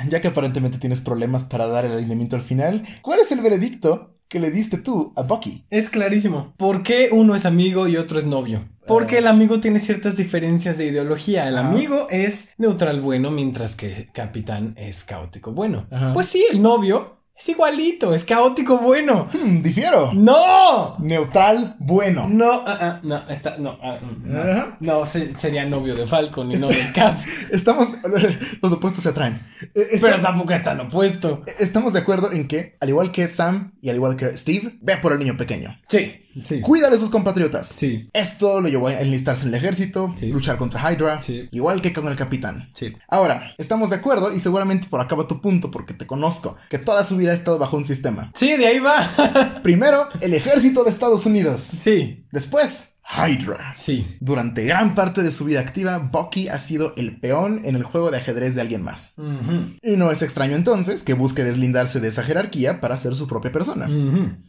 Ya 0.10 0.20
que 0.20 0.28
aparentemente 0.30 0.80
tienes 0.80 1.00
problemas 1.00 1.44
para 1.46 1.68
dar 1.68 1.86
el 1.86 1.92
alineamiento 1.94 2.36
al 2.36 2.42
final, 2.42 2.84
¿cuál 3.02 3.20
es 3.22 3.32
el 3.32 3.40
veredicto 3.40 4.17
que 4.28 4.40
le 4.40 4.52
diste 4.52 4.78
tú 4.78 5.14
a 5.16 5.22
Bucky? 5.24 5.64
Es 5.70 5.90
clarísimo. 5.90 6.54
¿Por 6.58 6.84
qué 6.84 7.10
uno 7.12 7.36
es 7.36 7.46
amigo 7.46 7.88
y 7.88 7.98
otro 7.98 8.20
es 8.20 8.26
novio? 8.26 8.66
Porque 8.86 9.16
Ah. 9.16 9.20
el 9.20 9.28
amigo 9.28 9.60
tiene 9.60 9.80
ciertas 9.80 10.16
diferencias 10.18 10.78
de 10.78 10.86
ideología. 10.88 11.48
El 11.48 11.58
Ajá. 11.58 11.70
amigo 11.70 12.08
es 12.10 12.54
neutral 12.58 13.02
bueno, 13.02 13.32
mientras 13.32 13.76
que 13.76 14.08
Capitán 14.14 14.74
es 14.78 15.04
caótico 15.04 15.52
bueno. 15.52 15.88
Ajá. 15.92 16.14
Pues 16.14 16.28
sí, 16.28 16.46
el 16.52 16.62
novio 16.62 17.17
es 17.40 17.50
igualito, 17.50 18.14
es 18.14 18.26
caótico 18.26 18.78
bueno. 18.80 19.28
Hmm, 19.32 19.62
difiero. 19.62 20.12
¡No! 20.14 20.96
Neutral, 21.00 21.76
bueno. 21.80 22.28
No, 22.30 22.64
ah, 22.66 22.78
ah, 22.82 23.00
no, 23.04 23.18
está, 23.30 23.58
no, 23.58 23.78
ah, 23.82 23.98
no, 24.24 24.40
Ajá. 24.42 24.78
no 24.80 25.06
se- 25.06 25.36
sería 25.38 25.66
novio 25.66 25.96
de 25.96 26.08
Falcon 26.08 26.52
y 26.52 26.56
no 26.56 26.68
de 26.68 26.92
Cap. 26.94 27.16
Estamos. 27.52 27.90
Los 28.62 28.72
opuestos 28.72 29.04
se 29.04 29.10
atraen. 29.10 29.40
Eh, 29.76 29.86
está- 29.92 30.08
Pero 30.08 30.22
tampoco 30.22 30.54
es 30.54 30.64
tan 30.64 30.80
opuesto. 30.80 31.44
Estamos 31.60 31.94
de 31.94 32.00
acuerdo 32.00 32.32
en 32.32 32.48
que, 32.48 32.76
al 32.80 32.90
igual 32.90 33.12
que 33.12 33.28
Sam 33.28 33.74
y 33.82 33.90
al 33.90 33.96
igual 33.98 34.16
que 34.16 34.36
Steve, 34.36 34.78
ve 34.82 34.98
por 34.98 35.14
el 35.14 35.20
niño 35.20 35.38
pequeño. 35.38 35.80
Sí, 35.88 36.27
sí. 36.44 36.62
Cuida 36.62 36.90
de 36.90 36.98
sus 36.98 37.10
compatriotas. 37.10 37.74
Sí, 37.76 38.10
Esto 38.14 38.62
lo 38.62 38.68
llevó 38.70 38.88
a 38.88 38.94
enlistarse 39.02 39.44
en 39.44 39.50
el 39.50 39.56
ejército, 39.56 40.14
Sí. 40.18 40.28
luchar 40.28 40.58
contra 40.58 40.80
Hydra, 40.92 41.22
Sí. 41.22 41.48
igual 41.52 41.82
que 41.82 41.94
con 41.94 42.08
el 42.08 42.16
capitán. 42.16 42.70
sí. 42.74 42.94
Ahora, 43.08 43.54
estamos 43.58 43.90
de 43.90 43.96
acuerdo 43.98 44.34
y 44.34 44.40
seguramente 44.40 44.88
por 44.90 45.02
acá 45.02 45.16
va 45.16 45.28
tu 45.28 45.42
punto 45.42 45.72
porque 45.72 45.94
te 45.94 46.06
conozco, 46.08 46.58
que 46.70 46.78
toda 46.78 47.04
su 47.04 47.18
vida 47.18 47.32
ha 47.32 47.36
estado 47.36 47.58
bajo 47.60 47.78
un 47.78 47.86
sistema. 47.86 48.32
Sí, 48.36 48.56
de 48.58 48.68
ahí 48.68 48.80
va. 48.80 48.98
Primero, 49.64 50.08
el 50.22 50.34
ejército 50.34 50.84
de 50.84 50.90
Estados 50.90 51.26
Unidos. 51.26 51.62
sí. 51.62 52.24
Después, 52.32 52.96
Hydra. 53.10 53.74
Sí. 53.76 54.06
Durante 54.20 54.66
gran 54.66 54.94
parte 54.94 55.24
de 55.24 55.32
su 55.32 55.46
vida 55.46 55.62
activa, 55.62 55.98
Bucky 56.00 56.50
ha 56.50 56.60
sido 56.60 56.94
el 56.98 57.20
peón 57.20 57.62
en 57.64 57.76
el 57.76 57.84
juego 57.84 58.12
de 58.12 58.18
ajedrez 58.18 58.54
de 58.56 58.62
alguien 58.62 58.84
más. 58.84 59.14
Y 59.82 59.96
no 59.96 60.12
es 60.12 60.22
extraño 60.22 60.56
entonces 60.56 61.04
que 61.04 61.14
busque 61.14 61.44
deslindarse 61.44 62.00
de 62.00 62.10
esa 62.10 62.24
jerarquía 62.24 62.82
para 62.82 62.98
ser 62.98 63.16
su 63.16 63.28
propia 63.28 63.52
persona. 63.52 63.90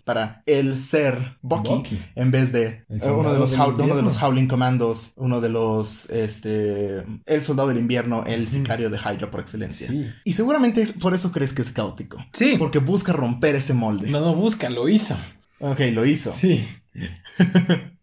Para 0.04 0.42
él 0.46 0.76
ser 0.76 1.38
Bucky, 1.40 1.70
Bucky. 1.70 1.98
en 2.16 2.30
vez 2.30 2.52
de 2.52 2.84
uno, 2.88 3.32
de 3.32 3.38
los 3.38 3.52
uno 3.52 3.94
de. 3.94 4.18
Howling 4.20 4.48
Commandos, 4.48 5.12
uno 5.16 5.40
de 5.40 5.48
los, 5.48 6.10
este, 6.10 7.04
el 7.26 7.44
soldado 7.44 7.68
del 7.68 7.78
invierno, 7.78 8.24
el 8.26 8.48
sicario 8.48 8.90
de 8.90 8.98
Hydra 8.98 9.30
por 9.30 9.40
excelencia. 9.40 9.88
Sí. 9.88 10.10
Y 10.24 10.32
seguramente 10.32 10.86
por 11.00 11.14
eso 11.14 11.30
crees 11.30 11.52
que 11.52 11.62
es 11.62 11.70
caótico. 11.70 12.24
Sí. 12.32 12.56
Porque 12.58 12.78
busca 12.78 13.12
romper 13.12 13.54
ese 13.54 13.74
molde. 13.74 14.10
No, 14.10 14.20
no 14.20 14.34
busca, 14.34 14.68
lo 14.68 14.88
hizo. 14.88 15.16
Ok, 15.60 15.80
lo 15.92 16.04
hizo. 16.04 16.32
Sí. 16.32 16.66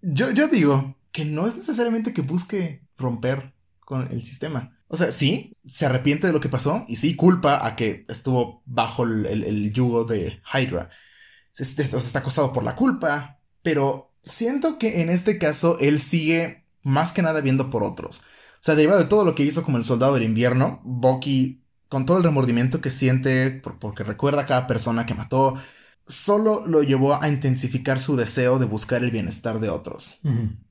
Yo, 0.00 0.30
yo 0.30 0.48
digo 0.48 0.96
que 1.12 1.24
no 1.24 1.46
es 1.46 1.56
necesariamente 1.56 2.12
que 2.12 2.22
busque 2.22 2.82
romper 2.96 3.54
con 3.80 4.10
el 4.12 4.22
sistema. 4.22 4.76
O 4.88 4.96
sea, 4.96 5.12
sí, 5.12 5.56
se 5.66 5.86
arrepiente 5.86 6.26
de 6.26 6.32
lo 6.32 6.40
que 6.40 6.48
pasó 6.48 6.84
y 6.88 6.96
sí 6.96 7.16
culpa 7.16 7.66
a 7.66 7.76
que 7.76 8.04
estuvo 8.08 8.62
bajo 8.66 9.04
el, 9.04 9.26
el- 9.26 9.72
yugo 9.72 10.04
de 10.04 10.40
Hydra. 10.52 10.90
Se- 11.52 11.64
se- 11.64 11.82
está 11.98 12.20
acosado 12.20 12.52
por 12.52 12.64
la 12.64 12.76
culpa, 12.76 13.40
pero 13.62 14.12
siento 14.22 14.78
que 14.78 15.02
en 15.02 15.10
este 15.10 15.38
caso 15.38 15.78
él 15.80 15.98
sigue 16.00 16.66
más 16.82 17.12
que 17.12 17.22
nada 17.22 17.40
viendo 17.40 17.70
por 17.70 17.84
otros. 17.84 18.20
O 18.20 18.62
sea, 18.62 18.74
derivado 18.76 19.00
de 19.00 19.06
todo 19.06 19.24
lo 19.24 19.34
que 19.34 19.44
hizo 19.44 19.64
como 19.64 19.78
el 19.78 19.84
soldado 19.84 20.14
del 20.14 20.24
invierno, 20.24 20.80
Bucky, 20.84 21.62
con 21.88 22.06
todo 22.06 22.18
el 22.18 22.24
remordimiento 22.24 22.80
que 22.80 22.90
siente 22.90 23.50
por- 23.52 23.78
porque 23.78 24.04
recuerda 24.04 24.42
a 24.42 24.46
cada 24.46 24.66
persona 24.66 25.06
que 25.06 25.14
mató, 25.14 25.54
solo 26.08 26.66
lo 26.66 26.82
llevó 26.82 27.22
a 27.22 27.28
intensificar 27.28 28.00
su 28.00 28.16
deseo 28.16 28.58
de 28.58 28.64
buscar 28.66 29.04
el 29.04 29.10
bienestar 29.10 29.60
de 29.60 29.68
otros. 29.70 30.20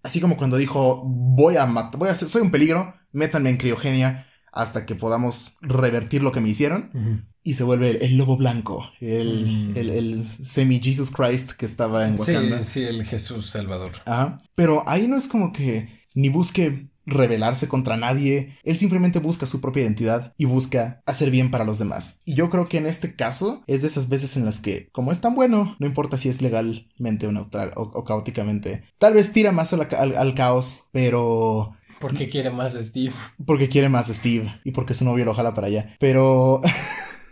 Así 0.03 0.19
como 0.19 0.35
cuando 0.37 0.57
dijo, 0.57 1.03
voy 1.05 1.57
a 1.57 1.65
matar, 1.65 1.99
voy 1.99 2.09
a 2.09 2.15
soy 2.15 2.41
un 2.41 2.51
peligro, 2.51 2.93
métanme 3.11 3.49
en 3.51 3.57
criogenia 3.57 4.25
hasta 4.51 4.85
que 4.85 4.95
podamos 4.95 5.55
revertir 5.61 6.23
lo 6.23 6.31
que 6.31 6.41
me 6.41 6.49
hicieron. 6.49 7.27
Y 7.43 7.53
se 7.53 7.63
vuelve 7.63 7.91
el, 7.91 8.01
el 8.01 8.17
lobo 8.17 8.35
blanco, 8.35 8.89
el, 8.99 9.45
Mm. 9.71 9.77
el, 9.77 9.89
el 9.91 10.23
semi-Jesus 10.25 11.11
Christ 11.11 11.51
que 11.51 11.65
estaba 11.65 12.05
en 12.07 12.15
Sí, 12.21 12.33
Wakanda. 12.33 12.63
sí, 12.63 12.83
el 12.83 13.05
Jesús 13.05 13.49
Salvador. 13.49 13.91
Ajá. 14.05 14.39
Pero 14.55 14.83
ahí 14.89 15.07
no 15.07 15.15
es 15.15 15.27
como 15.29 15.53
que 15.53 15.87
ni 16.13 16.27
busque 16.29 16.89
rebelarse 17.07 17.67
contra 17.67 17.97
nadie, 17.97 18.55
él 18.63 18.77
simplemente 18.77 19.19
busca 19.19 19.47
su 19.47 19.61
propia 19.61 19.83
identidad 19.83 20.33
y 20.37 20.45
busca 20.45 21.01
hacer 21.05 21.31
bien 21.31 21.49
para 21.49 21.63
los 21.63 21.79
demás. 21.79 22.19
Y 22.25 22.35
yo 22.35 22.49
creo 22.51 22.67
que 22.67 22.77
en 22.77 22.85
este 22.85 23.15
caso 23.15 23.63
es 23.65 23.81
de 23.81 23.87
esas 23.87 24.09
veces 24.09 24.37
en 24.37 24.45
las 24.45 24.59
que, 24.59 24.89
como 24.91 25.11
es 25.11 25.21
tan 25.21 25.33
bueno, 25.33 25.75
no 25.79 25.87
importa 25.87 26.17
si 26.17 26.29
es 26.29 26.41
legalmente 26.41 27.25
o 27.25 27.31
neutral 27.31 27.71
o, 27.75 27.83
o 27.83 28.03
caóticamente, 28.03 28.83
tal 28.99 29.13
vez 29.13 29.31
tira 29.31 29.51
más 29.51 29.71
la 29.73 29.85
al, 29.97 30.15
al 30.17 30.35
caos, 30.35 30.83
pero 30.91 31.75
Porque 31.99 32.29
quiere 32.29 32.51
más 32.51 32.75
a 32.75 32.83
Steve. 32.83 33.13
porque 33.45 33.69
quiere 33.69 33.89
más 33.89 34.09
a 34.09 34.13
Steve 34.13 34.53
y 34.63 34.71
porque 34.71 34.93
su 34.93 35.05
novio 35.05 35.25
lo 35.25 35.33
jala 35.33 35.53
para 35.53 35.67
allá. 35.67 35.95
Pero... 35.99 36.61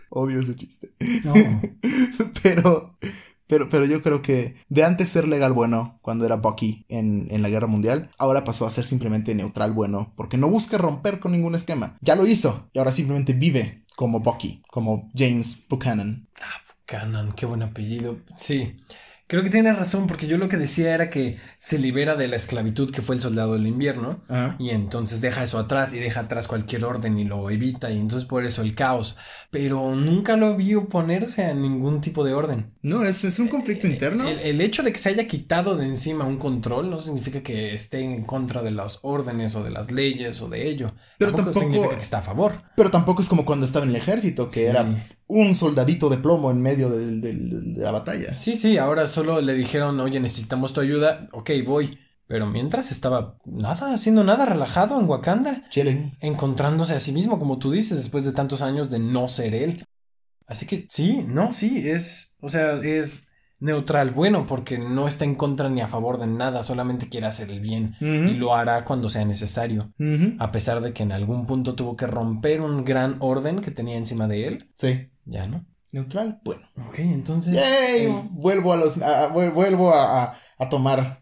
Odio 0.08 0.40
ese 0.40 0.54
chiste. 0.54 0.92
No. 1.24 1.34
pero, 2.42 2.96
pero, 3.46 3.68
pero 3.68 3.84
yo 3.84 4.02
creo 4.02 4.22
que 4.22 4.56
de 4.68 4.84
antes 4.84 5.08
ser 5.08 5.28
legal 5.28 5.52
bueno, 5.52 5.98
cuando 6.02 6.24
era 6.24 6.36
Bucky 6.36 6.84
en, 6.88 7.26
en 7.30 7.42
la 7.42 7.48
guerra 7.48 7.66
mundial, 7.66 8.10
ahora 8.18 8.44
pasó 8.44 8.66
a 8.66 8.70
ser 8.70 8.84
simplemente 8.84 9.34
neutral 9.34 9.72
bueno, 9.72 10.12
porque 10.16 10.36
no 10.36 10.48
busca 10.48 10.78
romper 10.78 11.20
con 11.20 11.32
ningún 11.32 11.54
esquema. 11.54 11.96
Ya 12.00 12.16
lo 12.16 12.26
hizo 12.26 12.68
y 12.72 12.78
ahora 12.78 12.92
simplemente 12.92 13.32
vive 13.32 13.84
como 13.96 14.20
Bucky, 14.20 14.62
como 14.70 15.10
James 15.14 15.62
Buchanan. 15.68 16.28
Canon, 16.84 17.32
qué 17.32 17.46
buen 17.46 17.62
apellido. 17.62 18.18
Sí. 18.36 18.76
Creo 19.28 19.42
que 19.42 19.50
tiene 19.50 19.72
razón, 19.72 20.06
porque 20.06 20.28
yo 20.28 20.38
lo 20.38 20.48
que 20.48 20.56
decía 20.56 20.94
era 20.94 21.10
que 21.10 21.36
se 21.58 21.78
libera 21.78 22.14
de 22.14 22.28
la 22.28 22.36
esclavitud 22.36 22.92
que 22.92 23.02
fue 23.02 23.16
el 23.16 23.20
soldado 23.20 23.54
del 23.54 23.66
invierno. 23.66 24.20
Y 24.58 24.70
entonces 24.70 25.20
deja 25.20 25.42
eso 25.42 25.58
atrás 25.58 25.92
y 25.92 25.98
deja 25.98 26.20
atrás 26.20 26.46
cualquier 26.46 26.84
orden 26.84 27.18
y 27.18 27.24
lo 27.24 27.50
evita. 27.50 27.90
Y 27.90 27.98
entonces 27.98 28.28
por 28.28 28.44
eso 28.44 28.62
el 28.62 28.74
caos. 28.76 29.16
Pero 29.50 29.94
nunca 29.96 30.36
lo 30.36 30.54
vi 30.56 30.74
oponerse 30.76 31.44
a 31.44 31.54
ningún 31.54 32.00
tipo 32.00 32.24
de 32.24 32.34
orden. 32.34 32.72
No, 32.82 33.04
es, 33.04 33.24
es 33.24 33.40
un 33.40 33.48
conflicto 33.48 33.88
interno. 33.88 34.28
El, 34.28 34.38
el 34.38 34.60
hecho 34.60 34.84
de 34.84 34.92
que 34.92 34.98
se 34.98 35.08
haya 35.08 35.26
quitado 35.26 35.76
de 35.76 35.86
encima 35.86 36.24
un 36.24 36.36
control 36.38 36.88
no 36.88 37.00
significa 37.00 37.42
que 37.42 37.74
esté 37.74 38.00
en 38.00 38.22
contra 38.22 38.62
de 38.62 38.70
las 38.70 39.00
órdenes 39.02 39.56
o 39.56 39.64
de 39.64 39.70
las 39.70 39.90
leyes 39.90 40.40
o 40.40 40.48
de 40.48 40.68
ello. 40.68 40.94
Pero 41.18 41.32
tampoco, 41.32 41.50
tampoco- 41.52 41.60
significa 41.72 41.96
que 41.96 42.02
está 42.04 42.18
a 42.18 42.22
favor. 42.22 42.62
Pero 42.76 42.92
tampoco 42.92 43.22
es 43.22 43.28
como 43.28 43.44
cuando 43.44 43.66
estaba 43.66 43.84
en 43.84 43.90
el 43.90 43.96
ejército, 43.96 44.50
que 44.50 44.60
Sí. 44.60 44.66
era 44.66 44.86
un 45.28 45.54
soldadito 45.54 46.08
de 46.08 46.18
plomo 46.18 46.50
en 46.50 46.60
medio 46.60 46.88
de 46.88 47.76
la 47.76 47.90
batalla. 47.90 48.34
Sí, 48.34 48.56
sí, 48.56 48.78
ahora 48.78 49.06
solo 49.06 49.40
le 49.40 49.54
dijeron, 49.54 49.98
oye, 50.00 50.20
necesitamos 50.20 50.72
tu 50.72 50.80
ayuda. 50.80 51.28
Ok, 51.32 51.50
voy. 51.66 51.98
Pero 52.28 52.46
mientras 52.46 52.90
estaba 52.90 53.38
nada, 53.44 53.94
haciendo 53.94 54.24
nada, 54.24 54.46
relajado 54.46 54.98
en 54.98 55.08
Wakanda. 55.08 55.62
Chilling. 55.68 56.16
encontrándose 56.20 56.94
a 56.94 57.00
sí 57.00 57.12
mismo, 57.12 57.38
como 57.38 57.58
tú 57.58 57.70
dices, 57.70 57.96
después 57.96 58.24
de 58.24 58.32
tantos 58.32 58.62
años 58.62 58.90
de 58.90 58.98
no 58.98 59.28
ser 59.28 59.54
él. 59.54 59.84
Así 60.48 60.66
que 60.66 60.86
sí, 60.88 61.24
no, 61.26 61.52
sí, 61.52 61.88
es, 61.88 62.34
o 62.40 62.48
sea, 62.48 62.74
es 62.82 63.25
neutral, 63.58 64.10
bueno, 64.10 64.46
porque 64.46 64.78
no 64.78 65.08
está 65.08 65.24
en 65.24 65.34
contra 65.34 65.68
ni 65.68 65.80
a 65.80 65.88
favor 65.88 66.18
de 66.18 66.26
nada, 66.26 66.62
solamente 66.62 67.08
quiere 67.08 67.26
hacer 67.26 67.50
el 67.50 67.60
bien 67.60 67.94
y 68.00 68.34
lo 68.34 68.54
hará 68.54 68.84
cuando 68.84 69.08
sea 69.10 69.24
necesario, 69.24 69.92
a 70.38 70.50
pesar 70.52 70.80
de 70.80 70.92
que 70.92 71.02
en 71.02 71.12
algún 71.12 71.46
punto 71.46 71.74
tuvo 71.74 71.96
que 71.96 72.06
romper 72.06 72.60
un 72.60 72.84
gran 72.84 73.16
orden 73.20 73.60
que 73.60 73.70
tenía 73.70 73.96
encima 73.96 74.28
de 74.28 74.46
él, 74.46 74.70
Sí. 74.76 75.08
ya 75.24 75.46
no. 75.46 75.64
Neutral, 75.92 76.40
bueno. 76.44 76.62
Ok, 76.88 76.98
entonces 76.98 77.54
¡Yay! 77.54 78.06
el, 78.06 78.12
Vuelvo 78.32 78.72
a 78.72 78.76
los. 78.76 79.00
a- 79.00 79.24
a- 79.24 79.32
vuel- 79.32 79.54
vuelvo 79.54 79.94
a, 79.94 80.24
a- 80.24 80.34
a 80.58 80.68
tomar 80.68 81.20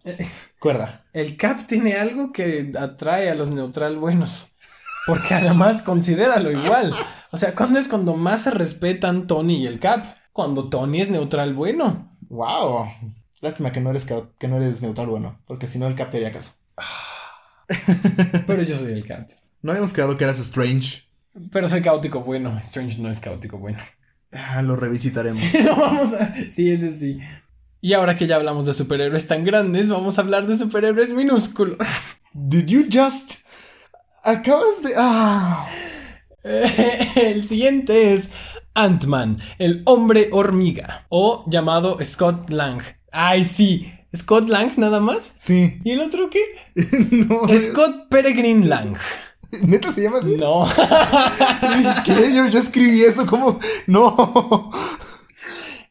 cuerda. 0.59 1.05
el 1.13 1.37
Cap 1.37 1.67
tiene 1.67 1.95
algo 1.95 2.33
que 2.33 2.73
atrae 2.79 3.31
a 3.31 3.35
los 3.35 3.51
neutral 3.51 3.99
buenos. 3.99 4.53
Porque 5.07 5.35
además 5.35 5.83
considéralo 5.83 6.51
igual. 6.51 6.93
O 7.31 7.37
sea, 7.37 7.55
¿cuándo 7.55 7.79
es 7.79 7.89
cuando 7.89 8.17
más 8.17 8.41
se 8.43 8.51
respetan 8.51 9.27
Tony 9.27 9.57
y 9.59 9.67
el 9.67 9.79
Cap? 9.79 10.07
Cuando 10.35 10.69
Tony 10.69 11.01
es 11.01 11.11
neutral 11.11 11.55
bueno. 11.55 12.09
¡Wow! 12.29 12.89
Lástima 13.41 13.71
que 13.71 13.81
no 13.81 13.91
eres, 13.91 14.05
que 14.05 14.49
no 14.49 14.57
eres 14.57 14.83
neutral 14.83 15.07
bueno, 15.07 15.39
porque 15.47 15.69
si 15.69 15.79
no 15.79 15.87
el 15.87 15.95
cap 15.95 16.11
te 16.11 16.17
haría 16.17 16.33
caso. 16.33 16.55
Pero 18.45 18.65
yo 18.65 18.77
soy 18.77 18.95
el 18.95 19.07
Cap. 19.07 19.31
No 19.63 19.71
habíamos 19.71 19.93
quedado 19.93 20.17
que 20.17 20.25
eras 20.25 20.41
Strange. 20.41 21.05
Pero 21.53 21.69
soy 21.69 21.83
caótico 21.83 22.21
bueno. 22.23 22.59
Strange 22.59 23.01
no 23.01 23.11
es 23.13 23.21
caótico 23.21 23.59
bueno. 23.59 23.79
Ah, 24.33 24.61
lo 24.63 24.75
revisitaremos. 24.75 25.41
no 25.65 25.77
vamos 25.77 26.13
a. 26.15 26.35
Sí, 26.51 26.69
ese 26.73 26.99
sí. 26.99 27.21
Y 27.81 27.93
ahora 27.93 28.17
que 28.17 28.27
ya 28.27 28.35
hablamos 28.35 28.67
de 28.67 28.75
superhéroes 28.75 29.29
tan 29.29 29.45
grandes, 29.45 29.89
vamos 29.89 30.19
a 30.19 30.23
hablar 30.23 30.49
de 30.49 30.59
superhéroes 30.59 31.13
minúsculos. 31.13 31.79
Did 32.33 32.67
you 32.67 32.87
just. 32.93 33.45
Acabas 34.25 34.83
de. 34.83 34.95
¡Ah! 34.97 35.65
El 37.15 37.47
siguiente 37.47 38.15
es 38.15 38.31
Ant-Man, 38.75 39.39
el 39.59 39.83
hombre 39.87 40.29
hormiga, 40.33 41.07
o 41.09 41.45
llamado 41.49 41.99
Scott 42.05 42.51
Lang. 42.51 42.83
Ay, 43.13 43.45
sí, 43.45 43.93
Scott 44.15 44.49
Lang 44.49 44.73
nada 44.77 45.01
más. 45.01 45.35
Sí. 45.39 45.79
¿Y 45.85 45.93
el 45.93 46.01
otro 46.01 46.29
qué? 46.31 46.43
no. 47.11 47.47
Scott 47.59 48.09
Peregrine 48.09 48.67
Lang. 48.67 48.97
¿Neta 49.63 49.93
se 49.93 50.03
llama 50.03 50.19
así? 50.19 50.37
No. 50.37 50.67
¿Qué? 52.05 52.35
Yo, 52.35 52.47
yo 52.49 52.59
escribí 52.59 53.03
eso 53.03 53.27
como. 53.27 53.61
No. 53.87 54.71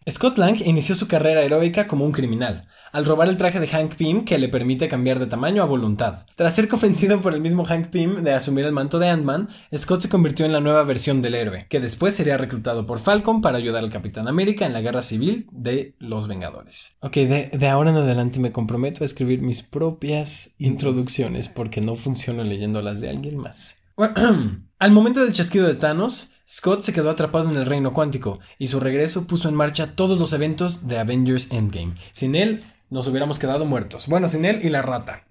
Scott 0.10 0.38
Lang 0.38 0.62
inició 0.66 0.96
su 0.96 1.08
carrera 1.08 1.44
heroica 1.44 1.88
como 1.88 2.06
un 2.06 2.12
criminal, 2.12 2.68
al 2.92 3.06
robar 3.06 3.30
el 3.30 3.38
traje 3.38 3.60
de 3.60 3.68
Hank 3.68 3.96
Pym 3.96 4.26
que 4.26 4.38
le 4.38 4.50
permite 4.50 4.90
cambiar 4.90 5.18
de 5.20 5.28
tamaño 5.28 5.64
a 5.64 5.66
voluntad. 5.66 6.26
Tras 6.36 6.56
ser 6.56 6.68
convencido 6.68 7.22
por 7.22 7.34
el 7.34 7.40
mismo 7.40 7.64
Hank 7.64 7.88
Pym 7.88 8.24
de 8.24 8.34
asumir 8.34 8.66
el 8.66 8.74
manto 8.74 9.00
de 9.00 9.08
Ant-Man, 9.10 9.48
Scott 9.76 10.02
se 10.02 10.10
convirtió 10.10 10.46
en 10.46 10.52
la 10.52 10.60
nueva 10.60 10.84
versión 10.84 11.22
del 11.22 11.36
héroe, 11.36 11.68
que 11.70 11.80
después 11.80 12.14
sería 12.16 12.38
reclutado 12.38 12.86
por 12.86 13.00
Falcon 13.00 13.42
para 13.42 13.58
ayudar 13.58 13.84
al 13.84 13.90
Capitán 13.90 14.28
América 14.28 14.66
en 14.66 14.74
la 14.74 14.82
guerra 14.82 15.04
civil 15.04 15.48
de 15.52 15.96
los 16.00 16.28
Vengadores. 16.28 16.98
Ok, 17.00 17.16
de, 17.16 17.50
de 17.54 17.68
ahora 17.70 17.92
en 17.92 17.98
adelante 17.98 18.40
me 18.40 18.52
comprometo 18.52 19.04
a 19.04 19.06
escribir 19.06 19.42
mis 19.42 19.64
propias 19.64 20.56
introducciones 20.58 21.48
porque 21.48 21.80
no 21.80 21.96
funciono 21.96 22.44
leyendo 22.44 22.82
las 22.82 23.00
de 23.00 23.10
alguien 23.10 23.38
más. 23.38 23.78
Al 24.80 24.92
momento 24.92 25.24
del 25.24 25.34
chasquido 25.34 25.68
de 25.68 25.76
Thanos, 25.76 26.33
Scott 26.54 26.82
se 26.82 26.94
quedó 26.94 27.10
atrapado 27.10 27.50
en 27.50 27.58
el 27.58 27.66
reino 27.66 27.94
cuántico 27.94 28.40
y 28.60 28.68
su 28.68 28.80
regreso 28.80 29.26
puso 29.26 29.50
en 29.50 29.56
marcha 29.56 29.96
todos 29.96 30.20
los 30.20 30.34
eventos 30.34 30.88
de 30.88 31.00
Avengers 31.00 31.52
Endgame. 31.52 31.96
Sin 32.12 32.36
él, 32.36 32.64
nos 32.92 33.08
hubiéramos 33.08 33.40
quedado 33.40 33.66
muertos. 33.66 34.06
Bueno, 34.06 34.30
sin 34.30 34.46
él 34.46 34.60
y 34.62 34.70
la 34.70 34.84
rata. 34.84 35.26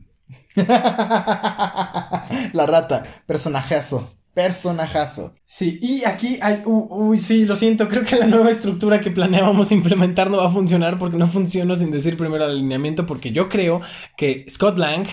La 2.52 2.66
rata. 2.66 3.04
Personajazo. 3.24 4.12
Personajazo. 4.34 5.36
Sí, 5.44 5.78
y 5.80 6.04
aquí 6.06 6.40
hay... 6.42 6.62
Uy, 6.64 7.20
sí, 7.20 7.44
lo 7.44 7.54
siento, 7.54 7.86
creo 7.86 8.02
que 8.02 8.16
la 8.16 8.26
nueva 8.26 8.50
estructura 8.50 9.00
que 9.00 9.12
planeábamos 9.12 9.70
implementar 9.70 10.28
no 10.28 10.38
va 10.38 10.48
a 10.48 10.50
funcionar 10.50 10.98
porque 10.98 11.18
no 11.18 11.28
funciona 11.28 11.76
sin 11.76 11.92
decir 11.92 12.16
primero 12.16 12.46
el 12.46 12.50
alineamiento 12.50 13.06
porque 13.06 13.30
yo 13.30 13.48
creo 13.48 13.80
que 14.16 14.44
Scott 14.48 14.76
Lang, 14.76 15.06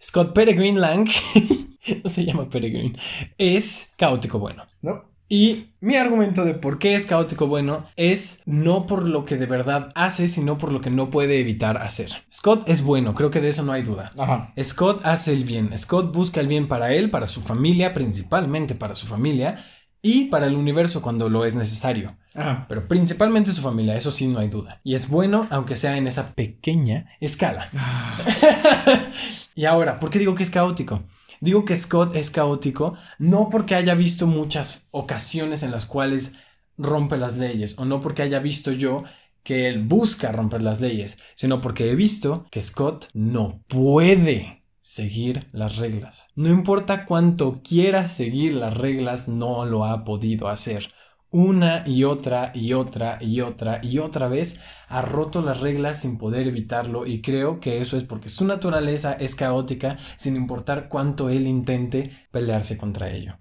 Scott 0.00 0.32
Peregrine 0.32 0.78
Lang, 0.78 1.08
no 2.04 2.10
se 2.10 2.24
llama 2.24 2.48
Peregrine, 2.48 2.96
es 3.36 3.88
caótico 3.96 4.38
bueno. 4.38 4.64
¿No? 4.80 5.15
Y 5.28 5.72
mi 5.80 5.96
argumento 5.96 6.44
de 6.44 6.54
por 6.54 6.78
qué 6.78 6.94
es 6.94 7.06
caótico 7.06 7.48
bueno 7.48 7.84
es 7.96 8.42
no 8.46 8.86
por 8.86 9.08
lo 9.08 9.24
que 9.24 9.36
de 9.36 9.46
verdad 9.46 9.90
hace, 9.96 10.28
sino 10.28 10.56
por 10.56 10.70
lo 10.70 10.80
que 10.80 10.90
no 10.90 11.10
puede 11.10 11.40
evitar 11.40 11.78
hacer. 11.78 12.10
Scott 12.32 12.68
es 12.68 12.82
bueno, 12.82 13.14
creo 13.14 13.30
que 13.30 13.40
de 13.40 13.48
eso 13.48 13.64
no 13.64 13.72
hay 13.72 13.82
duda. 13.82 14.12
Ajá. 14.16 14.52
Scott 14.62 15.04
hace 15.04 15.32
el 15.32 15.44
bien, 15.44 15.76
Scott 15.76 16.14
busca 16.14 16.40
el 16.40 16.46
bien 16.46 16.68
para 16.68 16.92
él, 16.92 17.10
para 17.10 17.26
su 17.26 17.40
familia, 17.40 17.92
principalmente 17.92 18.76
para 18.76 18.94
su 18.94 19.06
familia, 19.06 19.56
y 20.00 20.26
para 20.26 20.46
el 20.46 20.54
universo 20.54 21.02
cuando 21.02 21.28
lo 21.28 21.44
es 21.44 21.56
necesario. 21.56 22.16
Ajá. 22.36 22.66
Pero 22.68 22.86
principalmente 22.86 23.50
su 23.50 23.62
familia, 23.62 23.96
eso 23.96 24.12
sí 24.12 24.28
no 24.28 24.38
hay 24.38 24.48
duda. 24.48 24.80
Y 24.84 24.94
es 24.94 25.08
bueno 25.08 25.48
aunque 25.50 25.76
sea 25.76 25.96
en 25.96 26.06
esa 26.06 26.34
pequeña 26.34 27.08
escala. 27.18 27.68
y 29.56 29.64
ahora, 29.64 29.98
¿por 29.98 30.10
qué 30.10 30.20
digo 30.20 30.36
que 30.36 30.44
es 30.44 30.50
caótico? 30.50 31.02
Digo 31.40 31.64
que 31.64 31.76
Scott 31.76 32.16
es 32.16 32.30
caótico 32.30 32.96
no 33.18 33.48
porque 33.50 33.74
haya 33.74 33.94
visto 33.94 34.26
muchas 34.26 34.82
ocasiones 34.90 35.62
en 35.62 35.70
las 35.70 35.86
cuales 35.86 36.34
rompe 36.78 37.16
las 37.16 37.36
leyes 37.36 37.78
o 37.78 37.84
no 37.84 38.00
porque 38.00 38.22
haya 38.22 38.38
visto 38.38 38.72
yo 38.72 39.04
que 39.42 39.68
él 39.68 39.84
busca 39.84 40.32
romper 40.32 40.62
las 40.62 40.80
leyes, 40.80 41.18
sino 41.36 41.60
porque 41.60 41.90
he 41.90 41.94
visto 41.94 42.46
que 42.50 42.60
Scott 42.60 43.08
no 43.14 43.62
puede 43.68 44.64
seguir 44.80 45.46
las 45.52 45.76
reglas. 45.76 46.28
No 46.34 46.48
importa 46.48 47.04
cuánto 47.06 47.60
quiera 47.62 48.08
seguir 48.08 48.54
las 48.54 48.76
reglas, 48.76 49.28
no 49.28 49.64
lo 49.64 49.84
ha 49.84 50.04
podido 50.04 50.48
hacer. 50.48 50.92
Una 51.30 51.82
y 51.86 52.04
otra 52.04 52.52
y 52.54 52.72
otra 52.72 53.18
y 53.20 53.40
otra 53.40 53.80
y 53.82 53.98
otra 53.98 54.28
vez 54.28 54.60
ha 54.88 55.02
roto 55.02 55.42
las 55.42 55.60
reglas 55.60 56.00
sin 56.00 56.18
poder 56.18 56.46
evitarlo 56.46 57.06
y 57.06 57.20
creo 57.20 57.60
que 57.60 57.80
eso 57.80 57.96
es 57.96 58.04
porque 58.04 58.28
su 58.28 58.44
naturaleza 58.44 59.12
es 59.12 59.34
caótica 59.34 59.98
sin 60.16 60.36
importar 60.36 60.88
cuánto 60.88 61.28
él 61.28 61.46
intente 61.46 62.10
pelearse 62.30 62.78
contra 62.78 63.10
ello. 63.10 63.38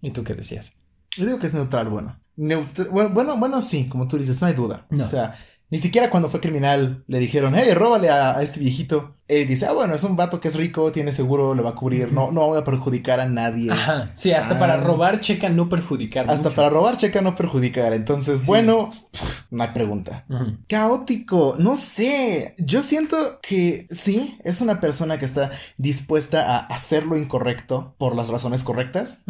¿Y 0.00 0.10
tú 0.10 0.24
qué 0.24 0.34
decías? 0.34 0.74
Yo 1.16 1.24
digo 1.24 1.38
que 1.38 1.46
es 1.46 1.54
neutral 1.54 1.88
bueno. 1.88 2.20
Neutr- 2.36 2.90
bueno, 2.90 3.10
bueno, 3.10 3.36
bueno, 3.38 3.62
sí, 3.62 3.88
como 3.88 4.06
tú 4.08 4.18
dices, 4.18 4.40
no 4.40 4.46
hay 4.46 4.54
duda. 4.54 4.86
No. 4.90 5.04
O 5.04 5.06
sea, 5.06 5.38
ni 5.70 5.78
siquiera 5.78 6.10
cuando 6.10 6.28
fue 6.28 6.40
criminal 6.40 7.04
le 7.08 7.18
dijeron, 7.18 7.54
hey, 7.56 7.72
róbale 7.74 8.08
a, 8.10 8.36
a 8.38 8.42
este 8.42 8.60
viejito. 8.60 9.14
Él 9.28 9.48
dice, 9.48 9.66
ah, 9.66 9.72
bueno, 9.72 9.92
es 9.94 10.04
un 10.04 10.14
vato 10.14 10.40
que 10.40 10.46
es 10.46 10.54
rico, 10.54 10.92
tiene 10.92 11.10
seguro, 11.10 11.52
lo 11.54 11.64
va 11.64 11.70
a 11.70 11.74
cubrir, 11.74 12.12
no, 12.12 12.30
no 12.30 12.46
voy 12.46 12.58
a 12.58 12.64
perjudicar 12.64 13.18
a 13.18 13.26
nadie. 13.26 13.72
Ajá, 13.72 14.10
sí, 14.14 14.30
hasta 14.30 14.54
Ah. 14.54 14.58
para 14.60 14.76
robar 14.76 15.18
checa 15.18 15.48
no 15.48 15.68
perjudicar. 15.68 16.30
Hasta 16.30 16.44
mucho. 16.50 16.54
para 16.54 16.68
robar 16.68 16.96
checa 16.96 17.20
no 17.22 17.34
perjudicar. 17.34 17.92
Entonces, 17.92 18.46
bueno, 18.46 18.88
pff, 19.12 19.42
hay 19.58 19.68
pregunta. 19.74 20.24
Caótico, 20.68 21.56
no 21.58 21.76
sé. 21.76 22.54
Yo 22.58 22.82
siento 22.82 23.40
que 23.42 23.88
sí, 23.90 24.38
es 24.44 24.60
una 24.60 24.78
persona 24.78 25.18
que 25.18 25.24
está 25.24 25.50
dispuesta 25.78 26.54
a 26.54 26.58
hacer 26.66 27.04
lo 27.06 27.16
incorrecto 27.16 27.96
por 27.98 28.14
las 28.14 28.28
razones 28.28 28.62
correctas. 28.62 29.22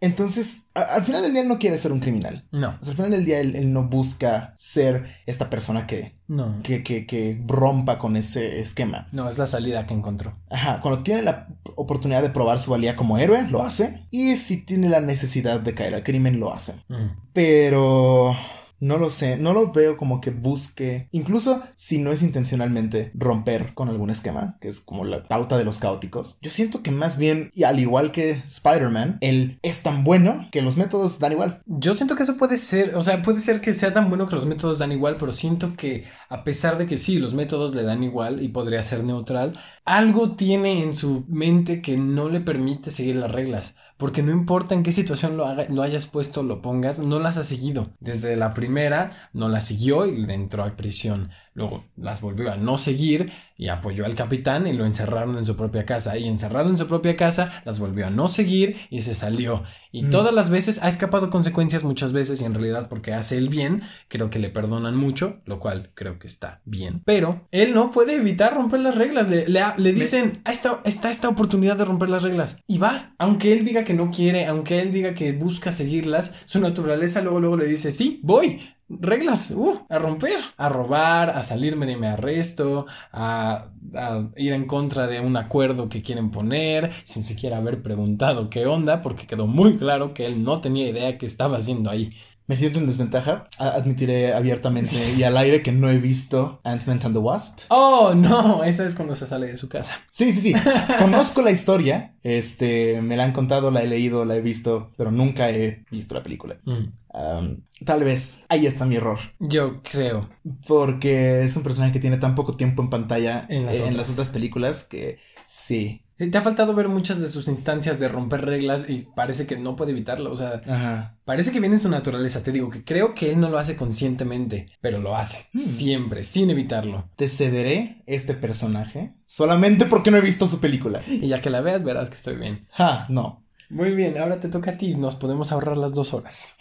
Entonces, 0.00 0.66
a- 0.74 0.82
al 0.94 1.02
final 1.04 1.22
del 1.22 1.32
día 1.32 1.42
él 1.42 1.48
no 1.48 1.58
quiere 1.58 1.76
ser 1.78 1.90
un 1.92 2.00
criminal. 2.00 2.46
No, 2.52 2.76
O 2.80 2.84
sea, 2.84 2.90
al 2.90 2.96
final 2.96 3.10
del 3.10 3.24
día 3.24 3.40
él, 3.40 3.56
él 3.56 3.72
no 3.72 3.88
busca 3.88 4.54
ser 4.56 5.06
esta 5.26 5.50
persona 5.50 5.86
que, 5.86 6.16
no. 6.28 6.60
que, 6.62 6.84
que, 6.84 7.04
que 7.06 7.42
rompa 7.46 7.98
con 7.98 8.16
ese 8.16 8.60
esquema. 8.60 9.08
No, 9.12 9.28
es 9.28 9.38
la 9.38 9.46
salida 9.48 9.86
que 9.86 9.94
encontró. 9.94 10.38
Ajá, 10.50 10.80
cuando 10.82 11.02
tiene 11.02 11.22
la 11.22 11.48
oportunidad 11.76 12.22
de 12.22 12.30
probar 12.30 12.58
su 12.60 12.70
valía 12.70 12.94
como 12.96 13.18
héroe, 13.18 13.46
lo 13.50 13.62
hace. 13.64 14.06
Y 14.10 14.36
si 14.36 14.58
tiene 14.64 14.88
la 14.88 15.00
necesidad 15.00 15.60
de 15.60 15.74
caer 15.74 15.94
al 15.96 16.04
crimen, 16.04 16.38
lo 16.38 16.54
hace. 16.54 16.74
Ujú. 16.88 17.10
Pero 17.32 18.36
no 18.80 18.98
lo 18.98 19.10
sé, 19.10 19.36
no 19.36 19.52
lo 19.52 19.72
veo 19.72 19.96
como 19.96 20.20
que 20.20 20.30
busque, 20.30 21.08
incluso 21.12 21.62
si 21.74 21.98
no 21.98 22.12
es 22.12 22.22
intencionalmente 22.22 23.10
romper 23.14 23.74
con 23.74 23.88
algún 23.88 24.10
esquema, 24.10 24.56
que 24.60 24.68
es 24.68 24.80
como 24.80 25.04
la 25.04 25.22
pauta 25.22 25.58
de 25.58 25.64
los 25.64 25.78
caóticos. 25.78 26.38
Yo 26.42 26.50
siento 26.50 26.82
que 26.82 26.90
más 26.90 27.18
bien, 27.18 27.50
y 27.54 27.64
al 27.64 27.80
igual 27.80 28.12
que 28.12 28.30
Spider-Man, 28.46 29.18
él 29.20 29.58
es 29.62 29.82
tan 29.82 30.04
bueno 30.04 30.48
que 30.50 30.62
los 30.62 30.76
métodos 30.76 31.18
dan 31.18 31.32
igual. 31.32 31.62
Yo 31.66 31.94
siento 31.94 32.14
que 32.14 32.22
eso 32.22 32.36
puede 32.36 32.58
ser, 32.58 32.94
o 32.94 33.02
sea, 33.02 33.22
puede 33.22 33.40
ser 33.40 33.60
que 33.60 33.74
sea 33.74 33.92
tan 33.92 34.08
bueno 34.08 34.26
que 34.28 34.36
los 34.36 34.46
métodos 34.46 34.78
dan 34.78 34.92
igual, 34.92 35.16
pero 35.18 35.32
siento 35.32 35.74
que 35.76 36.04
a 36.28 36.44
pesar 36.44 36.78
de 36.78 36.86
que 36.86 36.98
sí, 36.98 37.18
los 37.18 37.34
métodos 37.34 37.74
le 37.74 37.82
dan 37.82 38.02
igual 38.02 38.42
y 38.42 38.48
podría 38.48 38.82
ser 38.82 39.04
neutral, 39.04 39.58
algo 39.84 40.32
tiene 40.32 40.82
en 40.82 40.94
su 40.94 41.24
mente 41.28 41.82
que 41.82 41.96
no 41.96 42.28
le 42.28 42.40
permite 42.40 42.90
seguir 42.90 43.16
las 43.16 43.32
reglas, 43.32 43.74
porque 43.98 44.22
no 44.22 44.32
importa 44.32 44.74
en 44.74 44.82
qué 44.82 44.92
situación 44.92 45.36
lo, 45.36 45.44
lo 45.68 45.82
hayas 45.82 46.06
puesto, 46.06 46.42
lo 46.42 46.62
pongas, 46.62 47.00
no 47.00 47.18
las 47.18 47.36
ha 47.36 47.44
seguido. 47.44 47.90
Desde 48.00 48.36
la 48.36 48.54
primera 48.54 49.12
no 49.34 49.48
las 49.48 49.66
siguió 49.66 50.06
y 50.06 50.16
le 50.16 50.34
entró 50.34 50.64
a 50.64 50.76
prisión, 50.76 51.30
luego 51.52 51.84
las 51.96 52.20
volvió 52.20 52.50
a 52.50 52.56
no 52.56 52.78
seguir 52.78 53.30
y 53.58 53.68
apoyó 53.68 54.06
al 54.06 54.14
capitán 54.14 54.66
y 54.68 54.72
lo 54.72 54.86
encerraron 54.86 55.36
en 55.36 55.44
su 55.44 55.56
propia 55.56 55.84
casa 55.84 56.16
y 56.16 56.26
encerrado 56.28 56.70
en 56.70 56.78
su 56.78 56.86
propia 56.86 57.16
casa 57.16 57.50
las 57.66 57.80
volvió 57.80 58.06
a 58.06 58.10
no 58.10 58.28
seguir 58.28 58.76
y 58.88 59.02
se 59.02 59.14
salió. 59.16 59.64
Y 59.92 60.04
Mm. 60.04 60.10
todas 60.10 60.32
las 60.32 60.48
veces 60.48 60.80
ha 60.82 60.88
escapado 60.88 61.28
consecuencias 61.28 61.82
muchas 61.84 62.12
veces 62.12 62.40
y 62.40 62.44
en 62.44 62.54
realidad 62.54 62.88
porque 62.88 63.12
hace 63.12 63.36
el 63.36 63.48
bien, 63.48 63.82
creo 64.08 64.30
que 64.30 64.38
le 64.38 64.48
perdonan 64.48 64.96
mucho, 64.96 65.40
lo 65.44 65.58
cual 65.58 65.90
creo 65.94 66.18
que 66.20 66.28
está 66.28 66.62
bien. 66.64 67.02
Pero 67.04 67.48
él 67.50 67.74
no 67.74 67.90
puede 67.90 68.14
evitar 68.14 68.54
romper 68.54 68.78
las 68.80 68.94
reglas. 68.94 69.28
Le, 69.28 69.48
le, 69.48 69.60
le 69.76 69.92
dicen, 69.92 70.40
"Ah, 70.44 70.52
está, 70.52 70.80
está 70.84 71.10
esta 71.10 71.28
oportunidad 71.28 71.76
de 71.76 71.84
romper 71.84 72.10
las 72.10 72.22
reglas. 72.22 72.58
Y 72.68 72.78
va. 72.78 73.14
Aunque 73.18 73.52
él 73.52 73.64
diga 73.64 73.82
que 73.82 73.92
no 73.94 74.12
quiere, 74.12 74.46
aunque 74.46 74.80
él 74.80 74.92
diga 74.92 75.14
que 75.14 75.32
busca 75.32 75.72
seguirlas, 75.72 76.34
su 76.44 76.60
naturaleza 76.60 77.22
luego, 77.22 77.40
luego 77.40 77.56
le 77.56 77.66
dice, 77.66 77.90
sí, 77.90 78.20
voy. 78.22 78.60
Reglas, 78.90 79.50
uh, 79.50 79.84
a 79.90 79.98
romper, 79.98 80.40
a 80.56 80.68
robar, 80.70 81.28
a 81.30 81.44
salirme 81.44 81.84
de 81.84 81.96
mi 81.98 82.06
arresto, 82.06 82.86
a, 83.12 83.70
a 83.94 84.30
ir 84.36 84.54
en 84.54 84.66
contra 84.66 85.06
de 85.06 85.20
un 85.20 85.36
acuerdo 85.36 85.90
que 85.90 86.00
quieren 86.02 86.30
poner, 86.30 86.90
sin 87.04 87.22
siquiera 87.22 87.58
haber 87.58 87.82
preguntado 87.82 88.48
qué 88.48 88.64
onda, 88.64 89.02
porque 89.02 89.26
quedó 89.26 89.46
muy 89.46 89.76
claro 89.76 90.14
que 90.14 90.24
él 90.24 90.42
no 90.42 90.62
tenía 90.62 90.88
idea 90.88 91.18
qué 91.18 91.26
estaba 91.26 91.58
haciendo 91.58 91.90
ahí. 91.90 92.10
Me 92.48 92.56
siento 92.56 92.80
en 92.80 92.86
desventaja. 92.86 93.46
Admitiré 93.58 94.32
abiertamente 94.32 94.96
y 95.18 95.22
al 95.22 95.36
aire 95.36 95.62
que 95.62 95.70
no 95.70 95.90
he 95.90 95.98
visto 95.98 96.60
Ant-Man 96.64 96.98
and 97.04 97.14
the 97.14 97.18
Wasp. 97.20 97.60
Oh, 97.68 98.14
no, 98.16 98.64
esa 98.64 98.86
es 98.86 98.94
cuando 98.94 99.14
se 99.14 99.26
sale 99.26 99.48
de 99.48 99.56
su 99.58 99.68
casa. 99.68 99.96
Sí, 100.10 100.32
sí, 100.32 100.40
sí. 100.40 100.54
Conozco 100.98 101.42
la 101.42 101.50
historia. 101.50 102.16
Este, 102.22 103.02
me 103.02 103.16
la 103.18 103.24
han 103.24 103.32
contado, 103.32 103.70
la 103.70 103.82
he 103.82 103.86
leído, 103.86 104.24
la 104.24 104.34
he 104.34 104.40
visto, 104.40 104.90
pero 104.96 105.10
nunca 105.10 105.50
he 105.50 105.84
visto 105.90 106.14
la 106.14 106.22
película. 106.22 106.58
Um, 106.64 107.62
tal 107.84 108.02
vez 108.04 108.44
ahí 108.48 108.66
está 108.66 108.86
mi 108.86 108.96
error. 108.96 109.18
Yo 109.38 109.82
creo. 109.82 110.30
Porque 110.66 111.42
es 111.42 111.54
un 111.54 111.62
personaje 111.62 111.92
que 111.92 112.00
tiene 112.00 112.16
tan 112.16 112.34
poco 112.34 112.52
tiempo 112.54 112.82
en 112.82 112.90
pantalla 112.90 113.46
En 113.50 113.66
las 113.66 113.74
eh, 113.74 113.78
en 113.78 113.82
otras. 113.82 113.96
las 113.96 114.10
otras 114.10 114.28
películas 114.30 114.84
que 114.84 115.18
sí. 115.46 116.02
Sí, 116.18 116.28
te 116.30 116.38
ha 116.38 116.40
faltado 116.40 116.74
ver 116.74 116.88
muchas 116.88 117.20
de 117.20 117.28
sus 117.28 117.46
instancias 117.46 118.00
de 118.00 118.08
romper 118.08 118.44
reglas 118.44 118.90
y 118.90 119.04
parece 119.14 119.46
que 119.46 119.56
no 119.56 119.76
puede 119.76 119.92
evitarlo. 119.92 120.32
O 120.32 120.36
sea, 120.36 120.60
Ajá. 120.66 121.16
parece 121.24 121.52
que 121.52 121.60
viene 121.60 121.76
en 121.76 121.80
su 121.80 121.88
naturaleza. 121.88 122.42
Te 122.42 122.50
digo 122.50 122.70
que 122.70 122.82
creo 122.82 123.14
que 123.14 123.30
él 123.30 123.38
no 123.38 123.50
lo 123.50 123.58
hace 123.58 123.76
conscientemente, 123.76 124.66
pero 124.80 124.98
lo 124.98 125.16
hace. 125.16 125.46
Hmm. 125.52 125.58
Siempre, 125.60 126.24
sin 126.24 126.50
evitarlo. 126.50 127.08
Te 127.14 127.28
cederé 127.28 128.02
este 128.06 128.34
personaje 128.34 129.14
solamente 129.26 129.84
porque 129.84 130.10
no 130.10 130.16
he 130.16 130.20
visto 130.20 130.48
su 130.48 130.58
película. 130.58 130.98
Y 131.06 131.28
ya 131.28 131.40
que 131.40 131.50
la 131.50 131.60
veas, 131.60 131.84
verás 131.84 132.10
que 132.10 132.16
estoy 132.16 132.34
bien. 132.34 132.66
Ja, 132.72 133.06
no. 133.08 133.44
Muy 133.70 133.92
bien, 133.92 134.18
ahora 134.18 134.40
te 134.40 134.48
toca 134.48 134.72
a 134.72 134.76
ti. 134.76 134.96
Nos 134.96 135.14
podemos 135.14 135.52
ahorrar 135.52 135.76
las 135.76 135.94
dos 135.94 136.14
horas. 136.14 136.56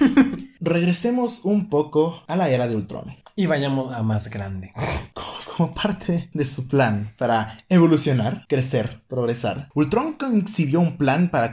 Regresemos 0.60 1.44
un 1.44 1.68
poco 1.68 2.22
a 2.26 2.36
la 2.36 2.48
era 2.48 2.66
de 2.66 2.76
Ultron. 2.76 3.14
Y 3.38 3.46
vayamos 3.46 3.94
a 3.94 4.02
más 4.02 4.30
grande. 4.30 4.72
Como 5.14 5.72
parte 5.72 6.28
de 6.34 6.44
su 6.44 6.66
plan 6.66 7.14
para 7.16 7.64
evolucionar, 7.68 8.44
crecer, 8.48 9.04
progresar, 9.06 9.68
Ultron 9.76 10.14
concibió 10.14 10.80
un 10.80 10.96
plan 10.96 11.28
para, 11.30 11.52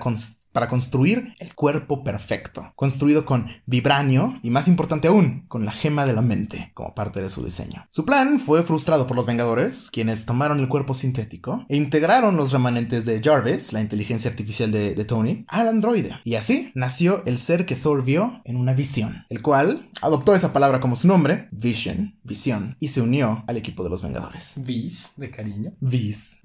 para 0.56 0.70
construir 0.70 1.34
el 1.40 1.54
cuerpo 1.54 2.02
perfecto, 2.02 2.72
construido 2.78 3.26
con 3.26 3.48
vibranio 3.66 4.40
y 4.42 4.52
más 4.52 4.70
importante 4.70 5.10
aún, 5.10 5.44
con 5.50 5.66
la 5.66 5.74
gema 5.74 6.06
de 6.06 6.14
la 6.14 6.22
mente 6.22 6.72
como 6.74 6.96
parte 6.96 7.22
de 7.22 7.30
su 7.30 7.44
diseño. 7.44 7.86
Su 7.90 8.06
plan 8.06 8.40
fue 8.40 8.64
frustrado 8.64 9.06
por 9.06 9.18
los 9.18 9.26
Vengadores, 9.26 9.92
quienes 9.92 10.26
tomaron 10.26 10.62
el 10.62 10.70
cuerpo 10.70 10.94
sintético 10.94 11.66
e 11.68 11.76
integraron 11.76 12.38
los 12.38 12.54
remanentes 12.54 13.04
de 13.04 13.22
Jarvis, 13.22 13.74
la 13.74 13.82
inteligencia 13.82 14.32
artificial 14.32 14.72
de, 14.72 14.96
de 14.96 15.04
Tony, 15.04 15.44
al 15.50 15.68
androide. 15.68 16.22
Y 16.24 16.36
así 16.36 16.72
nació 16.74 17.22
el 17.26 17.38
ser 17.38 17.66
que 17.66 17.76
Thor 17.76 18.06
vio 18.06 18.40
en 18.46 18.56
una 18.56 18.74
visión, 18.74 19.26
el 19.28 19.42
cual 19.42 19.90
adoptó 20.02 20.34
esa 20.36 20.54
palabra 20.54 20.80
como 20.80 20.96
su 20.96 21.10
nombre, 21.10 21.50
Vision, 21.52 22.18
visión, 22.24 22.78
y 22.80 22.88
se 22.88 23.02
unió 23.02 23.44
al 23.48 23.58
equipo 23.58 23.84
de 23.84 23.90
los 23.90 24.02
Vengadores. 24.02 24.54
Vis, 24.66 25.12
de 25.18 25.30
cariño. 25.30 25.74
Vis. 25.82 26.40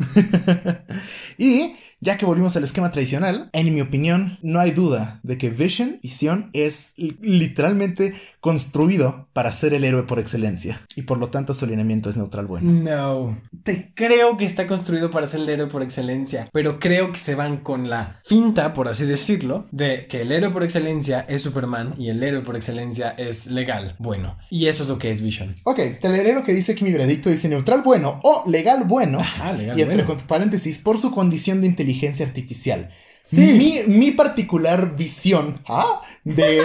y 1.39 1.75
ya 2.01 2.17
que 2.17 2.27
volvimos 2.27 2.57
al 2.57 2.65
esquema 2.65 2.91
tradicional, 2.91 3.51
en 3.53 3.75
mi 3.75 3.81
opinión, 3.81 4.39
no 4.43 4.61
hay 4.61 4.71
duda 4.73 5.21
de 5.23 5.39
que 5.39 5.51
Vision, 5.51 5.99
visión, 6.03 6.51
es 6.53 6.95
li- 6.97 7.17
literalmente 7.21 8.15
construido 8.41 9.29
para 9.33 9.53
ser 9.53 9.75
el 9.75 9.85
héroe 9.85 10.05
por 10.05 10.19
excelencia. 10.19 10.81
Y 10.97 11.03
por 11.03 11.19
lo 11.19 11.29
tanto 11.29 11.55
su 11.55 11.65
alineamiento 11.65 12.11
es 12.11 12.17
neutral 12.17 12.47
bueno. 12.47 12.71
No. 12.73 13.41
Te 13.63 13.93
creo 13.95 14.37
que 14.37 14.45
está 14.45 14.67
construido 14.67 15.11
para 15.11 15.27
ser 15.27 15.41
el 15.41 15.49
héroe 15.49 15.67
por 15.69 15.83
excelencia, 15.83 16.49
pero 16.53 16.79
creo 16.81 17.13
que 17.13 17.19
se 17.19 17.35
van 17.35 17.59
con 17.59 17.89
la 17.91 18.19
finta, 18.25 18.73
por 18.73 18.89
así 18.89 19.05
decirlo, 19.05 19.67
de 19.71 20.07
que 20.07 20.23
el 20.23 20.33
héroe 20.33 20.51
por 20.51 20.63
excelencia 20.63 21.21
es 21.29 21.43
Superman 21.43 21.95
y 21.99 22.09
el 22.09 22.23
héroe 22.23 22.41
por 22.43 22.57
excelencia 22.57 23.11
es 23.11 23.47
legal. 23.49 23.95
Bueno, 23.99 24.37
y 24.51 24.67
eso 24.67 24.83
es 24.83 24.89
lo 24.89 24.99
que 24.99 25.11
es 25.11 25.23
Vision. 25.23 25.55
Ok, 25.65 25.79
te 26.01 26.09
leeré 26.09 26.35
lo 26.35 26.45
que 26.45 26.53
dice 26.55 26.73
aquí 26.73 26.85
mi 26.85 26.93
veredicto. 26.93 27.31
Dice 27.31 27.49
neutral 27.49 27.83
bueno 27.85 28.21
o 28.23 28.45
legal 28.47 28.85
bueno. 28.85 29.21
Ajá, 29.21 29.53
legal 29.53 29.79
y 29.79 29.83
entre 29.83 30.05
bueno. 30.05 30.23
paréntesis, 30.27 30.79
por 30.79 30.99
su 30.99 31.11
condición 31.11 31.61
de 31.61 31.67
inteligencia 31.67 31.90
artificial. 32.21 32.91
Mi, 33.33 33.83
mi, 33.87 34.13
particular 34.13 34.97
visión 34.97 35.61
¿ah? 35.69 36.01
de, 36.25 36.63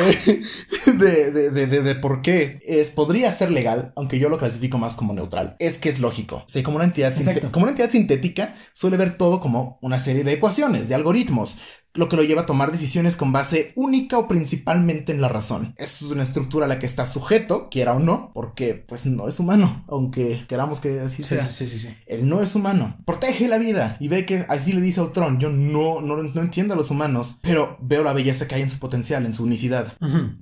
de, 0.85 1.51
de, 1.51 1.67
de, 1.67 1.95
por 1.95 2.21
qué 2.21 2.59
es, 2.65 2.91
podría 2.91 3.31
ser 3.31 3.51
legal, 3.51 3.91
aunque 3.95 4.19
yo 4.19 4.29
lo 4.29 4.37
clasifico 4.37 4.77
más 4.77 4.95
como 4.95 5.13
neutral, 5.13 5.57
es 5.59 5.77
que 5.77 5.89
es 5.89 5.99
lógico. 5.99 6.37
O 6.37 6.49
sea, 6.49 6.63
como 6.63 6.77
una 6.77 6.85
entidad, 6.85 7.13
como 7.51 7.65
una 7.65 7.71
entidad 7.71 7.89
sintética 7.89 8.55
suele 8.73 8.97
ver 8.97 9.17
todo 9.17 9.41
como 9.41 9.77
una 9.81 9.99
serie 9.99 10.23
de 10.23 10.33
ecuaciones, 10.33 10.87
de 10.87 10.95
algoritmos 10.95 11.59
lo 11.95 12.09
que 12.09 12.15
lo 12.15 12.23
lleva 12.23 12.43
a 12.43 12.45
tomar 12.45 12.71
decisiones 12.71 13.15
con 13.15 13.31
base 13.31 13.73
única 13.75 14.17
o 14.17 14.27
principalmente 14.27 15.11
en 15.11 15.21
la 15.21 15.29
razón. 15.29 15.73
Es 15.77 16.01
una 16.01 16.23
estructura 16.23 16.65
a 16.65 16.69
la 16.69 16.79
que 16.79 16.85
está 16.85 17.05
sujeto, 17.05 17.69
quiera 17.69 17.93
o 17.93 17.99
no, 17.99 18.31
porque 18.33 18.73
pues 18.73 19.05
no 19.05 19.27
es 19.27 19.39
humano, 19.39 19.83
aunque 19.87 20.45
queramos 20.47 20.79
que 20.79 20.99
así 20.99 21.23
sea. 21.23 21.43
Sí, 21.43 21.67
sí, 21.67 21.79
sí, 21.79 21.95
Él 22.05 22.27
no 22.27 22.41
es 22.41 22.55
humano. 22.55 22.97
Protege 23.05 23.47
la 23.47 23.57
vida 23.57 23.97
y 23.99 24.07
ve 24.07 24.25
que 24.25 24.45
así 24.49 24.73
le 24.73 24.81
dice 24.81 25.01
Ultron, 25.01 25.39
yo 25.39 25.49
no, 25.49 26.01
no, 26.01 26.21
no 26.21 26.41
entiendo 26.41 26.73
a 26.73 26.77
los 26.77 26.91
humanos, 26.91 27.39
pero 27.41 27.77
veo 27.81 28.03
la 28.03 28.13
belleza 28.13 28.47
que 28.47 28.55
hay 28.55 28.61
en 28.61 28.69
su 28.69 28.79
potencial, 28.79 29.25
en 29.25 29.33
su 29.33 29.43
unicidad. 29.43 29.93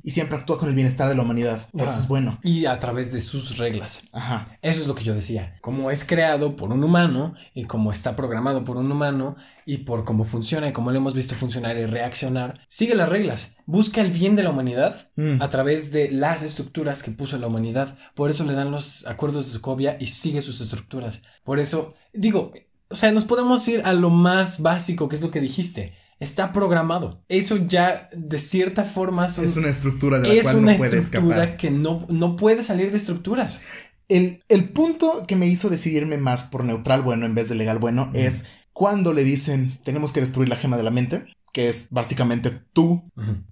Y 0.04 0.12
siempre 0.12 0.38
actúa 0.38 0.58
con 0.58 0.70
el 0.70 0.76
bienestar 0.76 1.08
de 1.08 1.16
la 1.16 1.22
humanidad. 1.22 1.68
Eso 1.74 2.00
es 2.00 2.08
bueno. 2.08 2.40
Y 2.44 2.66
a 2.66 2.80
través 2.80 3.12
de 3.12 3.22
sus 3.22 3.58
reglas. 3.58 4.04
Ajá. 4.12 4.48
Eso 4.62 4.82
es 4.82 4.88
lo 4.88 4.96
que 4.96 5.04
yo 5.04 5.14
decía. 5.14 5.56
Como 5.62 5.92
es 5.92 6.04
creado 6.04 6.56
por 6.56 6.72
un 6.72 6.84
humano 6.84 7.34
y 7.54 7.66
como 7.66 7.92
está 7.92 8.16
programado 8.16 8.64
por 8.64 8.78
un 8.78 8.92
humano 8.92 9.36
y 9.66 9.80
por 9.80 10.04
cómo 10.04 10.26
funciona 10.26 10.68
y 10.68 10.74
como 10.74 10.92
lo 10.92 10.98
hemos 10.98 11.14
visto 11.14 11.36
funcionar 11.36 11.78
y 11.78 11.86
reaccionar, 11.86 12.62
sigue 12.68 12.96
las 12.96 13.10
reglas, 13.10 13.56
busca 13.66 14.02
el 14.02 14.12
bien 14.12 14.36
de 14.36 14.44
la 14.44 14.50
humanidad 14.50 15.08
mm. 15.16 15.42
a 15.42 15.50
través 15.50 15.92
de 15.92 16.12
las 16.12 16.44
estructuras 16.44 17.04
que 17.04 17.12
puso 17.12 17.38
la 17.38 17.48
humanidad. 17.48 17.98
Por 18.16 18.30
eso 18.30 18.44
le 18.44 18.54
dan 18.54 18.72
los 18.72 19.08
acuerdos 19.08 19.46
de 19.48 19.54
Sokovia 19.54 19.98
y 20.00 20.08
sigue 20.08 20.42
sus 20.42 20.62
estructuras. 20.62 21.24
Por 21.44 21.60
eso, 21.60 21.94
digo, 22.14 22.52
o 22.90 22.96
sea, 22.96 23.12
nos 23.12 23.26
podemos 23.26 23.68
ir 23.68 23.82
a 23.86 23.94
lo 23.94 24.10
más 24.10 24.62
básico, 24.62 25.10
que 25.10 25.16
es 25.16 25.22
lo 25.22 25.32
que 25.32 25.42
dijiste. 25.42 25.94
Está 26.20 26.54
programado. 26.54 27.24
Eso 27.28 27.58
ya, 27.58 28.08
de 28.14 28.40
cierta 28.40 28.84
forma, 28.84 29.26
es 29.26 29.58
una 29.58 29.70
estructura 29.70 30.20
de 30.20 30.28
la 30.28 30.34
es 30.36 30.54
una 30.54 30.74
estructura 30.74 31.58
que 31.58 31.72
no, 31.72 32.06
no 32.08 32.36
puede 32.36 32.64
salir 32.64 32.92
de 32.92 32.98
estructuras. 32.98 33.62
El, 34.10 34.44
el, 34.48 34.70
punto 34.70 35.26
que 35.28 35.36
me 35.36 35.48
hizo 35.48 35.70
decidirme 35.70 36.18
más 36.18 36.44
por 36.44 36.66
neutral 36.66 37.02
bueno 37.02 37.26
en 37.26 37.36
vez 37.36 37.50
de 37.50 37.56
legal 37.56 37.80
bueno 37.80 38.12
es 38.14 38.46
cuando 38.74 39.14
le 39.14 39.24
dicen 39.24 39.80
tenemos 39.84 40.12
que 40.12 40.20
destruir 40.20 40.50
la 40.50 40.56
gema 40.56 40.78
de 40.78 40.84
la 40.84 40.92
mente 40.92 41.26
que 41.54 41.70
es 41.70 41.88
básicamente 41.92 42.52
tú, 42.74 43.04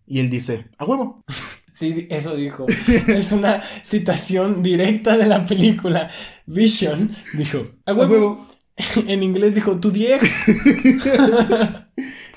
y 0.08 0.20
él 0.20 0.30
dice, 0.30 0.66
a 0.78 0.86
huevo. 0.86 1.24
Sí, 1.74 2.06
eso 2.12 2.36
dijo. 2.36 2.66
es 3.08 3.32
una 3.32 3.64
citación 3.82 4.62
directa 4.62 5.18
de 5.18 5.26
la 5.26 5.46
película. 5.46 6.10
Vision 6.46 7.16
dijo, 7.34 7.66
a 7.86 7.94
huevo. 7.94 8.46
en 9.08 9.24
inglés 9.24 9.56
dijo, 9.56 9.80
tu 9.80 9.90
Diego. 9.90 10.22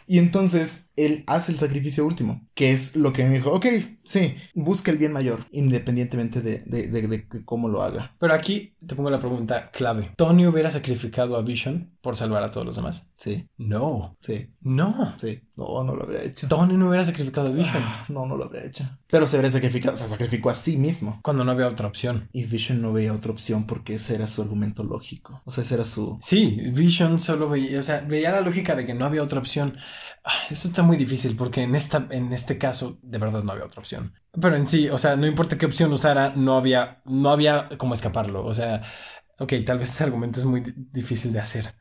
y 0.07 0.19
entonces 0.19 0.87
él 0.97 1.25
hace 1.27 1.53
el 1.53 1.59
sacrificio 1.59 2.07
último, 2.07 2.47
que 2.55 2.73
es 2.73 2.97
lo 2.97 3.13
que 3.13 3.25
me 3.25 3.35
dijo, 3.35 3.53
ok, 3.53 3.67
sí, 4.05 4.35
busca 4.55 4.91
el 4.91 4.99
bien 4.99 5.13
mayor, 5.13 5.47
independientemente 5.51 6.41
de, 6.41 6.59
de, 6.59 6.89
de, 6.89 7.27
cómo 7.45 7.69
lo 7.69 7.83
haga. 7.83 8.15
Pero 8.19 8.35
aquí 8.35 8.75
te 8.87 8.95
pongo 8.95 9.11
la 9.11 9.19
pregunta 9.19 9.71
clave. 9.71 10.13
¿Tony 10.17 10.47
hubiera 10.47 10.71
sacrificado 10.71 11.37
a 11.37 11.43
Vision 11.43 11.93
por 12.01 12.17
salvar 12.17 12.43
a 12.43 12.51
todos 12.51 12.67
los 12.67 12.77
demás? 12.77 13.11
Sí. 13.17 13.49
No. 13.57 14.17
Sí. 14.21 14.51
No. 14.61 15.15
Sí. 15.19 15.41
No, 15.57 15.85
no 15.85 15.95
lo 15.95 16.05
habría 16.05 16.23
hecho. 16.23 16.49
Tony 16.49 16.77
no 16.77 16.89
hubiera 16.89 17.05
sacrificado 17.05 17.49
a 17.49 17.51
Vision. 17.51 17.83
Ah, 17.83 18.05
no, 18.09 18.27
no 18.27 18.37
lo 18.37 18.45
habría 18.45 18.65
hecho. 18.65 18.85
Pero 19.07 19.27
se 19.27 19.37
habría 19.37 19.51
sacrificado, 19.51 19.97
se 19.97 20.09
sacrificó 20.09 20.51
a 20.51 20.55
sí 20.55 20.77
mismo. 20.77 21.21
Cuando 21.23 21.45
no 21.45 21.53
había 21.53 21.69
otra 21.69 21.87
opción. 21.87 22.29
Y 22.33 22.45
Vision 22.45 22.83
no 22.83 22.93
veía 22.93 23.13
otra 23.13 23.33
opción 23.33 23.67
porque 23.67 23.95
ese 23.95 24.15
era 24.15 24.27
su 24.27 24.43
argumento 24.43 24.85
lógico. 24.85 25.43
O 25.45 25.51
sea, 25.51 25.65
ese 25.65 25.75
era 25.75 25.85
su... 25.85 26.19
Sí, 26.21 26.61
Vision 26.73 27.21
solo 27.21 27.49
veía, 27.49 27.79
o 27.79 27.83
sea, 27.83 28.01
veía 28.01 28.33
la 28.33 28.41
lógica 28.41 28.75
de 28.75 28.85
que 28.85 28.95
no 28.95 29.05
había 29.05 29.23
otra 29.23 29.39
opción. 29.39 29.77
Ah, 30.25 30.33
eso 30.51 30.69
está 30.69 30.83
muy 30.85 30.97
difícil 30.97 31.37
porque 31.37 31.63
en, 31.63 31.75
esta, 31.75 32.07
en 32.11 32.33
este 32.33 32.59
caso 32.59 32.99
de 33.03 33.19
verdad 33.19 33.43
no 33.43 33.53
había 33.53 33.65
otra 33.65 33.81
opción. 33.81 34.15
Pero 34.41 34.57
en 34.57 34.67
sí, 34.67 34.89
o 34.89 34.99
sea, 34.99 35.17
no 35.17 35.27
importa 35.27 35.59
qué 35.59 35.67
opción 35.67 35.93
usara, 35.93 36.33
no 36.37 36.57
había, 36.57 37.03
no 37.07 37.31
había 37.31 37.69
cómo 37.77 37.95
escaparlo. 37.95 38.45
O 38.45 38.55
sea, 38.55 38.83
ok, 39.39 39.53
tal 39.67 39.79
vez 39.79 39.91
ese 39.91 40.05
argumento 40.05 40.41
es 40.41 40.47
muy 40.47 40.63
difícil 40.93 41.33
de 41.33 41.41
hacer. 41.41 41.75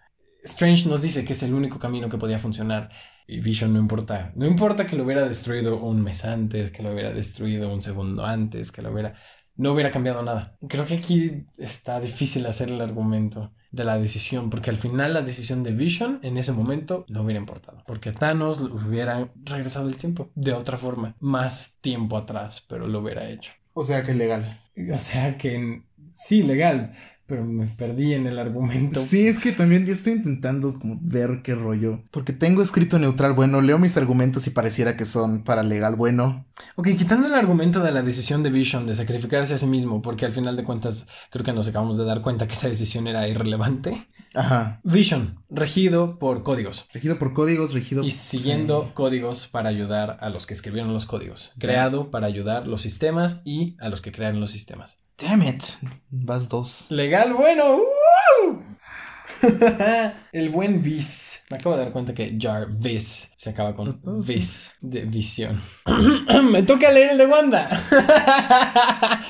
Strange 0.43 0.89
nos 0.89 1.01
dice 1.01 1.23
que 1.23 1.33
es 1.33 1.43
el 1.43 1.53
único 1.53 1.79
camino 1.79 2.09
que 2.09 2.17
podía 2.17 2.39
funcionar. 2.39 2.89
Y 3.27 3.39
Vision 3.39 3.73
no 3.73 3.79
importa. 3.79 4.33
No 4.35 4.45
importa 4.45 4.85
que 4.85 4.95
lo 4.95 5.03
hubiera 5.03 5.27
destruido 5.27 5.77
un 5.79 6.01
mes 6.01 6.25
antes, 6.25 6.71
que 6.71 6.83
lo 6.83 6.91
hubiera 6.91 7.11
destruido 7.11 7.73
un 7.73 7.81
segundo 7.81 8.25
antes, 8.25 8.71
que 8.71 8.81
lo 8.81 8.91
hubiera... 8.91 9.13
No 9.55 9.71
hubiera 9.71 9.91
cambiado 9.91 10.23
nada. 10.23 10.57
Creo 10.67 10.85
que 10.85 10.95
aquí 10.95 11.45
está 11.57 11.99
difícil 11.99 12.45
hacer 12.47 12.69
el 12.69 12.81
argumento 12.81 13.53
de 13.73 13.83
la 13.83 13.97
decisión, 13.97 14.49
porque 14.49 14.69
al 14.69 14.77
final 14.77 15.15
la 15.15 15.23
decisión 15.23 15.63
de 15.63 15.71
Vision 15.71 16.19
en 16.21 16.37
ese 16.37 16.53
momento 16.53 17.05
no 17.09 17.23
hubiera 17.23 17.39
importado, 17.39 17.83
porque 17.87 18.11
Thanos 18.11 18.61
hubiera 18.61 19.27
regresado 19.43 19.89
el 19.89 19.97
tiempo 19.97 20.29
de 20.35 20.53
otra 20.53 20.77
forma, 20.77 21.15
más 21.19 21.77
tiempo 21.81 22.15
atrás, 22.15 22.63
pero 22.69 22.87
lo 22.87 22.99
hubiera 22.99 23.27
hecho. 23.27 23.51
O 23.73 23.83
sea 23.83 24.05
que 24.05 24.13
legal. 24.13 24.61
O 24.93 24.97
sea 24.97 25.37
que 25.37 25.83
sí, 26.15 26.43
legal, 26.43 26.93
pero 27.33 27.45
me 27.45 27.65
perdí 27.65 28.13
en 28.13 28.27
el 28.27 28.37
argumento. 28.37 29.01
Sí, 29.01 29.27
es 29.27 29.39
que 29.39 29.53
también 29.53 29.87
yo 29.87 29.93
estoy 29.93 30.13
intentando 30.13 30.77
como 30.79 30.99
ver 31.01 31.41
qué 31.43 31.55
rollo. 31.55 32.03
Porque 32.11 32.31
tengo 32.31 32.61
escrito 32.61 32.99
neutral 32.99 33.33
bueno, 33.33 33.59
leo 33.59 33.79
mis 33.79 33.97
argumentos 33.97 34.45
y 34.45 34.51
pareciera 34.51 34.95
que 34.95 35.07
son 35.07 35.43
para 35.43 35.63
legal 35.63 35.95
bueno. 35.95 36.45
Ok, 36.75 36.89
quitando 36.95 37.25
el 37.25 37.33
argumento 37.33 37.81
de 37.81 37.91
la 37.91 38.03
decisión 38.03 38.43
de 38.43 38.51
Vision 38.51 38.85
de 38.85 38.93
sacrificarse 38.93 39.55
a 39.55 39.57
sí 39.57 39.65
mismo, 39.65 40.03
porque 40.03 40.27
al 40.27 40.31
final 40.31 40.55
de 40.55 40.63
cuentas 40.63 41.07
creo 41.31 41.43
que 41.43 41.53
nos 41.53 41.67
acabamos 41.67 41.97
de 41.97 42.05
dar 42.05 42.21
cuenta 42.21 42.45
que 42.45 42.53
esa 42.53 42.69
decisión 42.69 43.07
era 43.07 43.27
irrelevante. 43.27 44.07
Ajá. 44.35 44.79
Vision, 44.83 45.39
regido 45.49 46.19
por 46.19 46.43
códigos. 46.43 46.85
Regido 46.93 47.17
por 47.17 47.33
códigos, 47.33 47.73
regido. 47.73 48.03
Y 48.03 48.11
siguiendo 48.11 48.91
códigos 48.93 49.47
para 49.47 49.69
ayudar 49.69 50.17
a 50.19 50.29
los 50.29 50.45
que 50.45 50.53
escribieron 50.53 50.93
los 50.93 51.07
códigos. 51.07 51.53
Creado 51.57 52.11
para 52.11 52.27
ayudar 52.27 52.67
los 52.67 52.83
sistemas 52.83 53.41
y 53.43 53.75
a 53.79 53.89
los 53.89 54.01
que 54.01 54.11
crearon 54.11 54.39
los 54.39 54.51
sistemas. 54.51 54.99
Damn 55.17 55.43
it. 55.43 55.63
Vas 56.09 56.49
dos. 56.49 56.87
Legal 56.89 57.33
bueno. 57.33 57.81
el 60.31 60.49
buen 60.49 60.81
Vis. 60.81 61.41
Me 61.49 61.57
acabo 61.57 61.75
de 61.75 61.83
dar 61.83 61.91
cuenta 61.91 62.13
que 62.13 62.35
Jar 62.39 62.67
Vis 62.71 63.31
se 63.35 63.49
acaba 63.51 63.75
con 63.75 64.01
Vis 64.25 64.75
de 64.81 65.05
visión. 65.05 65.61
Me 66.51 66.63
toca 66.63 66.91
leer 66.91 67.11
el 67.11 67.17
de 67.19 67.27
Wanda. 67.27 67.69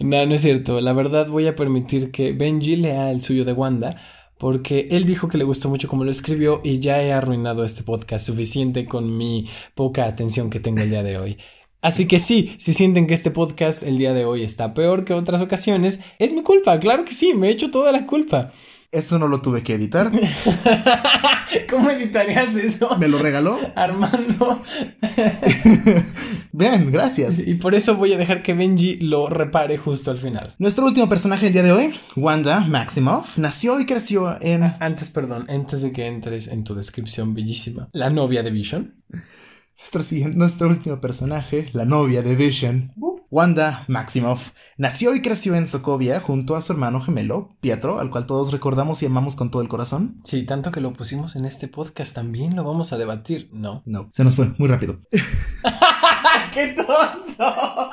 no, 0.00 0.26
no 0.26 0.34
es 0.34 0.42
cierto. 0.42 0.80
La 0.80 0.92
verdad 0.92 1.28
voy 1.28 1.46
a 1.46 1.56
permitir 1.56 2.10
que 2.10 2.32
Benji 2.32 2.76
lea 2.76 3.10
el 3.10 3.22
suyo 3.22 3.44
de 3.44 3.52
Wanda. 3.52 3.96
Porque 4.38 4.88
él 4.90 5.04
dijo 5.04 5.28
que 5.28 5.38
le 5.38 5.44
gustó 5.44 5.68
mucho 5.68 5.86
como 5.86 6.02
lo 6.02 6.10
escribió 6.10 6.60
y 6.64 6.80
ya 6.80 7.00
he 7.00 7.12
arruinado 7.12 7.64
este 7.64 7.84
podcast 7.84 8.26
suficiente 8.26 8.86
con 8.86 9.16
mi 9.16 9.48
poca 9.76 10.06
atención 10.06 10.50
que 10.50 10.58
tengo 10.58 10.82
el 10.82 10.90
día 10.90 11.04
de 11.04 11.16
hoy. 11.16 11.38
Así 11.82 12.06
que 12.06 12.20
sí, 12.20 12.54
si 12.58 12.74
sienten 12.74 13.08
que 13.08 13.14
este 13.14 13.32
podcast 13.32 13.82
el 13.82 13.98
día 13.98 14.14
de 14.14 14.24
hoy 14.24 14.44
está 14.44 14.72
peor 14.72 15.04
que 15.04 15.14
otras 15.14 15.40
ocasiones, 15.40 15.98
es 16.20 16.32
mi 16.32 16.44
culpa, 16.44 16.78
claro 16.78 17.04
que 17.04 17.12
sí, 17.12 17.34
me 17.34 17.48
he 17.48 17.50
hecho 17.50 17.72
toda 17.72 17.90
la 17.90 18.06
culpa. 18.06 18.52
Eso 18.92 19.18
no 19.18 19.26
lo 19.26 19.40
tuve 19.40 19.64
que 19.64 19.74
editar. 19.74 20.12
¿Cómo 21.70 21.90
editarías 21.90 22.54
eso? 22.54 22.96
¿Me 22.98 23.08
lo 23.08 23.18
regaló? 23.18 23.58
Armando. 23.74 24.62
Bien, 26.52 26.92
gracias. 26.92 27.40
Y 27.40 27.54
por 27.54 27.74
eso 27.74 27.96
voy 27.96 28.12
a 28.12 28.18
dejar 28.18 28.42
que 28.42 28.52
Benji 28.52 28.98
lo 28.98 29.28
repare 29.28 29.76
justo 29.76 30.10
al 30.12 30.18
final. 30.18 30.54
Nuestro 30.58 30.84
último 30.84 31.08
personaje 31.08 31.46
del 31.46 31.54
día 31.54 31.62
de 31.64 31.72
hoy, 31.72 31.94
Wanda 32.14 32.60
Maximoff, 32.60 33.38
nació 33.38 33.80
y 33.80 33.86
creció 33.86 34.36
en... 34.40 34.62
Antes, 34.78 35.10
perdón, 35.10 35.46
antes 35.48 35.82
de 35.82 35.90
que 35.90 36.06
entres 36.06 36.46
en 36.46 36.62
tu 36.62 36.74
descripción 36.74 37.34
bellísima, 37.34 37.88
la 37.92 38.10
novia 38.10 38.44
de 38.44 38.50
Vision. 38.50 38.92
Nuestro, 39.82 40.02
siguiente, 40.04 40.38
nuestro 40.38 40.68
último 40.68 41.00
personaje, 41.00 41.68
la 41.72 41.84
novia 41.84 42.22
de 42.22 42.36
Vision, 42.36 42.92
Wanda 43.32 43.84
Maximoff, 43.88 44.52
nació 44.78 45.12
y 45.14 45.22
creció 45.22 45.56
en 45.56 45.66
Sokovia 45.66 46.20
junto 46.20 46.54
a 46.54 46.62
su 46.62 46.72
hermano 46.72 47.00
gemelo, 47.00 47.56
Pietro, 47.60 47.98
al 47.98 48.08
cual 48.08 48.26
todos 48.26 48.52
recordamos 48.52 49.02
y 49.02 49.06
amamos 49.06 49.34
con 49.34 49.50
todo 49.50 49.60
el 49.60 49.68
corazón. 49.68 50.20
Sí, 50.22 50.46
tanto 50.46 50.70
que 50.70 50.80
lo 50.80 50.92
pusimos 50.92 51.34
en 51.34 51.46
este 51.46 51.66
podcast, 51.66 52.14
también 52.14 52.54
lo 52.54 52.62
vamos 52.62 52.92
a 52.92 52.96
debatir, 52.96 53.50
¿no? 53.52 53.82
No, 53.84 54.08
se 54.12 54.22
nos 54.22 54.36
fue 54.36 54.54
muy 54.56 54.68
rápido. 54.68 55.00
¡Qué 56.54 56.68
tonto! 56.68 57.90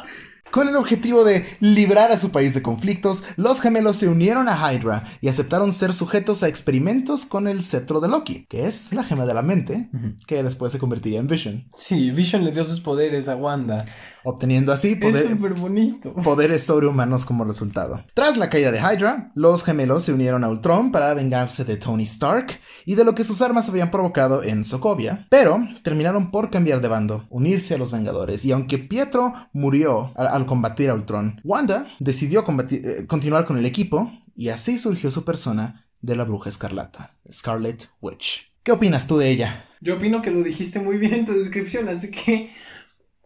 Con 0.52 0.68
el 0.68 0.76
objetivo 0.78 1.24
de 1.24 1.46
librar 1.60 2.12
a 2.12 2.18
su 2.18 2.32
país 2.32 2.56
de 2.56 2.64
conflictos, 2.64 3.24
los 3.36 3.62
gemelos 3.62 3.98
se 3.98 4.08
unieron 4.08 4.50
a 4.50 4.74
Hydra 4.74 5.04
y 5.22 5.28
aceptaron 5.28 5.74
ser 5.74 5.94
sujetos 5.94 6.42
a 6.42 6.48
experimentos 6.48 7.26
con 7.26 7.48
el 7.48 7.62
cetro 7.62 8.00
de 8.00 8.08
Loki, 8.08 8.48
que 8.50 8.66
es 8.66 8.92
la 8.92 9.04
gema 9.04 9.28
de 9.28 9.34
la 9.36 9.44
mente, 9.44 9.90
que 10.26 10.42
después 10.42 10.72
se 10.72 10.80
convertiría 10.80 11.20
en 11.20 11.28
Vision. 11.28 11.66
Sí, 11.76 12.10
Vision 12.10 12.44
le 12.44 12.52
dio 12.52 12.64
sus 12.64 12.80
poderes 12.80 13.30
a 13.30 13.36
Wanda 13.36 13.86
obteniendo 14.24 14.72
así 14.72 14.96
poderes 16.24 16.64
sobrehumanos 16.64 17.26
como 17.26 17.46
resultado. 17.46 18.04
Tras 18.14 18.38
la 18.38 18.50
caída 18.50 18.72
de 18.72 18.80
Hydra, 18.80 19.32
los 19.36 19.64
gemelos 19.64 20.04
se 20.04 20.14
unieron 20.14 20.44
a 20.44 20.50
Ultron 20.50 20.92
para 20.92 21.14
vengarse 21.14 21.66
de 21.66 21.78
Tony 21.78 22.04
Stark 22.04 22.60
y 22.86 22.96
de 22.96 23.04
lo 23.04 23.16
que 23.16 23.24
sus 23.24 23.42
armas 23.42 23.70
habían 23.70 23.92
provocado 23.92 24.44
en 24.44 24.64
Sokovia, 24.66 25.28
pero 25.30 25.60
terminaron 25.84 26.32
por 26.32 26.50
cambiar 26.50 26.82
de 26.82 26.88
bando, 26.88 27.26
unirse 27.30 27.76
a 27.76 27.78
los 27.78 27.92
Vengadores, 27.92 28.46
y 28.46 28.52
aunque 28.52 28.78
Pietro 28.78 29.34
murió 29.54 30.12
al, 30.16 30.46
combatir 30.46 30.90
a 30.90 30.94
Ultron, 30.94 31.40
Wanda 31.44 31.88
decidió 32.00 32.46
eh, 32.70 33.06
continuar 33.08 33.46
con 33.46 33.58
el 33.58 33.66
equipo 33.66 34.12
y 34.36 34.50
así 34.50 34.78
surgió 34.78 35.12
su 35.12 35.26
persona 35.26 35.86
de 36.02 36.16
la 36.16 36.24
bruja 36.24 36.50
escarlata, 36.50 37.12
Scarlet 37.32 37.90
Witch 38.02 38.50
¿Qué 38.64 38.74
opinas 38.74 39.08
tú 39.08 39.18
de 39.18 39.30
ella? 39.30 39.66
Yo 39.82 39.96
opino 39.96 40.22
que 40.22 40.32
lo 40.32 40.44
dijiste 40.44 40.80
muy 40.80 40.98
bien 40.98 41.14
en 41.14 41.26
tu 41.26 41.32
descripción, 41.32 41.88
así 41.88 42.12
que 42.12 42.50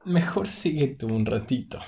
mejor 0.05 0.47
sigue 0.47 0.87
tú 0.87 1.07
un 1.07 1.25
ratito. 1.25 1.79